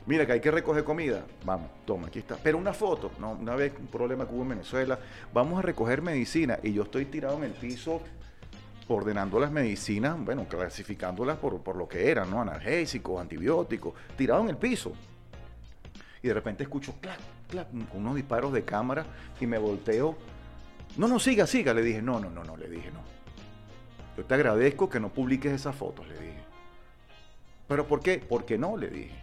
Mira 0.07 0.25
que 0.25 0.33
hay 0.33 0.41
que 0.41 0.51
recoger 0.51 0.83
comida. 0.83 1.25
Vamos, 1.45 1.71
toma, 1.85 2.09
aquí 2.09 2.21
está. 2.21 2.37
Pero 2.43 2.59
una 2.59 2.73
foto. 2.73 3.11
No, 3.21 3.33
una 3.33 3.55
vez 3.55 3.73
un 3.79 3.87
problema 3.87 4.27
que 4.27 4.35
hubo 4.35 4.43
en 4.43 4.49
Venezuela. 4.51 4.99
Vamos 5.33 5.59
a 5.59 5.63
recoger 5.63 6.01
medicina 6.01 6.59
y 6.63 6.73
yo 6.73 6.85
estoy 6.85 7.05
tirado 7.05 7.37
en 7.37 7.45
el 7.45 7.53
piso 7.53 8.01
ordenando 8.95 9.39
las 9.39 9.51
medicinas, 9.51 10.17
bueno, 10.19 10.47
clasificándolas 10.49 11.39
por, 11.39 11.63
por 11.63 11.77
lo 11.77 11.89
que 11.89 12.11
eran, 12.11 12.31
¿no? 12.31 12.41
Analgésicos, 12.41 13.21
antibióticos, 13.21 13.95
tirado 14.17 14.43
en 14.43 14.51
el 14.51 14.57
piso. 14.57 14.93
Y 16.23 16.29
de 16.29 16.35
repente 16.35 16.65
escucho 16.65 16.95
clac, 17.01 17.19
clac, 17.49 17.69
unos 17.95 18.15
disparos 18.15 18.53
de 18.53 18.65
cámara 18.65 19.07
y 19.41 19.47
me 19.47 19.59
volteo. 19.59 20.17
No, 20.97 21.09
no, 21.09 21.19
siga, 21.19 21.47
siga. 21.47 21.73
Le 21.73 21.83
dije, 21.83 22.03
no, 22.03 22.21
no, 22.21 22.31
no, 22.31 22.45
no, 22.45 22.57
le 22.57 22.69
dije, 22.69 22.91
no. 22.91 23.01
Yo 24.17 24.25
te 24.25 24.35
agradezco 24.35 24.89
que 24.89 25.01
no 25.01 25.09
publiques 25.09 25.53
esas 25.53 25.75
fotos, 25.75 26.07
le 26.09 26.15
dije. 26.15 26.41
¿Pero 27.69 27.87
por 27.87 28.01
qué? 28.01 28.19
Porque 28.19 28.59
no, 28.59 28.77
le 28.77 28.89
dije. 28.89 29.23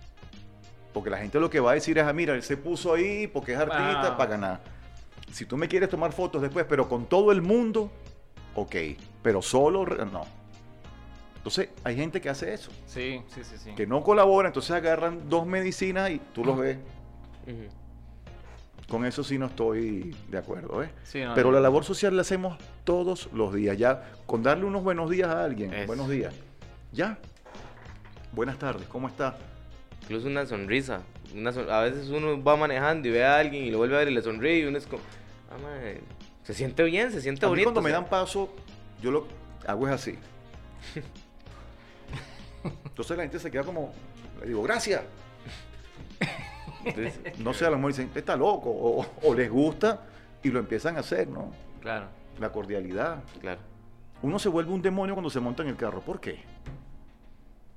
Porque 0.93 1.09
la 1.09 1.17
gente 1.17 1.39
lo 1.39 1.49
que 1.49 1.59
va 1.59 1.71
a 1.71 1.73
decir 1.75 1.97
es, 1.97 2.05
ah, 2.05 2.13
mira, 2.13 2.33
él 2.33 2.41
se 2.41 2.57
puso 2.57 2.93
ahí 2.93 3.27
porque 3.27 3.53
es 3.53 3.59
artista 3.59 4.17
para 4.17 4.31
ganar. 4.31 4.61
Si 5.31 5.45
tú 5.45 5.57
me 5.57 5.67
quieres 5.67 5.89
tomar 5.89 6.13
fotos 6.13 6.41
después, 6.41 6.65
pero 6.67 6.87
con 6.87 7.05
todo 7.05 7.31
el 7.31 7.41
mundo, 7.41 7.91
ok. 8.57 8.75
Pero 9.23 9.41
solo, 9.41 9.85
no. 9.85 10.25
Entonces, 11.37 11.69
hay 11.85 11.95
gente 11.95 12.19
que 12.19 12.29
hace 12.29 12.53
eso. 12.53 12.71
Sí, 12.85 13.21
sí, 13.33 13.41
sí, 13.43 13.55
sí. 13.57 13.71
Que 13.75 13.87
no 13.87 14.03
colabora, 14.03 14.49
entonces 14.49 14.71
agarran 14.71 15.29
dos 15.29 15.45
medicinas 15.47 16.09
y 16.11 16.19
tú 16.33 16.43
los 16.43 16.57
ves. 16.57 16.77
Con 18.89 19.05
eso 19.05 19.23
sí 19.23 19.37
no 19.37 19.47
estoy 19.47 20.15
de 20.29 20.37
acuerdo, 20.37 20.81
¿eh? 20.81 20.89
Sí, 21.03 21.21
no, 21.21 21.33
Pero 21.35 21.49
no. 21.49 21.55
la 21.55 21.59
labor 21.61 21.83
social 21.83 22.15
la 22.15 22.21
hacemos 22.21 22.57
todos 22.85 23.29
los 23.33 23.53
días. 23.53 23.77
Ya, 23.77 24.11
con 24.25 24.43
darle 24.43 24.63
unos 24.65 24.81
buenos 24.83 25.09
días 25.09 25.27
a 25.29 25.43
alguien. 25.43 25.73
Buenos 25.87 26.09
días. 26.09 26.33
Ya. 26.93 27.17
Buenas 28.31 28.57
tardes, 28.57 28.87
¿cómo 28.87 29.07
está? 29.07 29.37
Incluso 30.03 30.27
una 30.27 30.45
sonrisa. 30.45 31.01
Una 31.35 31.51
son- 31.51 31.69
A 31.69 31.81
veces 31.81 32.07
uno 32.09 32.41
va 32.41 32.55
manejando 32.55 33.09
y 33.09 33.11
ve 33.11 33.25
a 33.25 33.37
alguien 33.39 33.65
y 33.65 33.71
lo 33.71 33.77
vuelve 33.77 33.95
a 33.95 33.99
ver 33.99 34.09
y 34.09 34.13
le 34.13 34.21
sonríe 34.21 34.59
y 34.59 34.63
uno 34.65 34.77
es 34.77 34.87
como, 34.87 35.01
ah, 35.51 35.57
madre, 35.61 36.01
se 36.47 36.53
siente 36.53 36.81
bien, 36.83 37.11
se 37.11 37.19
siente 37.21 37.45
A 37.45 37.49
mí 37.49 37.51
bonito. 37.51 37.65
cuando 37.73 37.81
me 37.81 37.89
o 37.89 37.91
sea, 37.91 37.99
dan 37.99 38.09
paso, 38.09 38.49
yo 39.01 39.11
lo 39.11 39.27
hago 39.67 39.85
es 39.87 39.93
así. 39.93 40.17
Entonces 42.85 43.17
la 43.17 43.23
gente 43.23 43.37
se 43.39 43.51
queda 43.51 43.63
como, 43.63 43.91
le 44.39 44.47
digo, 44.47 44.63
gracias. 44.63 45.01
entonces, 46.85 47.19
No 47.39 47.53
sé, 47.53 47.65
a 47.65 47.69
lo 47.69 47.75
mejor 47.77 47.91
dicen, 47.91 48.09
está 48.15 48.35
loco, 48.37 48.69
o, 48.69 49.05
o 49.23 49.33
les 49.33 49.49
gusta 49.51 50.03
y 50.41 50.49
lo 50.49 50.59
empiezan 50.59 50.95
a 50.97 51.01
hacer, 51.01 51.27
¿no? 51.27 51.51
Claro. 51.81 52.07
La 52.39 52.51
cordialidad. 52.51 53.23
claro. 53.41 53.59
Uno 54.21 54.39
se 54.39 54.49
vuelve 54.49 54.71
un 54.71 54.81
demonio 54.81 55.13
cuando 55.13 55.29
se 55.29 55.39
monta 55.39 55.61
en 55.63 55.69
el 55.69 55.75
carro. 55.75 56.01
¿Por 56.01 56.19
qué? 56.19 56.39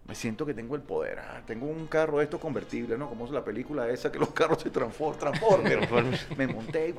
Me 0.06 0.14
siento 0.14 0.46
que 0.46 0.54
tengo 0.54 0.74
el 0.74 0.80
poder. 0.80 1.18
Ah, 1.18 1.42
tengo 1.46 1.66
un 1.66 1.86
carro 1.86 2.16
de 2.18 2.24
estos 2.24 2.40
convertibles, 2.40 2.98
¿no? 2.98 3.10
Como 3.10 3.26
es 3.26 3.30
la 3.30 3.44
película 3.44 3.88
esa 3.90 4.10
que 4.10 4.18
los 4.18 4.30
carros 4.30 4.62
se 4.62 4.72
transfor- 4.72 5.16
transforman. 5.18 5.64
Transforman. 5.70 6.18
Me 6.38 6.46
monté 6.46 6.88
y, 6.88 6.94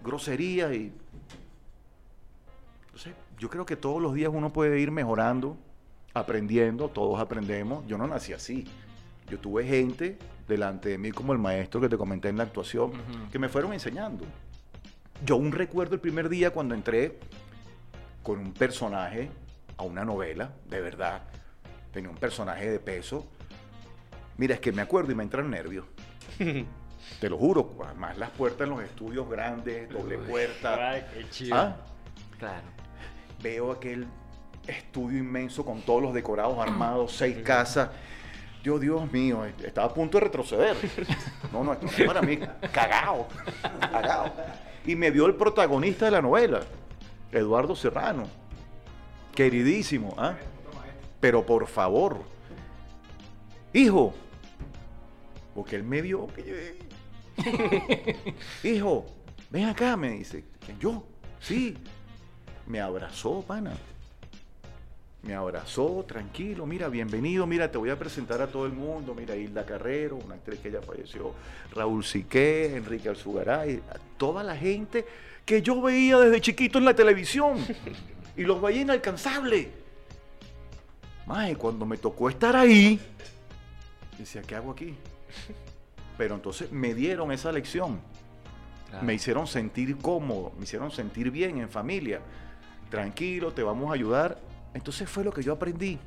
bah, 0.00 0.02
y 0.02 0.06
grosería 0.06 0.74
y... 0.74 0.92
Entonces, 2.86 3.14
yo 3.38 3.48
creo 3.48 3.64
que 3.64 3.76
todos 3.76 4.02
los 4.02 4.14
días 4.14 4.30
uno 4.32 4.52
puede 4.52 4.80
ir 4.80 4.90
mejorando, 4.90 5.56
aprendiendo, 6.14 6.88
todos 6.88 7.20
aprendemos. 7.20 7.86
Yo 7.86 7.96
no 7.96 8.06
nací 8.06 8.32
así. 8.32 8.66
Yo 9.28 9.38
tuve 9.38 9.64
gente 9.64 10.18
delante 10.48 10.88
de 10.88 10.98
mí, 10.98 11.12
como 11.12 11.32
el 11.32 11.38
maestro 11.38 11.80
que 11.80 11.88
te 11.88 11.96
comenté 11.96 12.28
en 12.28 12.36
la 12.36 12.42
actuación, 12.42 12.92
que 13.30 13.38
me 13.38 13.48
fueron 13.48 13.72
enseñando. 13.72 14.24
Yo 15.24 15.36
aún 15.36 15.52
recuerdo 15.52 15.94
el 15.94 16.00
primer 16.00 16.28
día 16.28 16.50
cuando 16.50 16.74
entré 16.74 17.18
con 18.22 18.38
un 18.40 18.52
personaje 18.52 19.30
a 19.76 19.84
una 19.84 20.04
novela, 20.04 20.52
de 20.68 20.80
verdad. 20.80 21.22
Tenía 21.92 22.10
un 22.10 22.16
personaje 22.16 22.68
de 22.70 22.80
peso. 22.80 23.26
Mira, 24.36 24.54
es 24.54 24.60
que 24.60 24.72
me 24.72 24.82
acuerdo 24.82 25.12
y 25.12 25.14
me 25.14 25.22
entran 25.22 25.50
nervios. 25.50 25.86
Te 27.18 27.28
lo 27.28 27.36
juro, 27.36 27.74
además 27.84 28.16
las 28.16 28.30
puertas 28.30 28.62
en 28.66 28.70
los 28.70 28.82
estudios 28.82 29.28
grandes, 29.28 29.88
doble 29.90 30.18
puerta. 30.18 30.90
Ay, 30.90 31.04
qué 31.14 31.28
chido. 31.30 31.56
Ah, 31.56 31.76
Claro. 32.38 32.62
veo 33.42 33.72
aquel 33.72 34.06
estudio 34.66 35.18
inmenso 35.18 35.64
con 35.64 35.82
todos 35.82 36.02
los 36.02 36.14
decorados 36.14 36.58
armados, 36.58 37.12
seis 37.12 37.38
casas. 37.44 37.90
Yo, 38.62 38.78
Dios 38.78 39.10
mío, 39.12 39.44
estaba 39.62 39.88
a 39.88 39.94
punto 39.94 40.18
de 40.18 40.24
retroceder. 40.24 40.76
No, 41.52 41.64
no, 41.64 41.72
esto 41.72 41.86
no 41.86 41.92
es 41.92 42.04
para 42.04 42.22
mí, 42.22 42.38
cagao, 42.72 43.26
cagao. 43.80 44.32
Y 44.86 44.94
me 44.96 45.10
vio 45.10 45.26
el 45.26 45.34
protagonista 45.34 46.04
de 46.06 46.10
la 46.12 46.22
novela, 46.22 46.60
Eduardo 47.32 47.74
Serrano, 47.76 48.24
queridísimo, 49.34 50.14
¿ah? 50.18 50.34
Pero 51.20 51.44
por 51.44 51.66
favor, 51.66 52.22
hijo, 53.72 54.14
porque 55.54 55.76
él 55.76 55.82
me 55.82 56.00
vio 56.02 56.26
que 56.28 56.42
yo- 56.44 56.89
Hijo, 58.64 59.06
ven 59.50 59.64
acá, 59.64 59.96
me 59.96 60.10
dice. 60.10 60.44
¿Quién, 60.64 60.78
¿Yo? 60.78 61.04
Sí. 61.40 61.76
Me 62.66 62.80
abrazó, 62.80 63.42
pana. 63.42 63.72
Me 65.22 65.34
abrazó, 65.34 66.02
tranquilo, 66.08 66.64
mira, 66.64 66.88
bienvenido, 66.88 67.46
mira, 67.46 67.70
te 67.70 67.76
voy 67.76 67.90
a 67.90 67.98
presentar 67.98 68.40
a 68.40 68.46
todo 68.46 68.64
el 68.64 68.72
mundo, 68.72 69.14
mira, 69.14 69.36
Hilda 69.36 69.66
Carrero, 69.66 70.16
una 70.16 70.36
actriz 70.36 70.60
que 70.60 70.70
ya 70.70 70.80
falleció, 70.80 71.34
Raúl 71.74 72.02
Siqué, 72.04 72.74
Enrique 72.74 73.10
Alzugaray, 73.10 73.82
toda 74.16 74.42
la 74.42 74.56
gente 74.56 75.04
que 75.44 75.60
yo 75.60 75.82
veía 75.82 76.18
desde 76.18 76.40
chiquito 76.40 76.78
en 76.78 76.86
la 76.86 76.94
televisión 76.94 77.58
y 78.34 78.44
los 78.44 78.62
veía 78.62 78.80
inalcanzables. 78.80 79.68
Mae, 81.26 81.54
cuando 81.54 81.84
me 81.84 81.98
tocó 81.98 82.30
estar 82.30 82.56
ahí, 82.56 82.98
decía, 84.16 84.40
¿qué 84.40 84.54
hago 84.54 84.70
aquí? 84.70 84.94
Pero 86.20 86.34
entonces 86.34 86.70
me 86.70 86.92
dieron 86.92 87.32
esa 87.32 87.50
lección. 87.50 87.98
Claro. 88.90 89.06
Me 89.06 89.14
hicieron 89.14 89.46
sentir 89.46 89.96
cómodo, 89.96 90.52
me 90.58 90.64
hicieron 90.64 90.90
sentir 90.90 91.30
bien 91.30 91.56
en 91.56 91.70
familia. 91.70 92.20
Tranquilo, 92.90 93.54
te 93.54 93.62
vamos 93.62 93.90
a 93.90 93.94
ayudar. 93.94 94.38
Entonces 94.74 95.08
fue 95.08 95.24
lo 95.24 95.32
que 95.32 95.42
yo 95.42 95.54
aprendí, 95.54 95.98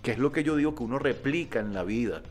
que 0.00 0.12
es 0.12 0.18
lo 0.18 0.30
que 0.30 0.44
yo 0.44 0.54
digo 0.54 0.76
que 0.76 0.84
uno 0.84 1.00
replica 1.00 1.58
en 1.58 1.74
la 1.74 1.82
vida. 1.82 2.22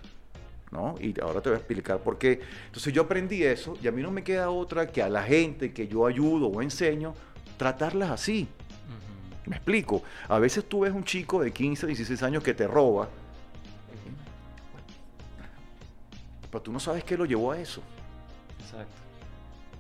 ¿No? 0.72 0.96
Y 1.02 1.20
ahora 1.20 1.42
te 1.42 1.50
voy 1.50 1.58
a 1.58 1.60
explicar 1.60 2.00
por 2.00 2.18
qué. 2.18 2.40
Entonces 2.68 2.94
yo 2.94 3.02
aprendí 3.02 3.44
eso 3.44 3.78
y 3.84 3.90
a 3.90 3.92
mí 3.92 4.02
no 4.02 4.10
me 4.10 4.24
queda 4.24 4.50
otra 4.50 4.88
que 4.90 5.04
a 5.04 5.10
la 5.10 5.24
gente 5.24 5.74
que 5.74 5.90
yo 5.90 6.08
ayudo 6.08 6.48
o 6.48 6.62
enseño, 6.62 7.14
tratarlas 7.58 8.10
así. 8.10 8.48
Me 9.46 9.58
explico. 9.58 10.02
A 10.30 10.40
veces 10.40 10.64
tú 10.64 10.80
ves 10.80 10.94
un 10.94 11.04
chico 11.04 11.44
de 11.44 11.52
15, 11.52 11.88
16 11.88 12.24
años 12.24 12.42
que 12.42 12.54
te 12.54 12.68
roba, 12.68 13.10
pero 16.52 16.62
tú 16.62 16.72
no 16.72 16.80
sabes 16.80 17.04
qué 17.04 17.18
lo 17.18 17.26
llevó 17.26 17.52
a 17.52 17.60
eso. 17.60 17.82
Exacto. 18.60 18.96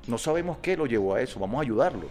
No 0.07 0.17
sabemos 0.17 0.57
qué 0.59 0.77
lo 0.77 0.85
llevó 0.85 1.15
a 1.15 1.21
eso. 1.21 1.39
Vamos 1.39 1.59
a 1.59 1.61
ayudarlo, 1.61 2.07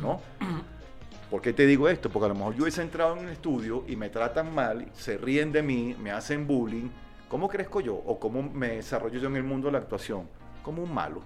¿no? 0.00 0.20
¿Por 1.30 1.42
qué 1.42 1.52
te 1.52 1.66
digo 1.66 1.88
esto? 1.88 2.10
Porque 2.10 2.26
a 2.26 2.28
lo 2.28 2.34
mejor 2.34 2.54
yo 2.54 2.62
hubiese 2.62 2.82
entrado 2.82 3.16
en 3.16 3.24
un 3.24 3.28
estudio 3.28 3.84
y 3.88 3.96
me 3.96 4.08
tratan 4.08 4.54
mal, 4.54 4.88
se 4.94 5.18
ríen 5.18 5.52
de 5.52 5.62
mí, 5.62 5.96
me 5.98 6.10
hacen 6.10 6.46
bullying. 6.46 6.88
¿Cómo 7.28 7.48
crezco 7.48 7.80
yo? 7.80 7.96
¿O 7.96 8.18
cómo 8.18 8.42
me 8.42 8.76
desarrollo 8.76 9.18
yo 9.18 9.28
en 9.28 9.36
el 9.36 9.42
mundo 9.42 9.68
de 9.68 9.72
la 9.72 9.78
actuación? 9.78 10.28
Como 10.62 10.82
un 10.82 10.94
malo. 10.94 11.22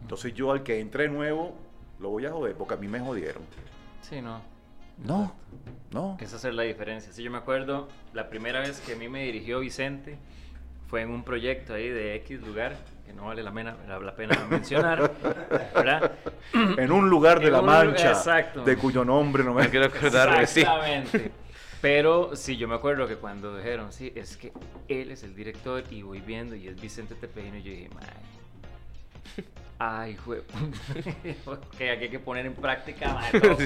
Entonces 0.00 0.32
yo 0.32 0.52
al 0.52 0.62
que 0.62 0.80
entre 0.80 1.08
nuevo 1.08 1.54
lo 1.98 2.10
voy 2.10 2.26
a 2.26 2.30
joder 2.30 2.56
porque 2.56 2.74
a 2.74 2.76
mí 2.76 2.88
me 2.88 3.00
jodieron. 3.00 3.42
Sí, 4.00 4.22
no. 4.22 4.40
No, 5.04 5.32
no. 5.92 6.16
Es 6.20 6.32
hacer 6.32 6.54
la 6.54 6.62
diferencia. 6.62 7.12
Sí, 7.12 7.22
yo 7.22 7.30
me 7.30 7.38
acuerdo 7.38 7.88
la 8.14 8.28
primera 8.28 8.60
vez 8.60 8.80
que 8.80 8.94
a 8.94 8.96
mí 8.96 9.08
me 9.08 9.24
dirigió 9.24 9.60
Vicente 9.60 10.18
fue 10.88 11.02
en 11.02 11.10
un 11.10 11.22
proyecto 11.22 11.74
ahí 11.74 11.88
de 11.88 12.16
X 12.16 12.40
lugar 12.40 12.76
que 13.06 13.12
no 13.12 13.26
vale 13.26 13.42
la 13.42 13.52
pena, 13.52 13.76
la, 13.86 13.98
la 14.00 14.14
pena 14.14 14.46
mencionar, 14.50 15.12
¿verdad? 15.74 16.12
En 16.52 16.92
un 16.92 17.08
lugar 17.08 17.40
de 17.40 17.46
En 17.46 17.52
la 17.52 17.62
Mancha, 17.62 18.10
exacto. 18.10 18.64
de 18.64 18.76
cuyo 18.76 19.04
nombre 19.04 19.44
no 19.44 19.54
me 19.54 19.64
No 19.64 19.70
quiero 19.70 19.86
acordarme, 19.86 20.46
sí. 20.46 20.60
Exactamente. 20.60 21.30
Pero 21.80 22.34
sí, 22.34 22.56
yo 22.56 22.66
me 22.66 22.74
acuerdo 22.74 23.06
que 23.06 23.16
cuando 23.16 23.56
dijeron, 23.56 23.92
sí, 23.92 24.12
es 24.16 24.36
que 24.36 24.52
él 24.88 25.10
es 25.10 25.22
el 25.22 25.34
director 25.34 25.84
y 25.90 26.02
voy 26.02 26.20
viendo 26.20 26.56
y 26.56 26.66
es 26.66 26.80
Vicente 26.80 27.14
Tepejino, 27.14 27.58
yo 27.58 27.70
dije, 27.70 27.88
mae. 27.94 29.44
Ay, 29.80 30.16
jue... 30.16 30.42
que 31.78 31.90
aquí 31.90 32.04
hay 32.04 32.10
que 32.10 32.18
poner 32.18 32.46
en 32.46 32.54
práctica, 32.54 33.16
todo". 33.40 33.56
Sí, 33.58 33.64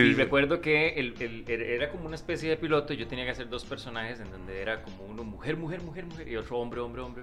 y 0.00 0.10
sí. 0.10 0.14
recuerdo 0.14 0.60
que 0.60 0.90
el- 0.90 1.14
el- 1.20 1.44
era- 1.48 1.90
como 1.90 2.06
una 2.06 2.14
especie 2.14 2.48
de 2.48 2.56
piloto, 2.56 2.94
yo 2.94 3.08
tenía 3.08 3.24
que 3.24 3.32
hacer 3.32 3.48
dos 3.48 3.64
personajes 3.64 4.20
en 4.20 4.30
donde 4.30 4.62
era 4.62 4.82
como 4.82 5.04
uno 5.04 5.24
mujer, 5.24 5.56
mujer, 5.56 5.82
mujer, 5.82 6.04
mujer 6.06 6.28
y 6.28 6.36
otro 6.36 6.58
hombre, 6.58 6.80
hombre, 6.80 7.02
hombre. 7.02 7.22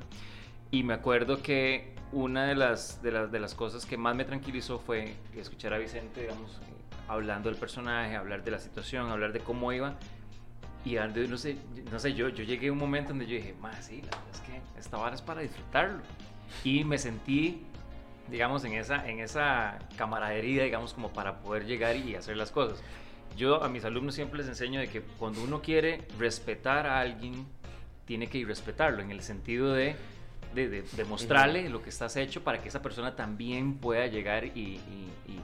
Y 0.72 0.84
me 0.84 0.94
acuerdo 0.94 1.42
que 1.42 1.94
una 2.12 2.46
de 2.46 2.56
las, 2.56 3.02
de 3.02 3.12
las, 3.12 3.32
de 3.32 3.40
las 3.40 3.56
cosas 3.56 3.86
que 3.86 3.96
más 3.96 4.14
me 4.16 4.26
tranquilizó 4.26 4.80
fue 4.80 5.14
escuchar 5.36 5.74
a 5.74 5.78
Vicente, 5.78 6.22
digamos, 6.22 6.60
hablando 7.08 7.50
del 7.50 7.58
personaje, 7.58 8.18
hablar 8.18 8.44
de 8.44 8.52
la 8.52 8.60
situación, 8.60 9.10
hablar 9.10 9.32
de 9.32 9.40
cómo 9.40 9.72
iba. 9.72 9.96
Y 10.84 10.96
ando- 10.96 11.26
no 11.30 11.38
sé, 11.38 11.56
no 11.90 12.00
sé 12.00 12.14
yo, 12.14 12.28
yo 12.28 12.44
llegué 12.44 12.68
a 12.68 12.72
un 12.74 12.78
momento 12.78 13.10
donde 13.10 13.26
yo 13.28 13.36
dije, 13.38 13.56
más 13.62 13.86
sí, 13.86 14.02
la 14.02 14.10
verdad 14.18 14.24
es 14.34 14.40
que 14.42 14.62
esta 14.80 14.98
vara 14.98 15.16
es 15.16 15.22
para 15.22 15.40
disfrutarlo. 15.42 16.00
Y 16.66 16.84
me 16.84 16.98
sentí, 16.98 17.64
digamos, 18.30 18.64
en 18.66 18.74
esa, 18.74 19.08
en 19.08 19.20
esa 19.20 19.80
camaradería, 19.98 20.64
digamos, 20.64 20.94
como 20.94 21.12
para 21.14 21.40
poder 21.40 21.66
llegar 21.66 21.96
y 21.96 22.16
hacer 22.16 22.38
las 22.38 22.52
cosas. 22.52 22.82
Yo 23.36 23.64
a 23.64 23.70
mis 23.70 23.86
alumnos 23.86 24.16
siempre 24.16 24.40
les 24.40 24.48
enseño 24.48 24.80
de 24.80 24.88
que 24.88 25.02
cuando 25.02 25.44
uno 25.44 25.62
quiere 25.62 26.02
respetar 26.18 26.88
a 26.88 27.00
alguien, 27.00 27.46
tiene 28.06 28.28
que 28.28 28.40
ir 28.40 28.48
respetarlo, 28.48 29.02
en 29.02 29.12
el 29.12 29.22
sentido 29.22 29.74
de, 29.74 29.96
de, 30.54 30.82
de- 30.82 31.06
mostrarle 31.06 31.70
lo 31.70 31.82
que 31.82 31.90
estás 31.90 32.16
hecho 32.18 32.44
para 32.44 32.62
que 32.62 32.70
esa 32.70 32.82
persona 32.82 33.16
también 33.16 33.76
pueda 33.76 34.08
llegar 34.08 34.46
y, 34.46 34.80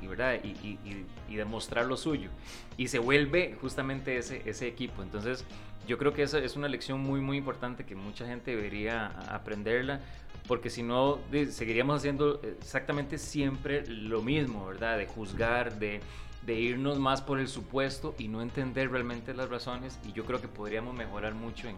¿verdad? 0.08 0.40
Y, 0.44 1.36
demostrar 1.36 1.86
lo 1.86 1.98
suyo. 1.98 2.30
Y 2.78 2.88
se 2.88 3.00
vuelve 3.00 3.58
justamente 3.60 4.18
ese, 4.18 4.42
ese 4.46 4.68
equipo. 4.68 5.02
Entonces, 5.02 5.46
yo 5.88 5.98
creo 5.98 6.14
que 6.14 6.24
esa 6.24 6.40
es 6.40 6.56
una 6.56 6.68
lección 6.68 7.00
muy, 7.02 7.20
muy 7.20 7.38
importante 7.38 7.86
que 7.86 7.96
mucha 7.96 8.26
gente 8.26 8.56
debería 8.56 9.08
aprenderla, 9.34 10.00
porque 10.48 10.70
si 10.70 10.84
no, 10.84 11.20
seguiríamos 11.50 11.98
haciendo 11.98 12.42
exactamente 12.60 13.18
siempre 13.18 13.86
lo 13.88 14.22
mismo, 14.22 14.66
¿verdad? 14.66 14.98
De 14.98 15.08
juzgar, 15.08 15.80
de, 15.80 16.02
de 16.46 16.54
irnos 16.56 17.00
más 17.00 17.22
por 17.22 17.40
el 17.40 17.48
supuesto 17.48 18.16
y 18.18 18.28
no 18.28 18.42
entender 18.42 18.92
realmente 18.92 19.34
las 19.34 19.50
razones. 19.50 20.00
Y 20.08 20.12
yo 20.14 20.26
creo 20.26 20.42
que 20.42 20.48
podríamos 20.48 20.96
mejorar 20.96 21.34
mucho 21.34 21.68
en, 21.68 21.76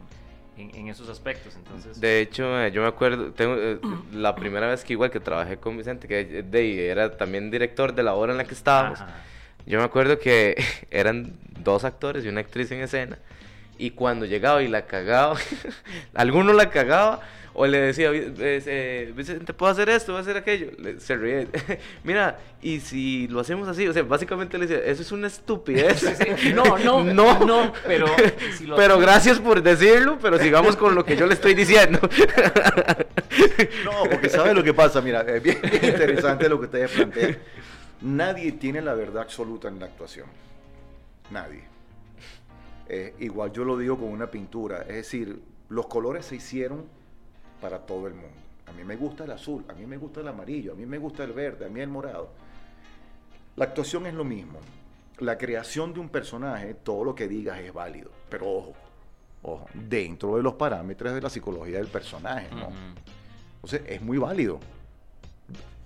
en- 0.57 0.75
en 0.75 0.87
esos 0.89 1.09
aspectos. 1.09 1.55
Entonces, 1.55 1.99
De 1.99 2.19
hecho, 2.21 2.59
eh, 2.61 2.71
yo 2.71 2.81
me 2.81 2.87
acuerdo, 2.87 3.31
tengo, 3.31 3.55
eh, 3.57 3.79
la 4.13 4.35
primera 4.35 4.67
vez 4.67 4.83
que 4.83 4.93
igual 4.93 5.11
que 5.11 5.19
trabajé 5.19 5.57
con 5.57 5.77
Vicente, 5.77 6.07
que 6.07 6.19
eh, 6.21 6.43
de, 6.43 6.87
era 6.89 7.15
también 7.17 7.51
director 7.51 7.93
de 7.93 8.03
la 8.03 8.13
obra 8.13 8.31
en 8.31 8.37
la 8.37 8.45
que 8.45 8.53
estábamos, 8.53 9.01
Ajá. 9.01 9.15
yo 9.65 9.79
me 9.79 9.85
acuerdo 9.85 10.19
que 10.19 10.55
eran 10.91 11.33
dos 11.59 11.83
actores 11.83 12.23
y 12.25 12.29
una 12.29 12.41
actriz 12.41 12.71
en 12.71 12.81
escena, 12.81 13.17
y 13.77 13.91
cuando 13.91 14.25
llegaba 14.25 14.61
y 14.63 14.67
la 14.67 14.85
cagaba, 14.85 15.37
alguno 16.13 16.53
la 16.53 16.69
cagaba, 16.69 17.21
o 17.57 17.65
le 17.65 17.79
decía, 17.79 18.09
"Vi- 18.11 18.33
eh, 18.37 19.13
Vicente, 19.15 19.53
¿puedo 19.53 19.71
hacer 19.71 19.87
esto? 19.87 20.07
¿Puedo 20.07 20.19
hacer 20.19 20.35
aquello? 20.35 20.71
Le- 20.77 20.99
se 20.99 21.15
ríe. 21.15 21.47
Mira, 22.03 22.37
y 22.61 22.81
si 22.81 23.29
lo 23.29 23.39
hacemos 23.39 23.69
así, 23.69 23.87
o 23.87 23.93
sea, 23.93 24.03
básicamente 24.03 24.57
le 24.57 24.67
decía, 24.67 24.83
eso 24.85 25.01
es 25.01 25.11
una 25.13 25.27
estupidez. 25.27 26.01
Sí, 26.01 26.07
sí. 26.37 26.53
No, 26.53 26.77
no, 26.77 27.01
no, 27.13 27.45
no, 27.45 27.73
pero 27.87 28.07
si 28.57 28.65
lo 28.65 28.75
pero 28.75 28.95
hacemos- 28.95 29.01
gracias 29.01 29.39
por 29.39 29.61
decirlo, 29.63 30.17
pero 30.21 30.37
sigamos 30.37 30.75
con 30.75 30.95
lo 30.95 31.05
que 31.05 31.15
yo 31.15 31.27
le 31.27 31.33
estoy 31.33 31.53
diciendo. 31.53 31.99
No, 33.85 34.03
porque 34.09 34.27
¿sabes 34.29 34.53
lo 34.53 34.63
que 34.63 34.73
pasa? 34.73 34.99
Mira, 35.01 35.21
es 35.21 35.41
bien, 35.41 35.59
bien 35.61 35.85
interesante 35.85 36.49
lo 36.49 36.59
que 36.59 36.65
ustedes 36.65 36.91
plantean. 36.91 37.37
Nadie 38.01 38.51
tiene 38.51 38.81
la 38.81 38.93
verdad 38.93 39.23
absoluta 39.23 39.67
en 39.69 39.79
la 39.79 39.85
actuación. 39.85 40.27
Nadie. 41.31 41.63
Eh, 42.87 43.15
igual 43.19 43.51
yo 43.51 43.63
lo 43.63 43.77
digo 43.77 43.97
con 43.97 44.09
una 44.09 44.29
pintura. 44.29 44.81
Es 44.81 44.95
decir, 44.95 45.41
los 45.69 45.87
colores 45.87 46.25
se 46.25 46.35
hicieron 46.35 46.85
para 47.61 47.79
todo 47.79 48.07
el 48.07 48.13
mundo. 48.13 48.37
A 48.67 48.71
mí 48.71 48.83
me 48.83 48.95
gusta 48.95 49.23
el 49.23 49.31
azul, 49.31 49.63
a 49.67 49.73
mí 49.73 49.85
me 49.85 49.97
gusta 49.97 50.21
el 50.21 50.27
amarillo, 50.27 50.73
a 50.73 50.75
mí 50.75 50.85
me 50.85 50.97
gusta 50.97 51.23
el 51.23 51.33
verde, 51.33 51.65
a 51.65 51.69
mí 51.69 51.79
el 51.81 51.89
morado. 51.89 52.29
La 53.55 53.65
actuación 53.65 54.05
es 54.05 54.13
lo 54.13 54.23
mismo. 54.23 54.59
La 55.19 55.37
creación 55.37 55.93
de 55.93 55.99
un 55.99 56.09
personaje, 56.09 56.73
todo 56.73 57.03
lo 57.03 57.15
que 57.15 57.27
digas 57.27 57.59
es 57.59 57.73
válido. 57.73 58.11
Pero 58.29 58.49
ojo, 58.49 58.73
ojo, 59.43 59.65
dentro 59.73 60.35
de 60.35 60.43
los 60.43 60.55
parámetros 60.55 61.13
de 61.13 61.21
la 61.21 61.29
psicología 61.29 61.77
del 61.77 61.87
personaje, 61.87 62.49
¿no? 62.51 62.69
Entonces, 63.55 63.81
es 63.87 64.01
muy 64.01 64.17
válido. 64.17 64.59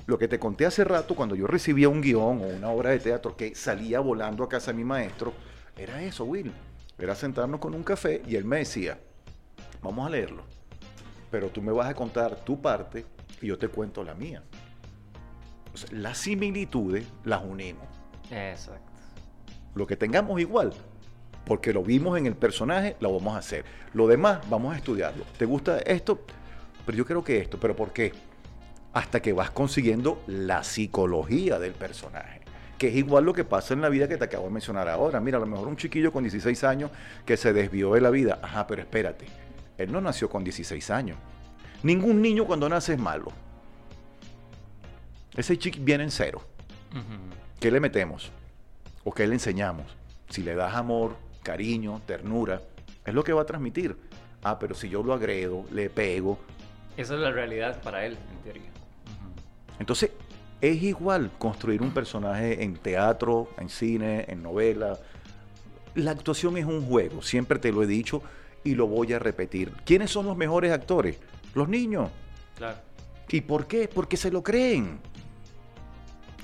Lo 0.07 0.17
que 0.17 0.27
te 0.27 0.39
conté 0.39 0.65
hace 0.65 0.83
rato, 0.83 1.15
cuando 1.15 1.35
yo 1.35 1.45
recibía 1.45 1.87
un 1.87 2.01
guion 2.01 2.41
o 2.41 2.47
una 2.47 2.69
obra 2.69 2.89
de 2.89 2.99
teatro 2.99 3.37
que 3.37 3.53
salía 3.53 3.99
volando 3.99 4.43
a 4.43 4.49
casa 4.49 4.71
de 4.71 4.77
mi 4.77 4.83
maestro, 4.83 5.33
era 5.77 6.01
eso, 6.01 6.25
Will. 6.25 6.51
Era 6.99 7.15
sentarnos 7.15 7.59
con 7.59 7.73
un 7.73 7.83
café 7.83 8.21
y 8.27 8.35
él 8.35 8.43
me 8.43 8.57
decía, 8.57 8.99
vamos 9.81 10.05
a 10.05 10.09
leerlo, 10.09 10.43
pero 11.31 11.49
tú 11.49 11.61
me 11.61 11.71
vas 11.71 11.87
a 11.87 11.93
contar 11.93 12.35
tu 12.43 12.61
parte 12.61 13.05
y 13.41 13.47
yo 13.47 13.57
te 13.57 13.69
cuento 13.69 14.03
la 14.03 14.13
mía. 14.13 14.43
O 15.73 15.77
sea, 15.77 15.89
las 15.93 16.17
similitudes 16.17 17.07
las 17.23 17.43
unimos. 17.43 17.87
Exacto. 18.29 18.91
Lo 19.75 19.87
que 19.87 19.95
tengamos 19.95 20.41
igual, 20.41 20.73
porque 21.45 21.71
lo 21.71 21.83
vimos 21.83 22.17
en 22.17 22.25
el 22.25 22.35
personaje, 22.35 22.97
lo 22.99 23.13
vamos 23.13 23.35
a 23.35 23.39
hacer. 23.39 23.63
Lo 23.93 24.07
demás, 24.07 24.39
vamos 24.49 24.73
a 24.73 24.77
estudiarlo. 24.77 25.23
¿Te 25.37 25.45
gusta 25.45 25.79
esto? 25.79 26.19
Pero 26.85 26.97
yo 26.97 27.05
creo 27.05 27.23
que 27.23 27.37
esto, 27.39 27.59
¿pero 27.59 27.75
por 27.75 27.93
qué? 27.93 28.11
Hasta 28.91 29.21
que 29.21 29.31
vas 29.31 29.51
consiguiendo 29.51 30.21
la 30.27 30.63
psicología 30.63 31.59
del 31.59 31.73
personaje. 31.73 32.38
Que 32.79 32.87
es 32.87 32.95
igual 32.95 33.25
lo 33.25 33.33
que 33.33 33.43
pasa 33.43 33.75
en 33.75 33.81
la 33.81 33.89
vida 33.89 34.07
que 34.07 34.17
te 34.17 34.23
acabo 34.23 34.45
de 34.45 34.51
mencionar 34.51 34.89
ahora. 34.89 35.19
Mira, 35.19 35.37
a 35.37 35.41
lo 35.41 35.45
mejor 35.45 35.67
un 35.67 35.77
chiquillo 35.77 36.11
con 36.11 36.23
16 36.23 36.63
años 36.63 36.89
que 37.25 37.37
se 37.37 37.53
desvió 37.53 37.93
de 37.93 38.01
la 38.01 38.09
vida. 38.09 38.39
Ajá, 38.41 38.65
pero 38.65 38.81
espérate. 38.81 39.25
Él 39.77 39.91
no 39.91 40.01
nació 40.01 40.29
con 40.29 40.43
16 40.43 40.89
años. 40.89 41.17
Ningún 41.83 42.21
niño 42.21 42.45
cuando 42.45 42.67
nace 42.67 42.93
es 42.93 42.99
malo. 42.99 43.31
Ese 45.35 45.57
chico 45.57 45.77
viene 45.81 46.05
en 46.05 46.11
cero. 46.11 46.41
¿Qué 47.59 47.69
le 47.69 47.79
metemos? 47.79 48.31
¿O 49.03 49.13
qué 49.13 49.27
le 49.27 49.33
enseñamos? 49.33 49.85
Si 50.29 50.41
le 50.41 50.55
das 50.55 50.75
amor, 50.75 51.15
cariño, 51.43 52.01
ternura, 52.05 52.61
es 53.05 53.13
lo 53.13 53.23
que 53.23 53.33
va 53.33 53.41
a 53.41 53.45
transmitir. 53.45 53.97
Ah, 54.41 54.57
pero 54.57 54.73
si 54.73 54.89
yo 54.89 55.03
lo 55.03 55.13
agredo, 55.13 55.65
le 55.71 55.89
pego. 55.89 56.39
Esa 56.95 57.15
es 57.15 57.19
la 57.19 57.31
realidad 57.31 57.81
para 57.81 58.05
él, 58.05 58.17
en 58.31 58.43
teoría. 58.43 58.69
Entonces, 59.79 60.11
es 60.61 60.83
igual 60.83 61.31
construir 61.37 61.81
un 61.81 61.91
personaje 61.91 62.63
en 62.63 62.75
teatro, 62.75 63.49
en 63.57 63.69
cine, 63.69 64.25
en 64.27 64.43
novela. 64.43 64.99
La 65.95 66.11
actuación 66.11 66.57
es 66.57 66.65
un 66.65 66.85
juego, 66.85 67.21
siempre 67.21 67.59
te 67.59 67.71
lo 67.71 67.83
he 67.83 67.87
dicho 67.87 68.21
y 68.63 68.75
lo 68.75 68.87
voy 68.87 69.13
a 69.13 69.19
repetir. 69.19 69.71
¿Quiénes 69.85 70.11
son 70.11 70.25
los 70.25 70.35
mejores 70.35 70.71
actores? 70.71 71.17
Los 71.53 71.69
niños. 71.69 72.09
Claro. 72.55 72.77
¿Y 73.29 73.41
por 73.41 73.67
qué? 73.67 73.87
Porque 73.87 74.17
se 74.17 74.31
lo 74.31 74.43
creen. 74.43 74.99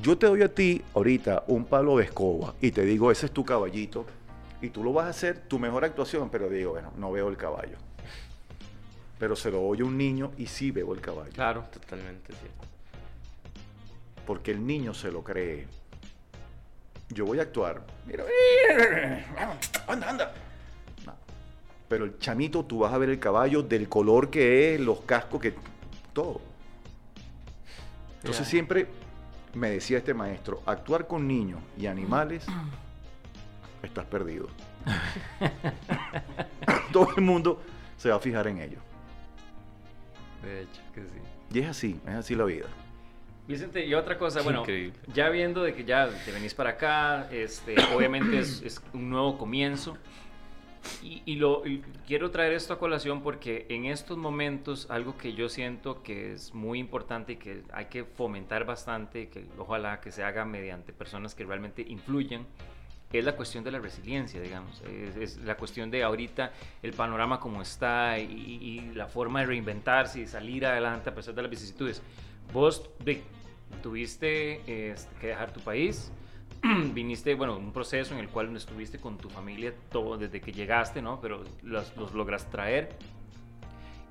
Yo 0.02 0.18
te 0.18 0.28
doy 0.28 0.42
a 0.44 0.54
ti 0.54 0.82
ahorita 0.94 1.44
un 1.48 1.66
palo 1.66 1.98
de 1.98 2.06
escoba 2.06 2.54
y 2.62 2.72
te 2.72 2.84
digo, 2.84 3.12
ese 3.12 3.28
es 3.28 3.32
tu 3.32 3.44
caballito. 3.44 4.06
Y 4.62 4.70
tú 4.70 4.84
lo 4.84 4.94
vas 4.94 5.06
a 5.06 5.10
hacer 5.10 5.40
tu 5.48 5.60
mejor 5.60 5.84
actuación, 5.84 6.30
pero 6.30 6.50
digo, 6.50 6.72
bueno, 6.72 6.92
no 6.98 7.12
veo 7.12 7.28
el 7.28 7.38
caballo. 7.38 7.78
Pero 9.20 9.36
se 9.36 9.52
lo 9.52 9.62
oye 9.62 9.84
un 9.84 9.98
niño 9.98 10.32
y 10.38 10.48
sí 10.48 10.72
veo 10.72 10.94
el 10.94 11.02
caballo. 11.02 11.32
Claro. 11.34 11.66
Totalmente 11.72 12.34
cierto. 12.34 12.75
Porque 14.26 14.52
el 14.52 14.66
niño 14.66 14.94
se 14.94 15.12
lo 15.12 15.24
cree. 15.24 15.68
Yo 17.10 17.26
voy 17.26 17.40
a 17.40 17.44
actuar. 17.44 17.86
Mira, 18.06 18.26
anda, 19.88 20.10
anda. 20.10 20.34
No. 21.06 21.14
Pero 21.88 22.06
el 22.06 22.18
chamito, 22.18 22.66
tú 22.66 22.80
vas 22.80 22.94
a 22.94 22.98
ver 22.98 23.10
el 23.10 23.20
caballo 23.20 23.62
del 23.62 23.88
color 23.88 24.30
que 24.30 24.76
es, 24.76 24.82
los 24.82 25.02
cascos, 25.02 25.40
que 25.40 25.54
todo. 26.14 26.42
Entonces 28.18 28.48
siempre 28.48 28.88
me 29.54 29.70
decía 29.70 30.00
este 30.00 30.14
maestro, 30.14 30.64
actuar 30.66 31.08
con 31.08 31.28
niños 31.28 31.62
y 31.78 31.86
animales, 31.86 32.46
estás 33.84 34.06
perdido. 34.06 34.48
Todo 36.92 37.10
el 37.16 37.24
mundo 37.24 37.62
se 37.98 38.10
va 38.10 38.16
a 38.16 38.20
fijar 38.20 38.48
en 38.48 38.60
ellos. 38.60 38.82
De 40.44 40.64
hecho, 40.64 40.82
que 40.94 41.02
sí. 41.02 41.22
Y 41.52 41.60
es 41.60 41.70
así, 41.70 42.00
es 42.06 42.16
así 42.16 42.36
la 42.36 42.46
vida. 42.46 42.66
Vicente, 43.48 43.86
y 43.86 43.94
otra 43.94 44.18
cosa, 44.18 44.42
bueno, 44.42 44.62
Increíble. 44.62 44.94
ya 45.14 45.30
viendo 45.30 45.62
de 45.64 45.74
que 45.76 45.86
ya 45.86 46.10
te 46.26 46.32
venís 46.32 46.54
para 46.56 46.72
acá, 46.72 47.28
este, 47.32 47.76
obviamente 47.96 48.40
es, 48.40 48.62
es 48.64 48.82
un 48.94 49.10
nuevo 49.10 49.38
comienzo. 49.38 49.98
Y, 51.02 51.24
y 51.26 51.36
lo 51.38 51.66
y 51.66 51.82
quiero 52.06 52.30
traer 52.30 52.54
esto 52.54 52.74
a 52.74 52.78
colación 52.80 53.24
porque 53.24 53.66
en 53.70 53.86
estos 53.86 54.18
momentos 54.20 54.86
algo 54.92 55.18
que 55.18 55.34
yo 55.34 55.50
siento 55.50 56.04
que 56.04 56.34
es 56.34 56.54
muy 56.54 56.78
importante 56.78 57.34
y 57.34 57.36
que 57.38 57.64
hay 57.74 57.86
que 57.86 58.04
fomentar 58.04 58.66
bastante, 58.66 59.30
que 59.30 59.46
ojalá 59.58 60.00
que 60.00 60.12
se 60.12 60.24
haga 60.24 60.46
mediante 60.46 60.94
personas 60.94 61.34
que 61.34 61.44
realmente 61.44 61.82
influyan, 61.88 62.46
es 63.12 63.24
la 63.26 63.36
cuestión 63.36 63.64
de 63.64 63.72
la 63.72 63.80
resiliencia, 63.80 64.42
digamos. 64.42 64.82
Es, 64.82 65.16
es 65.16 65.38
la 65.38 65.56
cuestión 65.56 65.90
de 65.90 66.04
ahorita 66.04 66.52
el 66.84 66.94
panorama 66.94 67.40
como 67.40 67.62
está 67.62 68.20
y, 68.20 68.26
y 68.62 68.94
la 68.94 69.08
forma 69.08 69.40
de 69.40 69.46
reinventarse 69.48 70.20
y 70.20 70.28
salir 70.28 70.66
adelante 70.66 71.10
a 71.10 71.16
pesar 71.16 71.34
de 71.34 71.42
las 71.42 71.50
vicisitudes. 71.50 72.02
Vos 72.54 72.90
de- 73.04 73.24
tuviste 73.82 74.92
este, 74.92 75.10
que 75.20 75.28
dejar 75.28 75.52
tu 75.54 75.60
país, 75.62 76.12
viniste, 76.94 77.36
bueno, 77.36 77.58
un 77.58 77.72
proceso 77.72 78.14
en 78.14 78.20
el 78.20 78.30
cual 78.30 78.56
estuviste 78.56 79.00
con 79.00 79.18
tu 79.18 79.30
familia 79.30 79.74
todo 79.92 80.18
desde 80.18 80.42
que 80.42 80.52
llegaste, 80.52 81.02
¿no? 81.02 81.20
Pero 81.22 81.44
los, 81.64 81.96
los 81.98 82.14
logras 82.14 82.50
traer. 82.50 82.90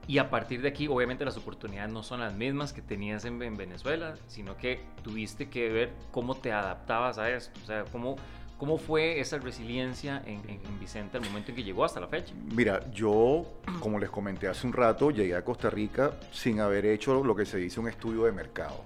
Y 0.07 0.19
a 0.19 0.29
partir 0.29 0.61
de 0.61 0.69
aquí, 0.69 0.87
obviamente 0.87 1.25
las 1.25 1.37
oportunidades 1.39 1.91
no 1.91 2.03
son 2.03 2.21
las 2.21 2.35
mismas 2.35 2.75
que 2.75 2.83
tenías 2.83 3.25
en, 3.25 3.43
en 3.43 3.57
Venezuela, 3.57 4.17
sino 4.29 4.55
que 4.57 4.81
tuviste 5.03 5.49
que 5.49 5.71
ver 5.71 5.93
cómo 6.11 6.35
te 6.35 6.53
adaptabas 6.53 7.17
a 7.17 7.31
esto. 7.31 7.59
O 7.63 7.67
sea, 7.67 7.85
cómo, 7.91 8.17
cómo 8.59 8.77
fue 8.77 9.19
esa 9.19 9.39
resiliencia 9.39 10.23
en, 10.27 10.41
en- 10.47 10.61
en 10.63 10.79
Vicente 10.79 11.17
al 11.17 11.25
momento 11.25 11.53
en 11.53 11.57
que 11.57 11.65
llegó 11.65 11.87
hasta 11.87 12.01
la 12.01 12.09
fecha. 12.09 12.35
Mira, 12.55 12.85
yo, 12.93 13.47
como 13.81 13.99
les 13.99 14.11
comenté 14.11 14.47
hace 14.47 14.67
un 14.67 14.75
rato, 14.75 15.11
llegué 15.11 15.37
a 15.37 15.43
Costa 15.43 15.71
Rica 15.71 16.13
sin 16.31 16.61
haber 16.61 16.85
hecho 16.85 17.25
lo 17.25 17.35
que 17.35 17.47
se 17.47 17.57
dice 17.57 17.81
un 17.81 17.89
estudio 17.89 18.25
de 18.25 18.33
mercado. 18.33 18.85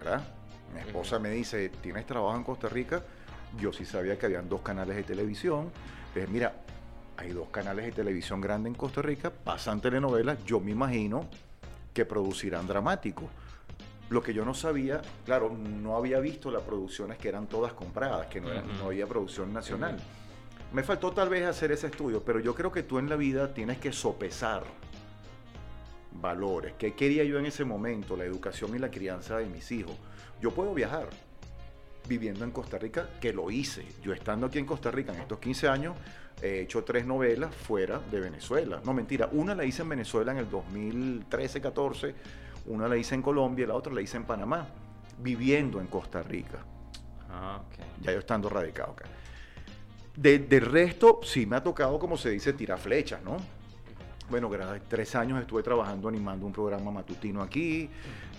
¿Verdad? 0.00 0.22
Mi 0.74 0.80
esposa 0.80 1.18
me 1.18 1.30
dice, 1.30 1.68
¿tienes 1.68 2.06
trabajo 2.06 2.36
en 2.36 2.44
Costa 2.44 2.68
Rica? 2.68 3.02
Yo 3.58 3.72
sí 3.72 3.84
sabía 3.84 4.18
que 4.18 4.26
habían 4.26 4.48
dos 4.48 4.62
canales 4.62 4.96
de 4.96 5.02
televisión. 5.02 5.70
Le 6.14 6.22
dije, 6.22 6.32
mira, 6.32 6.54
hay 7.16 7.30
dos 7.32 7.48
canales 7.50 7.84
de 7.84 7.92
televisión 7.92 8.40
grandes 8.40 8.72
en 8.72 8.76
Costa 8.76 9.02
Rica, 9.02 9.30
pasan 9.30 9.80
telenovelas, 9.80 10.42
yo 10.46 10.58
me 10.58 10.70
imagino 10.70 11.26
que 11.92 12.06
producirán 12.06 12.66
dramático. 12.66 13.28
Lo 14.08 14.22
que 14.22 14.32
yo 14.32 14.44
no 14.44 14.54
sabía, 14.54 15.02
claro, 15.24 15.50
no 15.50 15.96
había 15.96 16.18
visto 16.18 16.50
las 16.50 16.62
producciones 16.62 17.18
que 17.18 17.28
eran 17.28 17.46
todas 17.46 17.74
compradas, 17.74 18.26
que 18.26 18.40
no 18.40 18.86
había 18.86 19.06
producción 19.06 19.52
nacional. 19.52 19.98
Me 20.72 20.82
faltó 20.82 21.12
tal 21.12 21.28
vez 21.28 21.46
hacer 21.46 21.72
ese 21.72 21.88
estudio, 21.88 22.22
pero 22.24 22.40
yo 22.40 22.54
creo 22.54 22.72
que 22.72 22.82
tú 22.82 22.98
en 22.98 23.08
la 23.08 23.16
vida 23.16 23.52
tienes 23.52 23.78
que 23.78 23.92
sopesar 23.92 24.64
valores. 26.20 26.74
¿Qué 26.78 26.94
quería 26.94 27.24
yo 27.24 27.38
en 27.38 27.46
ese 27.46 27.64
momento? 27.64 28.16
La 28.16 28.24
educación 28.24 28.74
y 28.74 28.78
la 28.78 28.90
crianza 28.90 29.38
de 29.38 29.46
mis 29.46 29.70
hijos. 29.72 29.94
Yo 30.40 30.52
puedo 30.52 30.74
viajar 30.74 31.08
viviendo 32.08 32.44
en 32.44 32.50
Costa 32.50 32.78
Rica, 32.78 33.08
que 33.20 33.32
lo 33.32 33.50
hice. 33.50 33.84
Yo 34.02 34.12
estando 34.12 34.46
aquí 34.46 34.58
en 34.58 34.66
Costa 34.66 34.90
Rica 34.90 35.12
en 35.12 35.20
estos 35.20 35.38
15 35.38 35.68
años, 35.68 35.96
he 36.42 36.60
hecho 36.60 36.82
tres 36.82 37.06
novelas 37.06 37.54
fuera 37.54 38.00
de 38.10 38.20
Venezuela. 38.20 38.80
No, 38.84 38.92
mentira, 38.92 39.28
una 39.32 39.54
la 39.54 39.64
hice 39.64 39.82
en 39.82 39.90
Venezuela 39.90 40.32
en 40.32 40.38
el 40.38 40.50
2013-14, 40.50 42.14
una 42.66 42.88
la 42.88 42.96
hice 42.96 43.14
en 43.14 43.22
Colombia 43.22 43.64
y 43.64 43.66
la 43.68 43.74
otra 43.74 43.92
la 43.92 44.00
hice 44.00 44.16
en 44.16 44.24
Panamá, 44.24 44.66
viviendo 45.18 45.80
en 45.80 45.86
Costa 45.86 46.22
Rica 46.22 46.64
Ah, 47.32 47.60
ya 48.00 48.12
yo 48.12 48.18
estando 48.18 48.48
radicado 48.48 48.92
acá. 48.92 49.04
De, 50.16 50.38
del 50.40 50.66
resto, 50.66 51.20
sí 51.22 51.46
me 51.46 51.56
ha 51.56 51.62
tocado, 51.62 51.98
como 51.98 52.16
se 52.16 52.30
dice, 52.30 52.52
tirar 52.52 52.78
flechas, 52.78 53.22
¿no? 53.22 53.36
Bueno, 54.30 54.48
tres 54.88 55.16
años 55.16 55.40
estuve 55.40 55.64
trabajando 55.64 56.08
animando 56.08 56.46
un 56.46 56.52
programa 56.52 56.92
matutino 56.92 57.42
aquí, 57.42 57.90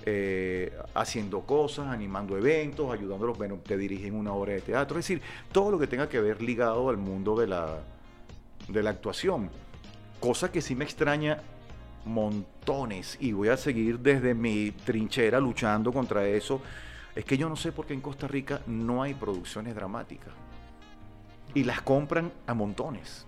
eh, 0.06 0.74
haciendo 0.94 1.42
cosas, 1.42 1.88
animando 1.88 2.38
eventos, 2.38 2.90
ayudándolos, 2.94 3.38
bueno, 3.38 3.58
te 3.58 3.78
dirigen 3.78 4.16
una 4.16 4.32
obra 4.32 4.54
de 4.54 4.62
teatro, 4.62 4.98
es 4.98 5.06
decir, 5.06 5.22
todo 5.52 5.70
lo 5.70 5.78
que 5.78 5.88
tenga 5.88 6.08
que 6.08 6.22
ver 6.22 6.42
ligado 6.42 6.90
al 6.90 6.96
mundo 6.96 7.36
de 7.36 7.48
la, 7.48 7.80
de 8.70 8.82
la 8.82 8.92
actuación. 8.92 9.50
Cosa 10.22 10.50
que 10.50 10.62
sí 10.62 10.76
me 10.76 10.86
extraña 10.86 11.42
montones 12.06 13.18
y 13.20 13.34
voy 13.34 13.50
a 13.50 13.58
seguir 13.58 14.00
desde 14.00 14.34
mi 14.34 14.72
trinchera 14.72 15.42
luchando 15.42 15.92
contra 15.92 16.26
eso. 16.26 16.62
Es 17.16 17.26
que 17.26 17.38
yo 17.38 17.50
no 17.50 17.58
sé 17.58 17.74
por 17.74 17.86
qué 17.86 17.94
en 17.94 18.02
Costa 18.02 18.28
Rica 18.28 18.62
no 18.66 19.04
hay 19.04 19.14
producciones 19.14 19.76
dramáticas. 19.76 20.34
Y 21.54 21.66
las 21.66 21.82
compran 21.82 22.32
a 22.48 22.54
montones. 22.54 23.26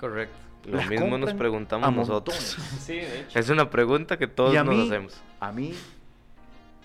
Correcto. 0.00 0.51
Lo 0.66 0.76
Las 0.76 0.88
mismo 0.88 1.18
nos 1.18 1.34
preguntamos 1.34 1.88
a 1.88 1.90
nosotros. 1.90 2.36
Sí, 2.80 2.94
de 2.94 3.20
hecho. 3.22 3.38
Es 3.38 3.48
una 3.50 3.68
pregunta 3.70 4.16
que 4.18 4.26
todos 4.28 4.54
nos 4.54 4.74
mí- 4.74 4.86
hacemos. 4.86 5.20
A 5.40 5.50
mí, 5.52 5.74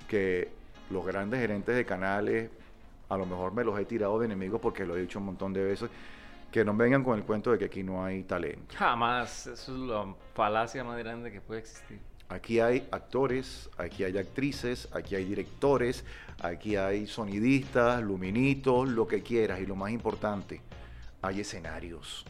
que 0.07 0.49
los 0.89 1.05
grandes 1.05 1.39
gerentes 1.39 1.75
de 1.75 1.85
canales, 1.85 2.49
a 3.09 3.17
lo 3.17 3.25
mejor 3.25 3.53
me 3.53 3.63
los 3.63 3.79
he 3.79 3.85
tirado 3.85 4.19
de 4.19 4.25
enemigos 4.25 4.59
porque 4.61 4.85
lo 4.85 4.95
he 4.97 5.01
dicho 5.01 5.19
un 5.19 5.25
montón 5.25 5.53
de 5.53 5.63
veces, 5.63 5.89
que 6.51 6.63
no 6.63 6.73
vengan 6.75 7.03
con 7.03 7.17
el 7.17 7.23
cuento 7.25 7.51
de 7.51 7.57
que 7.59 7.65
aquí 7.65 7.83
no 7.83 8.03
hay 8.03 8.23
talento. 8.23 8.73
Jamás. 8.77 9.47
Eso 9.47 9.73
es 9.73 9.79
la 9.81 10.13
falacia 10.33 10.83
más 10.83 10.97
grande 10.97 11.31
que 11.31 11.41
puede 11.41 11.59
existir. 11.61 11.99
Aquí 12.29 12.59
hay 12.59 12.87
actores, 12.91 13.69
aquí 13.77 14.03
hay 14.03 14.17
actrices, 14.17 14.89
aquí 14.93 15.15
hay 15.15 15.23
directores, 15.25 16.03
aquí 16.41 16.75
hay 16.75 17.07
sonidistas, 17.07 18.01
luminitos, 18.01 18.89
lo 18.89 19.07
que 19.07 19.21
quieras. 19.23 19.59
Y 19.61 19.65
lo 19.65 19.75
más 19.75 19.91
importante, 19.91 20.61
hay 21.21 21.41
escenarios. 21.41 22.25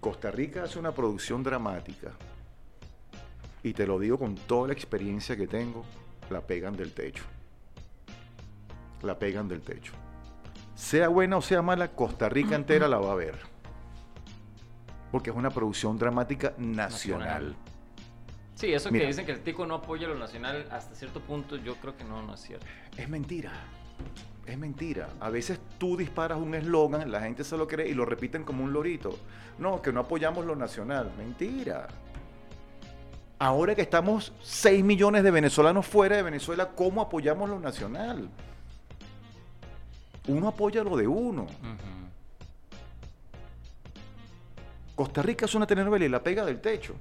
Costa 0.00 0.30
Rica 0.30 0.64
hace 0.64 0.78
una 0.78 0.92
producción 0.92 1.42
dramática. 1.42 2.12
Y 3.62 3.72
te 3.72 3.86
lo 3.86 3.98
digo 3.98 4.18
con 4.18 4.36
toda 4.36 4.68
la 4.68 4.72
experiencia 4.72 5.36
que 5.36 5.46
tengo, 5.46 5.84
la 6.30 6.40
pegan 6.40 6.76
del 6.76 6.92
techo. 6.92 7.24
La 9.02 9.18
pegan 9.18 9.48
del 9.48 9.62
techo. 9.62 9.92
Sea 10.74 11.08
buena 11.08 11.36
o 11.36 11.42
sea 11.42 11.60
mala, 11.60 11.88
Costa 11.88 12.28
Rica 12.28 12.54
entera 12.54 12.86
la 12.86 12.98
va 12.98 13.12
a 13.12 13.16
ver. 13.16 13.36
Porque 15.10 15.30
es 15.30 15.36
una 15.36 15.50
producción 15.50 15.98
dramática 15.98 16.54
nacional. 16.58 16.78
Nacional. 17.46 17.56
Sí, 18.54 18.72
eso 18.72 18.90
Mira. 18.90 19.02
que 19.02 19.08
dicen 19.08 19.26
que 19.26 19.32
el 19.32 19.40
tico 19.40 19.66
no 19.66 19.76
apoya 19.76 20.08
lo 20.08 20.16
nacional 20.16 20.66
hasta 20.70 20.94
cierto 20.94 21.20
punto, 21.20 21.56
yo 21.56 21.76
creo 21.76 21.96
que 21.96 22.04
no, 22.04 22.22
no 22.22 22.34
es 22.34 22.40
cierto. 22.40 22.66
Es 22.96 23.08
mentira. 23.08 23.52
Es 24.48 24.56
mentira. 24.56 25.10
A 25.20 25.28
veces 25.28 25.60
tú 25.76 25.94
disparas 25.94 26.38
un 26.38 26.54
eslogan, 26.54 27.10
la 27.10 27.20
gente 27.20 27.44
se 27.44 27.54
lo 27.58 27.68
cree 27.68 27.86
y 27.86 27.92
lo 27.92 28.06
repiten 28.06 28.44
como 28.44 28.64
un 28.64 28.72
lorito. 28.72 29.18
No, 29.58 29.82
que 29.82 29.92
no 29.92 30.00
apoyamos 30.00 30.46
lo 30.46 30.56
nacional. 30.56 31.12
Mentira. 31.18 31.86
Ahora 33.38 33.74
que 33.74 33.82
estamos 33.82 34.32
6 34.40 34.82
millones 34.82 35.22
de 35.22 35.30
venezolanos 35.30 35.86
fuera 35.86 36.16
de 36.16 36.22
Venezuela, 36.22 36.70
¿cómo 36.74 37.02
apoyamos 37.02 37.50
lo 37.50 37.60
nacional? 37.60 38.30
Uno 40.28 40.48
apoya 40.48 40.82
lo 40.82 40.96
de 40.96 41.06
uno. 41.06 41.46
Costa 44.94 45.20
Rica 45.20 45.44
es 45.44 45.54
una 45.54 45.66
telenovela 45.66 46.06
y 46.06 46.08
la 46.08 46.22
pega 46.22 46.46
del 46.46 46.62
techo. 46.62 46.94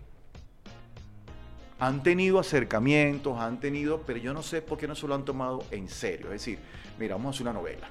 Han 1.80 2.02
tenido 2.02 2.40
acercamientos, 2.40 3.38
han 3.40 3.60
tenido, 3.60 4.02
pero 4.02 4.20
yo 4.20 4.34
no 4.34 4.42
sé 4.42 4.62
por 4.62 4.78
qué 4.78 4.88
no 4.88 4.96
se 4.96 5.08
lo 5.08 5.14
han 5.14 5.26
tomado 5.26 5.64
en 5.72 5.88
serio. 5.90 6.28
Es 6.28 6.34
decir, 6.34 6.60
mira, 6.98 7.16
vamos 7.16 7.28
a 7.28 7.30
hacer 7.36 7.44
una 7.44 7.54
novela. 7.54 7.88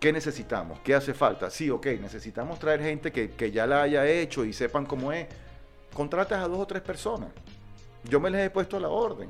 ¿Qué 0.00 0.12
necesitamos? 0.12 0.80
¿Qué 0.80 0.94
hace 0.94 1.14
falta? 1.14 1.50
Sí, 1.50 1.70
ok, 1.70 1.86
necesitamos 2.00 2.58
traer 2.58 2.82
gente 2.82 3.12
que, 3.12 3.30
que 3.30 3.50
ya 3.50 3.66
la 3.66 3.82
haya 3.82 4.06
hecho 4.06 4.44
y 4.44 4.52
sepan 4.52 4.86
cómo 4.86 5.12
es. 5.12 5.28
Contratas 5.92 6.42
a 6.42 6.48
dos 6.48 6.58
o 6.58 6.66
tres 6.66 6.82
personas. 6.82 7.30
Yo 8.04 8.18
me 8.18 8.30
les 8.30 8.46
he 8.46 8.50
puesto 8.50 8.76
a 8.76 8.80
la 8.80 8.88
orden. 8.88 9.28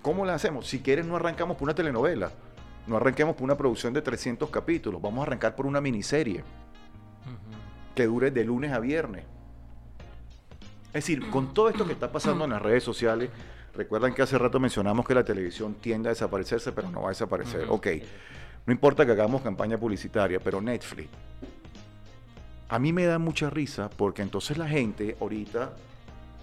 ¿Cómo 0.00 0.24
la 0.24 0.34
hacemos? 0.34 0.66
Si 0.66 0.80
quieres, 0.80 1.04
no 1.04 1.16
arrancamos 1.16 1.56
por 1.56 1.64
una 1.64 1.74
telenovela. 1.74 2.30
No 2.86 2.96
arranquemos 2.96 3.34
por 3.34 3.44
una 3.44 3.56
producción 3.56 3.92
de 3.92 4.00
300 4.00 4.48
capítulos. 4.48 5.02
Vamos 5.02 5.20
a 5.20 5.22
arrancar 5.26 5.54
por 5.54 5.66
una 5.66 5.80
miniserie 5.80 6.42
que 7.94 8.06
dure 8.06 8.30
de 8.30 8.44
lunes 8.44 8.72
a 8.72 8.78
viernes. 8.78 9.24
Es 10.90 11.04
decir, 11.04 11.30
con 11.30 11.54
todo 11.54 11.68
esto 11.68 11.86
que 11.86 11.92
está 11.92 12.10
pasando 12.10 12.44
en 12.44 12.50
las 12.50 12.60
redes 12.60 12.82
sociales, 12.82 13.30
recuerdan 13.74 14.12
que 14.12 14.22
hace 14.22 14.36
rato 14.36 14.58
mencionamos 14.58 15.06
que 15.06 15.14
la 15.14 15.24
televisión 15.24 15.74
tiende 15.74 16.08
a 16.08 16.12
desaparecerse, 16.12 16.72
pero 16.72 16.90
no 16.90 17.02
va 17.02 17.08
a 17.08 17.10
desaparecer. 17.10 17.66
Ok, 17.68 17.86
no 18.66 18.72
importa 18.72 19.06
que 19.06 19.12
hagamos 19.12 19.40
campaña 19.42 19.78
publicitaria, 19.78 20.40
pero 20.40 20.60
Netflix. 20.60 21.08
A 22.68 22.78
mí 22.78 22.92
me 22.92 23.04
da 23.04 23.18
mucha 23.18 23.50
risa 23.50 23.88
porque 23.88 24.22
entonces 24.22 24.58
la 24.58 24.66
gente 24.66 25.16
ahorita 25.20 25.72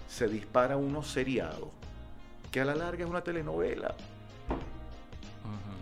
se 0.08 0.28
dispara 0.28 0.78
unos 0.78 1.08
seriados 1.08 1.68
que 2.50 2.60
a 2.60 2.64
la 2.64 2.74
larga 2.74 3.04
es 3.04 3.10
una 3.10 3.22
telenovela. 3.22 3.94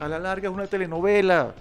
A 0.00 0.08
la 0.08 0.18
larga 0.18 0.48
es 0.48 0.54
una 0.54 0.66
telenovela. 0.66 1.54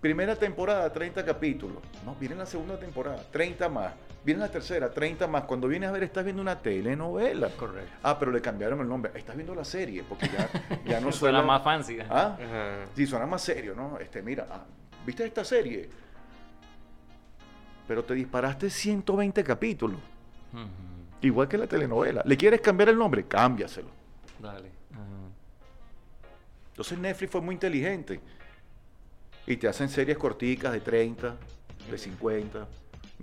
Primera 0.00 0.36
temporada, 0.36 0.90
30 0.90 1.24
capítulos. 1.24 1.78
No, 2.04 2.14
viene 2.16 2.34
la 2.34 2.46
segunda 2.46 2.78
temporada, 2.78 3.22
30 3.30 3.68
más. 3.68 3.92
Viene 4.24 4.40
la 4.40 4.50
tercera, 4.50 4.90
30 4.90 5.26
más. 5.26 5.44
Cuando 5.44 5.68
vienes 5.68 5.90
a 5.90 5.92
ver, 5.92 6.04
estás 6.04 6.24
viendo 6.24 6.40
una 6.40 6.58
telenovela. 6.60 7.50
Correcto. 7.50 7.92
Ah, 8.02 8.18
pero 8.18 8.32
le 8.32 8.40
cambiaron 8.40 8.80
el 8.80 8.88
nombre. 8.88 9.12
Estás 9.14 9.36
viendo 9.36 9.54
la 9.54 9.64
serie, 9.64 10.02
porque 10.02 10.28
ya, 10.28 10.48
ya 10.86 11.00
no 11.00 11.12
Suena 11.12 11.40
suena 11.40 11.42
más 11.42 11.62
fancy. 11.62 11.98
¿Ah? 12.08 12.38
Ajá. 12.40 12.86
Sí, 12.96 13.06
suena 13.06 13.26
más 13.26 13.42
serio, 13.42 13.74
¿no? 13.74 13.98
Este, 13.98 14.22
mira, 14.22 14.46
ah, 14.50 14.64
¿viste 15.04 15.26
esta 15.26 15.44
serie? 15.44 15.90
Pero 17.86 18.02
te 18.02 18.14
disparaste 18.14 18.70
120 18.70 19.44
capítulos. 19.44 20.00
Igual 21.20 21.48
que 21.48 21.58
la 21.58 21.66
telenovela. 21.66 22.22
¿Le 22.24 22.36
quieres 22.36 22.62
cambiar 22.62 22.88
el 22.88 22.96
nombre? 22.96 23.24
Cámbiaselo. 23.24 23.88
Dale. 24.40 24.70
Entonces 26.68 26.98
Netflix 26.98 27.30
fue 27.30 27.40
muy 27.42 27.54
inteligente. 27.54 28.20
Y 29.46 29.56
te 29.58 29.68
hacen 29.68 29.90
series 29.90 30.16
corticas 30.16 30.72
de 30.72 30.80
30, 30.80 31.36
de 31.90 31.98
50. 31.98 32.66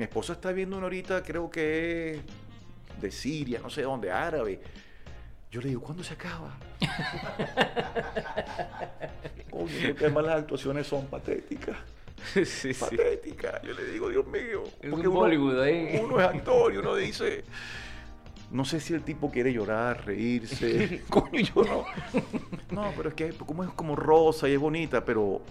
Mi 0.02 0.06
esposa 0.06 0.34
está 0.34 0.52
viendo 0.52 0.78
una 0.78 0.88
ahorita, 0.88 1.22
creo 1.22 1.48
que 1.48 2.16
es 2.16 2.22
de 3.00 3.12
Siria, 3.12 3.60
no 3.60 3.70
sé 3.70 3.84
dónde, 3.84 4.10
árabe. 4.10 4.60
Yo 5.52 5.62
le 5.62 5.68
digo, 5.68 5.82
¿cuándo 5.82 6.04
se 6.04 6.16
acaba? 6.16 6.58
Coño, 9.52 9.90
porque 9.90 10.06
además 10.06 10.26
las 10.26 10.40
actuaciones 10.40 10.88
son 10.88 11.06
patéticas. 11.06 11.78
sí, 12.34 12.46
sí. 12.46 12.74
Patéticas. 12.74 13.62
Yo 13.62 13.76
le 13.76 13.92
digo, 13.92 14.10
Dios 14.10 14.26
mío. 14.26 14.64
Es 14.82 14.90
porque 14.90 15.08
un 15.08 15.14
Bollywood 15.14 15.62
ahí. 15.62 16.02
uno 16.04 16.20
es 16.20 16.26
actor 16.26 16.74
y 16.74 16.78
uno 16.78 16.96
dice, 16.96 17.44
no 18.50 18.66
sé 18.66 18.80
si 18.80 18.96
el 18.96 19.04
tipo 19.04 19.30
quiere 19.30 19.54
llorar, 19.54 20.04
reírse. 20.04 21.04
Coño, 21.10 21.42
yo 21.42 21.64
no. 21.64 21.86
No, 22.72 22.92
pero 22.98 23.10
es 23.10 23.14
que 23.14 23.34
como 23.34 23.64
es 23.64 23.70
como 23.74 23.96
rosa 23.96 24.50
y 24.50 24.54
es 24.54 24.60
bonita, 24.60 25.06
pero 25.06 25.44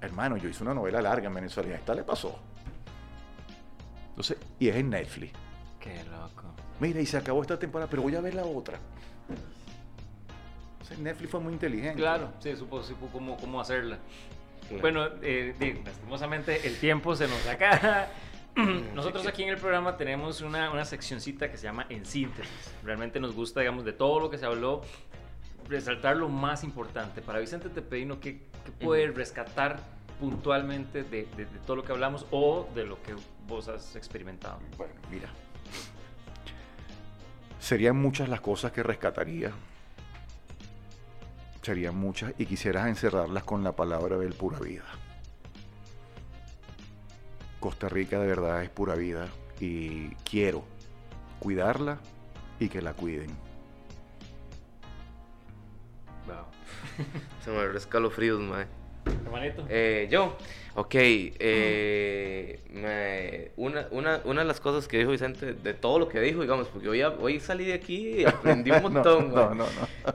hermano, 0.00 0.38
yo 0.38 0.48
hice 0.48 0.62
una 0.62 0.72
novela 0.72 1.02
larga 1.02 1.28
en 1.28 1.34
Venezuela 1.34 1.68
y 1.68 1.72
a 1.72 1.76
esta 1.76 1.94
le 1.94 2.02
pasó. 2.02 2.40
Entonces, 4.20 4.36
y 4.58 4.68
es 4.68 4.76
en 4.76 4.90
Netflix. 4.90 5.32
Qué 5.80 6.04
loco. 6.04 6.54
Mira, 6.78 7.00
y 7.00 7.06
se 7.06 7.16
acabó 7.16 7.40
esta 7.40 7.58
temporada, 7.58 7.88
pero 7.88 8.02
voy 8.02 8.14
a 8.16 8.20
ver 8.20 8.34
la 8.34 8.44
otra. 8.44 8.78
Entonces, 10.72 10.98
Netflix 10.98 11.30
fue 11.30 11.40
muy 11.40 11.54
inteligente. 11.54 11.96
Claro, 11.96 12.30
sí, 12.38 12.54
supo, 12.54 12.82
supo 12.82 13.06
cómo, 13.06 13.38
cómo 13.38 13.62
hacerla. 13.62 13.98
Claro. 14.68 14.82
Bueno, 14.82 15.08
eh, 15.22 15.80
lastimosamente 15.82 16.66
el 16.66 16.78
tiempo 16.78 17.16
se 17.16 17.28
nos 17.28 17.46
acaba. 17.46 18.08
Nosotros 18.94 19.26
aquí 19.26 19.42
en 19.42 19.48
el 19.48 19.56
programa 19.56 19.96
tenemos 19.96 20.42
una, 20.42 20.70
una 20.70 20.84
seccioncita 20.84 21.50
que 21.50 21.56
se 21.56 21.62
llama 21.62 21.86
En 21.88 22.04
Síntesis. 22.04 22.74
Realmente 22.84 23.20
nos 23.20 23.34
gusta, 23.34 23.60
digamos, 23.60 23.86
de 23.86 23.94
todo 23.94 24.20
lo 24.20 24.28
que 24.28 24.36
se 24.36 24.44
habló, 24.44 24.82
resaltar 25.66 26.18
lo 26.18 26.28
más 26.28 26.62
importante. 26.62 27.22
Para 27.22 27.38
Vicente 27.38 27.70
Tepedino, 27.70 28.20
¿qué, 28.20 28.42
qué 28.66 28.84
puede 28.84 29.10
rescatar 29.12 29.80
puntualmente 30.20 31.02
de, 31.02 31.24
de- 31.36 31.46
de 31.46 31.58
todo 31.66 31.76
lo 31.76 31.84
que 31.84 31.92
hablamos 31.92 32.26
o 32.30 32.68
de 32.74 32.84
lo 32.84 33.02
que 33.02 33.14
vos 33.48 33.68
has 33.68 33.96
experimentado? 33.96 34.58
Bueno, 34.76 34.94
mira. 35.10 35.28
Serían 37.58 37.96
muchas 37.96 38.28
las 38.28 38.40
cosas 38.40 38.72
que 38.72 38.82
rescataría. 38.82 39.50
Serían 41.62 41.96
muchas 41.96 42.32
y 42.38 42.46
quisieras 42.46 42.88
encerrarlas 42.88 43.44
con 43.44 43.62
la 43.64 43.72
palabra 43.72 44.16
del 44.16 44.32
pura 44.34 44.58
vida. 44.60 44.84
Costa 47.60 47.88
Rica 47.88 48.18
de 48.18 48.26
verdad 48.26 48.62
es 48.62 48.70
pura 48.70 48.94
vida 48.94 49.28
y 49.60 50.08
quiero 50.24 50.64
cuidarla 51.38 51.98
y 52.58 52.68
que 52.70 52.80
la 52.80 52.94
cuiden. 52.94 53.28
Wow. 56.26 56.46
Se 57.44 57.50
me 57.50 57.76
escalofríos, 57.76 58.40
mae. 58.40 58.66
Hermanito. 59.24 59.64
Eh, 59.68 60.08
yo, 60.10 60.36
ok, 60.74 60.94
eh, 60.94 62.60
me- 62.72 63.50
una, 63.56 63.86
una, 63.90 64.20
una 64.24 64.40
de 64.42 64.46
las 64.46 64.60
cosas 64.60 64.86
que 64.88 64.98
dijo 64.98 65.10
Vicente, 65.10 65.52
de 65.54 65.74
todo 65.74 65.98
lo 65.98 66.08
que 66.08 66.20
dijo, 66.20 66.40
digamos, 66.42 66.68
porque 66.68 66.88
hoy, 66.88 67.02
hoy 67.02 67.40
salí 67.40 67.64
de 67.64 67.74
aquí 67.74 68.20
y 68.20 68.24
aprendí 68.24 68.70
un 68.70 68.82
montón, 68.82 69.32
no, 69.32 69.54
no, 69.54 69.64
no, 69.64 69.66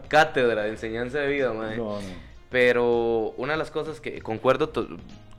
Cátedra 0.08 0.64
de 0.64 0.70
enseñanza 0.70 1.20
de 1.20 1.28
vida, 1.28 1.54
mae. 1.54 1.78
no, 1.78 2.00
no. 2.00 2.36
Pero 2.50 3.34
una 3.38 3.54
de 3.54 3.58
las 3.60 3.72
cosas 3.72 4.00
que 4.00 4.22
concuerdo 4.22 4.72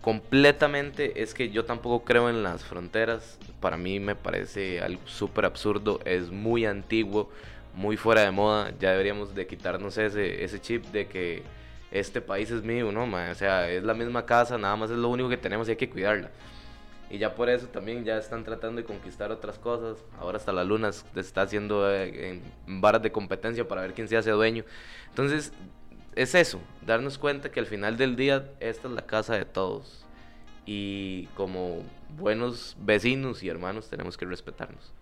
completamente 0.03 1.23
es 1.23 1.35
que 1.35 1.51
yo 1.51 1.65
tampoco 1.65 2.05
creo 2.05 2.29
en 2.29 2.43
las 2.43 2.65
fronteras. 2.65 3.39
Para 3.61 3.77
mí 3.77 4.01
me 4.01 4.15
parece 4.15 4.81
algo 4.81 5.01
súper 5.07 5.45
absurdo, 5.47 6.01
es 6.05 6.31
muy 6.31 6.67
antiguo, 6.67 7.31
muy 7.75 7.97
fuera 7.97 8.23
de 8.23 8.31
moda. 8.33 8.73
Ya 8.81 8.91
deberíamos 8.91 9.35
de 9.35 9.47
quitarnos 9.47 9.97
ese, 9.99 10.45
ese 10.45 10.61
chip 10.61 10.85
de 10.87 11.07
que 11.07 11.43
este 11.99 12.21
país 12.21 12.51
es 12.51 12.63
mío, 12.63 12.93
¿no? 12.93 13.05
O 13.05 13.35
sea, 13.35 13.69
es 13.71 13.83
la 13.85 13.95
misma 13.95 14.27
casa, 14.27 14.59
nada 14.59 14.77
más 14.77 14.91
es 14.91 14.97
lo 14.97 15.09
único 15.09 15.29
que 15.29 15.37
tenemos 15.37 15.69
y 15.69 15.73
hay 15.73 15.77
que 15.77 15.91
cuidarla. 15.91 16.31
Y 17.09 17.19
ya 17.19 17.35
por 17.35 17.49
eso 17.49 17.69
también 17.69 18.05
ya 18.05 18.19
están 18.19 18.43
tratando 18.43 18.81
de 18.81 18.85
conquistar 18.85 19.31
otras 19.31 19.59
cosas. 19.59 20.05
Ahora 20.19 20.39
hasta 20.39 20.53
la 20.53 20.65
luna 20.65 20.91
se 20.93 21.05
está 21.21 21.43
haciendo 21.43 21.91
eh, 21.91 22.41
en 22.67 22.81
varas 22.81 23.03
de 23.03 23.13
competencia 23.13 23.67
para 23.69 23.83
ver 23.83 23.95
quién 23.95 24.09
se 24.09 24.17
hace 24.17 24.31
dueño. 24.31 24.65
Entonces, 25.11 25.53
es 26.17 26.35
eso, 26.35 26.61
darnos 26.85 27.19
cuenta 27.19 27.51
que 27.51 27.61
al 27.61 27.67
final 27.67 27.97
del 27.97 28.17
día 28.17 28.51
esta 28.59 28.89
es 28.89 28.95
la 28.95 29.03
casa 29.03 29.35
de 29.35 29.45
todos. 29.45 30.05
Y 30.65 31.27
como 31.37 31.85
buenos 32.17 32.77
vecinos 32.81 33.45
y 33.45 33.49
hermanos 33.49 33.89
tenemos 33.89 34.17
que 34.17 34.25
respetarnos. 34.25 34.93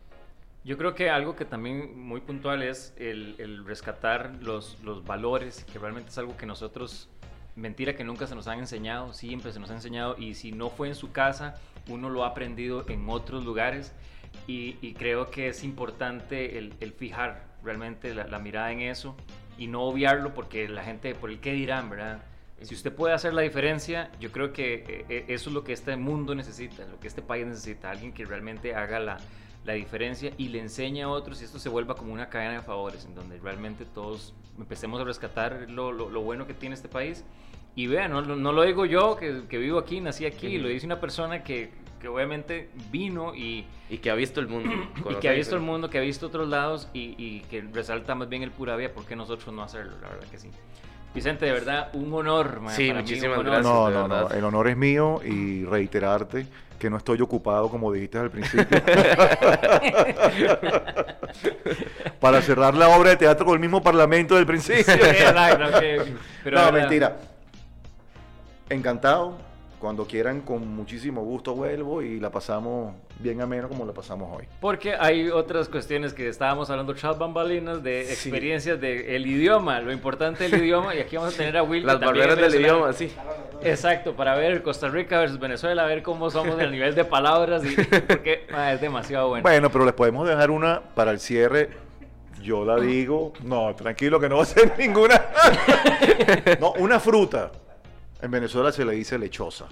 Yo 0.64 0.78
creo 0.78 0.94
que 0.94 1.10
algo 1.10 1.36
que 1.36 1.44
también 1.44 1.98
muy 1.98 2.22
puntual 2.22 2.62
es 2.62 2.94
el, 2.96 3.34
el 3.38 3.66
rescatar 3.66 4.32
los, 4.40 4.78
los 4.82 5.04
valores, 5.04 5.64
que 5.70 5.78
realmente 5.78 6.08
es 6.08 6.16
algo 6.16 6.38
que 6.38 6.46
nosotros, 6.46 7.10
mentira 7.54 7.94
que 7.94 8.02
nunca 8.02 8.26
se 8.26 8.34
nos 8.34 8.48
han 8.48 8.60
enseñado, 8.60 9.12
siempre 9.12 9.52
se 9.52 9.60
nos 9.60 9.70
ha 9.70 9.74
enseñado, 9.74 10.16
y 10.18 10.32
si 10.34 10.52
no 10.52 10.70
fue 10.70 10.88
en 10.88 10.94
su 10.94 11.12
casa, 11.12 11.56
uno 11.86 12.08
lo 12.08 12.24
ha 12.24 12.28
aprendido 12.28 12.88
en 12.88 13.06
otros 13.10 13.44
lugares, 13.44 13.92
y, 14.46 14.78
y 14.80 14.94
creo 14.94 15.30
que 15.30 15.48
es 15.48 15.64
importante 15.64 16.56
el, 16.56 16.72
el 16.80 16.92
fijar 16.92 17.44
realmente 17.62 18.14
la, 18.14 18.26
la 18.26 18.38
mirada 18.38 18.72
en 18.72 18.80
eso 18.80 19.16
y 19.58 19.66
no 19.66 19.82
obviarlo 19.82 20.34
porque 20.34 20.66
la 20.66 20.82
gente, 20.82 21.14
por 21.14 21.30
el 21.30 21.40
qué 21.40 21.52
dirán, 21.52 21.90
¿verdad? 21.90 22.22
Si 22.62 22.74
usted 22.74 22.92
puede 22.92 23.14
hacer 23.14 23.34
la 23.34 23.42
diferencia, 23.42 24.10
yo 24.18 24.32
creo 24.32 24.52
que 24.52 24.74
eh, 24.74 25.04
eh, 25.08 25.24
eso 25.28 25.50
es 25.50 25.54
lo 25.54 25.62
que 25.62 25.74
este 25.74 25.96
mundo 25.96 26.34
necesita, 26.34 26.86
lo 26.86 26.98
que 26.98 27.08
este 27.08 27.20
país 27.20 27.46
necesita, 27.46 27.90
alguien 27.90 28.12
que 28.12 28.24
realmente 28.24 28.74
haga 28.74 28.98
la, 28.98 29.18
la 29.64 29.72
diferencia 29.74 30.32
y 30.36 30.48
le 30.48 30.60
enseñe 30.60 31.02
a 31.02 31.08
otros 31.08 31.40
y 31.40 31.44
esto 31.44 31.58
se 31.58 31.68
vuelva 31.68 31.94
como 31.96 32.12
una 32.12 32.28
cadena 32.28 32.52
de 32.54 32.62
favores 32.62 33.04
en 33.06 33.14
donde 33.14 33.38
realmente 33.38 33.84
todos 33.84 34.34
empecemos 34.58 35.00
a 35.00 35.04
rescatar 35.04 35.66
lo, 35.70 35.90
lo- 35.92 36.10
lo 36.10 36.20
bueno 36.22 36.46
que 36.46 36.54
tiene 36.54 36.74
este 36.74 36.88
país. 36.88 37.24
Y 37.76 37.86
vean, 37.88 38.12
no, 38.12 38.22
no- 38.22 38.52
lo 38.52 38.62
digo 38.62 38.84
yo 38.86 39.16
que, 39.16 39.42
que 39.48 39.58
vivo 39.58 39.78
aquí, 39.78 40.00
nací 40.00 40.26
aquí, 40.26 40.56
Ujú. 40.56 40.64
lo 40.64 40.68
dice 40.68 40.86
una 40.86 41.00
persona 41.00 41.42
que, 41.42 41.70
que 42.00 42.08
obviamente 42.08 42.68
vino 42.92 43.34
y, 43.34 43.64
Y 43.90 43.98
que 43.98 44.10
ha 44.10 44.14
visto 44.14 44.38
el 44.40 44.48
mundo. 44.48 44.70
y 45.10 45.14
que 45.16 45.28
ha 45.28 45.32
visto 45.32 45.56
el 45.56 45.62
mundo, 45.62 45.88
que 45.90 45.98
ha 45.98 46.02
visto 46.02 46.26
otros 46.26 46.48
lados 46.48 46.88
y, 46.92 47.14
y 47.18 47.40
que 47.50 47.62
resalta 47.62 48.14
más 48.14 48.28
bien 48.28 48.42
el 48.42 48.50
pura 48.50 48.76
vida, 48.76 48.90
¿por 48.92 49.04
qué 49.06 49.16
nosotros 49.16 49.52
no 49.54 49.62
hacerlo? 49.62 49.92
La 50.02 50.08
verdad 50.10 50.28
que 50.30 50.38
sí. 50.38 50.50
Vicente, 51.14 51.46
de 51.46 51.52
verdad, 51.52 51.90
un 51.94 52.12
honor. 52.12 52.60
man, 52.60 52.74
Sí, 52.74 52.88
para 52.88 53.00
mí, 53.00 53.08
muchísimas 53.08 53.38
honor. 53.38 53.52
gracias. 53.52 53.72
No, 53.72 53.90
no, 53.90 54.08
no. 54.08 54.28
El 54.30 54.44
honor 54.44 54.68
es 54.68 54.76
mío 54.76 55.20
y 55.24 55.64
reiterarte 55.64 56.46
que 56.78 56.90
no 56.90 56.96
estoy 56.96 57.20
ocupado, 57.20 57.68
como 57.70 57.92
dijiste 57.92 58.18
al 58.18 58.30
principio. 58.30 58.66
Para 62.20 62.42
cerrar 62.42 62.74
la 62.74 62.88
obra 62.88 63.10
de 63.10 63.16
teatro 63.16 63.44
con 63.46 63.54
el 63.54 63.60
mismo 63.60 63.82
parlamento 63.82 64.34
del 64.36 64.46
principio. 64.46 64.84
No, 66.44 66.72
mentira. 66.72 67.16
Encantado. 68.68 69.38
Cuando 69.84 70.06
quieran, 70.06 70.40
con 70.40 70.66
muchísimo 70.66 71.20
gusto 71.22 71.54
vuelvo 71.54 72.00
y 72.00 72.18
la 72.18 72.30
pasamos 72.30 72.94
bien 73.18 73.42
ameno 73.42 73.68
como 73.68 73.84
la 73.84 73.92
pasamos 73.92 74.34
hoy. 74.34 74.46
Porque 74.58 74.94
hay 74.98 75.28
otras 75.28 75.68
cuestiones 75.68 76.14
que 76.14 76.26
estábamos 76.26 76.70
hablando, 76.70 76.94
tras 76.94 77.18
bambalinas, 77.18 77.82
de 77.82 78.06
Sí. 78.06 78.30
experiencias 78.30 78.80
del 78.80 79.26
idioma, 79.26 79.80
lo 79.80 79.92
importante 79.92 80.48
del 80.48 80.62
idioma, 80.64 80.94
y 80.94 81.00
aquí 81.00 81.16
vamos 81.16 81.34
a 81.34 81.36
tener 81.36 81.58
a 81.58 81.62
Will. 81.62 81.84
Las 81.84 82.00
barreras 82.00 82.38
del 82.38 82.62
idioma, 82.62 82.94
sí. 82.94 83.12
Exacto, 83.62 84.16
para 84.16 84.34
ver 84.36 84.62
Costa 84.62 84.88
Rica 84.88 85.18
versus 85.18 85.38
Venezuela, 85.38 85.82
a 85.82 85.86
ver 85.86 86.02
cómo 86.02 86.30
somos 86.30 86.54
en 86.54 86.62
el 86.62 86.70
nivel 86.72 86.94
de 86.94 87.04
palabras, 87.04 87.62
y 87.66 87.76
porque 87.76 88.46
ah, 88.54 88.72
es 88.72 88.80
demasiado 88.80 89.28
bueno. 89.28 89.42
Bueno, 89.42 89.70
pero 89.70 89.84
les 89.84 89.92
podemos 89.92 90.26
dejar 90.26 90.50
una 90.50 90.80
para 90.94 91.10
el 91.10 91.20
cierre. 91.20 91.68
Yo 92.40 92.64
la 92.64 92.80
digo. 92.80 93.34
No, 93.42 93.74
tranquilo 93.74 94.18
que 94.18 94.30
no 94.30 94.36
va 94.38 94.44
a 94.44 94.46
ser 94.46 94.72
ninguna. 94.78 95.26
no, 96.58 96.72
una 96.78 96.98
fruta. 96.98 97.52
En 98.24 98.30
Venezuela 98.30 98.72
se 98.72 98.86
le 98.86 98.92
dice 98.94 99.18
lechosa. 99.18 99.66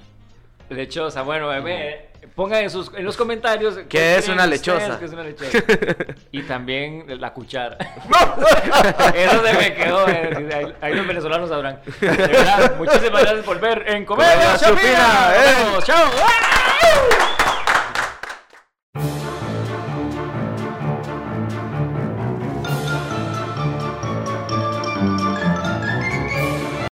Lechosa, 0.68 1.22
bueno, 1.22 1.48
bebé, 1.48 2.10
pongan 2.34 2.64
en, 2.64 2.68
sus, 2.70 2.92
en 2.94 3.02
los 3.02 3.16
comentarios. 3.16 3.78
¿Qué 3.88 4.16
es 4.16 4.28
una 4.28 4.46
lechosa? 4.46 4.98
que 4.98 5.06
es 5.06 5.12
una 5.12 5.22
lechosa. 5.22 5.58
y 6.32 6.42
también 6.42 7.06
la 7.18 7.32
cuchara. 7.32 7.78
Eso 9.14 9.42
se 9.42 9.52
me 9.54 9.74
quedó. 9.74 10.06
eh, 10.06 10.74
Ahí, 10.82 10.94
los 10.94 11.06
venezolanos 11.06 11.48
sabrán. 11.48 11.80
De 11.98 12.08
verdad, 12.08 12.76
muchísimas 12.76 13.22
gracias 13.22 13.44
por 13.46 13.58
ver 13.58 13.84
en 13.88 14.04
Comedia 14.04 14.54
Chapina. 14.58 15.32
Eh. 15.34 15.78
Chao. 15.84 16.10
¡Ah! 16.20 17.64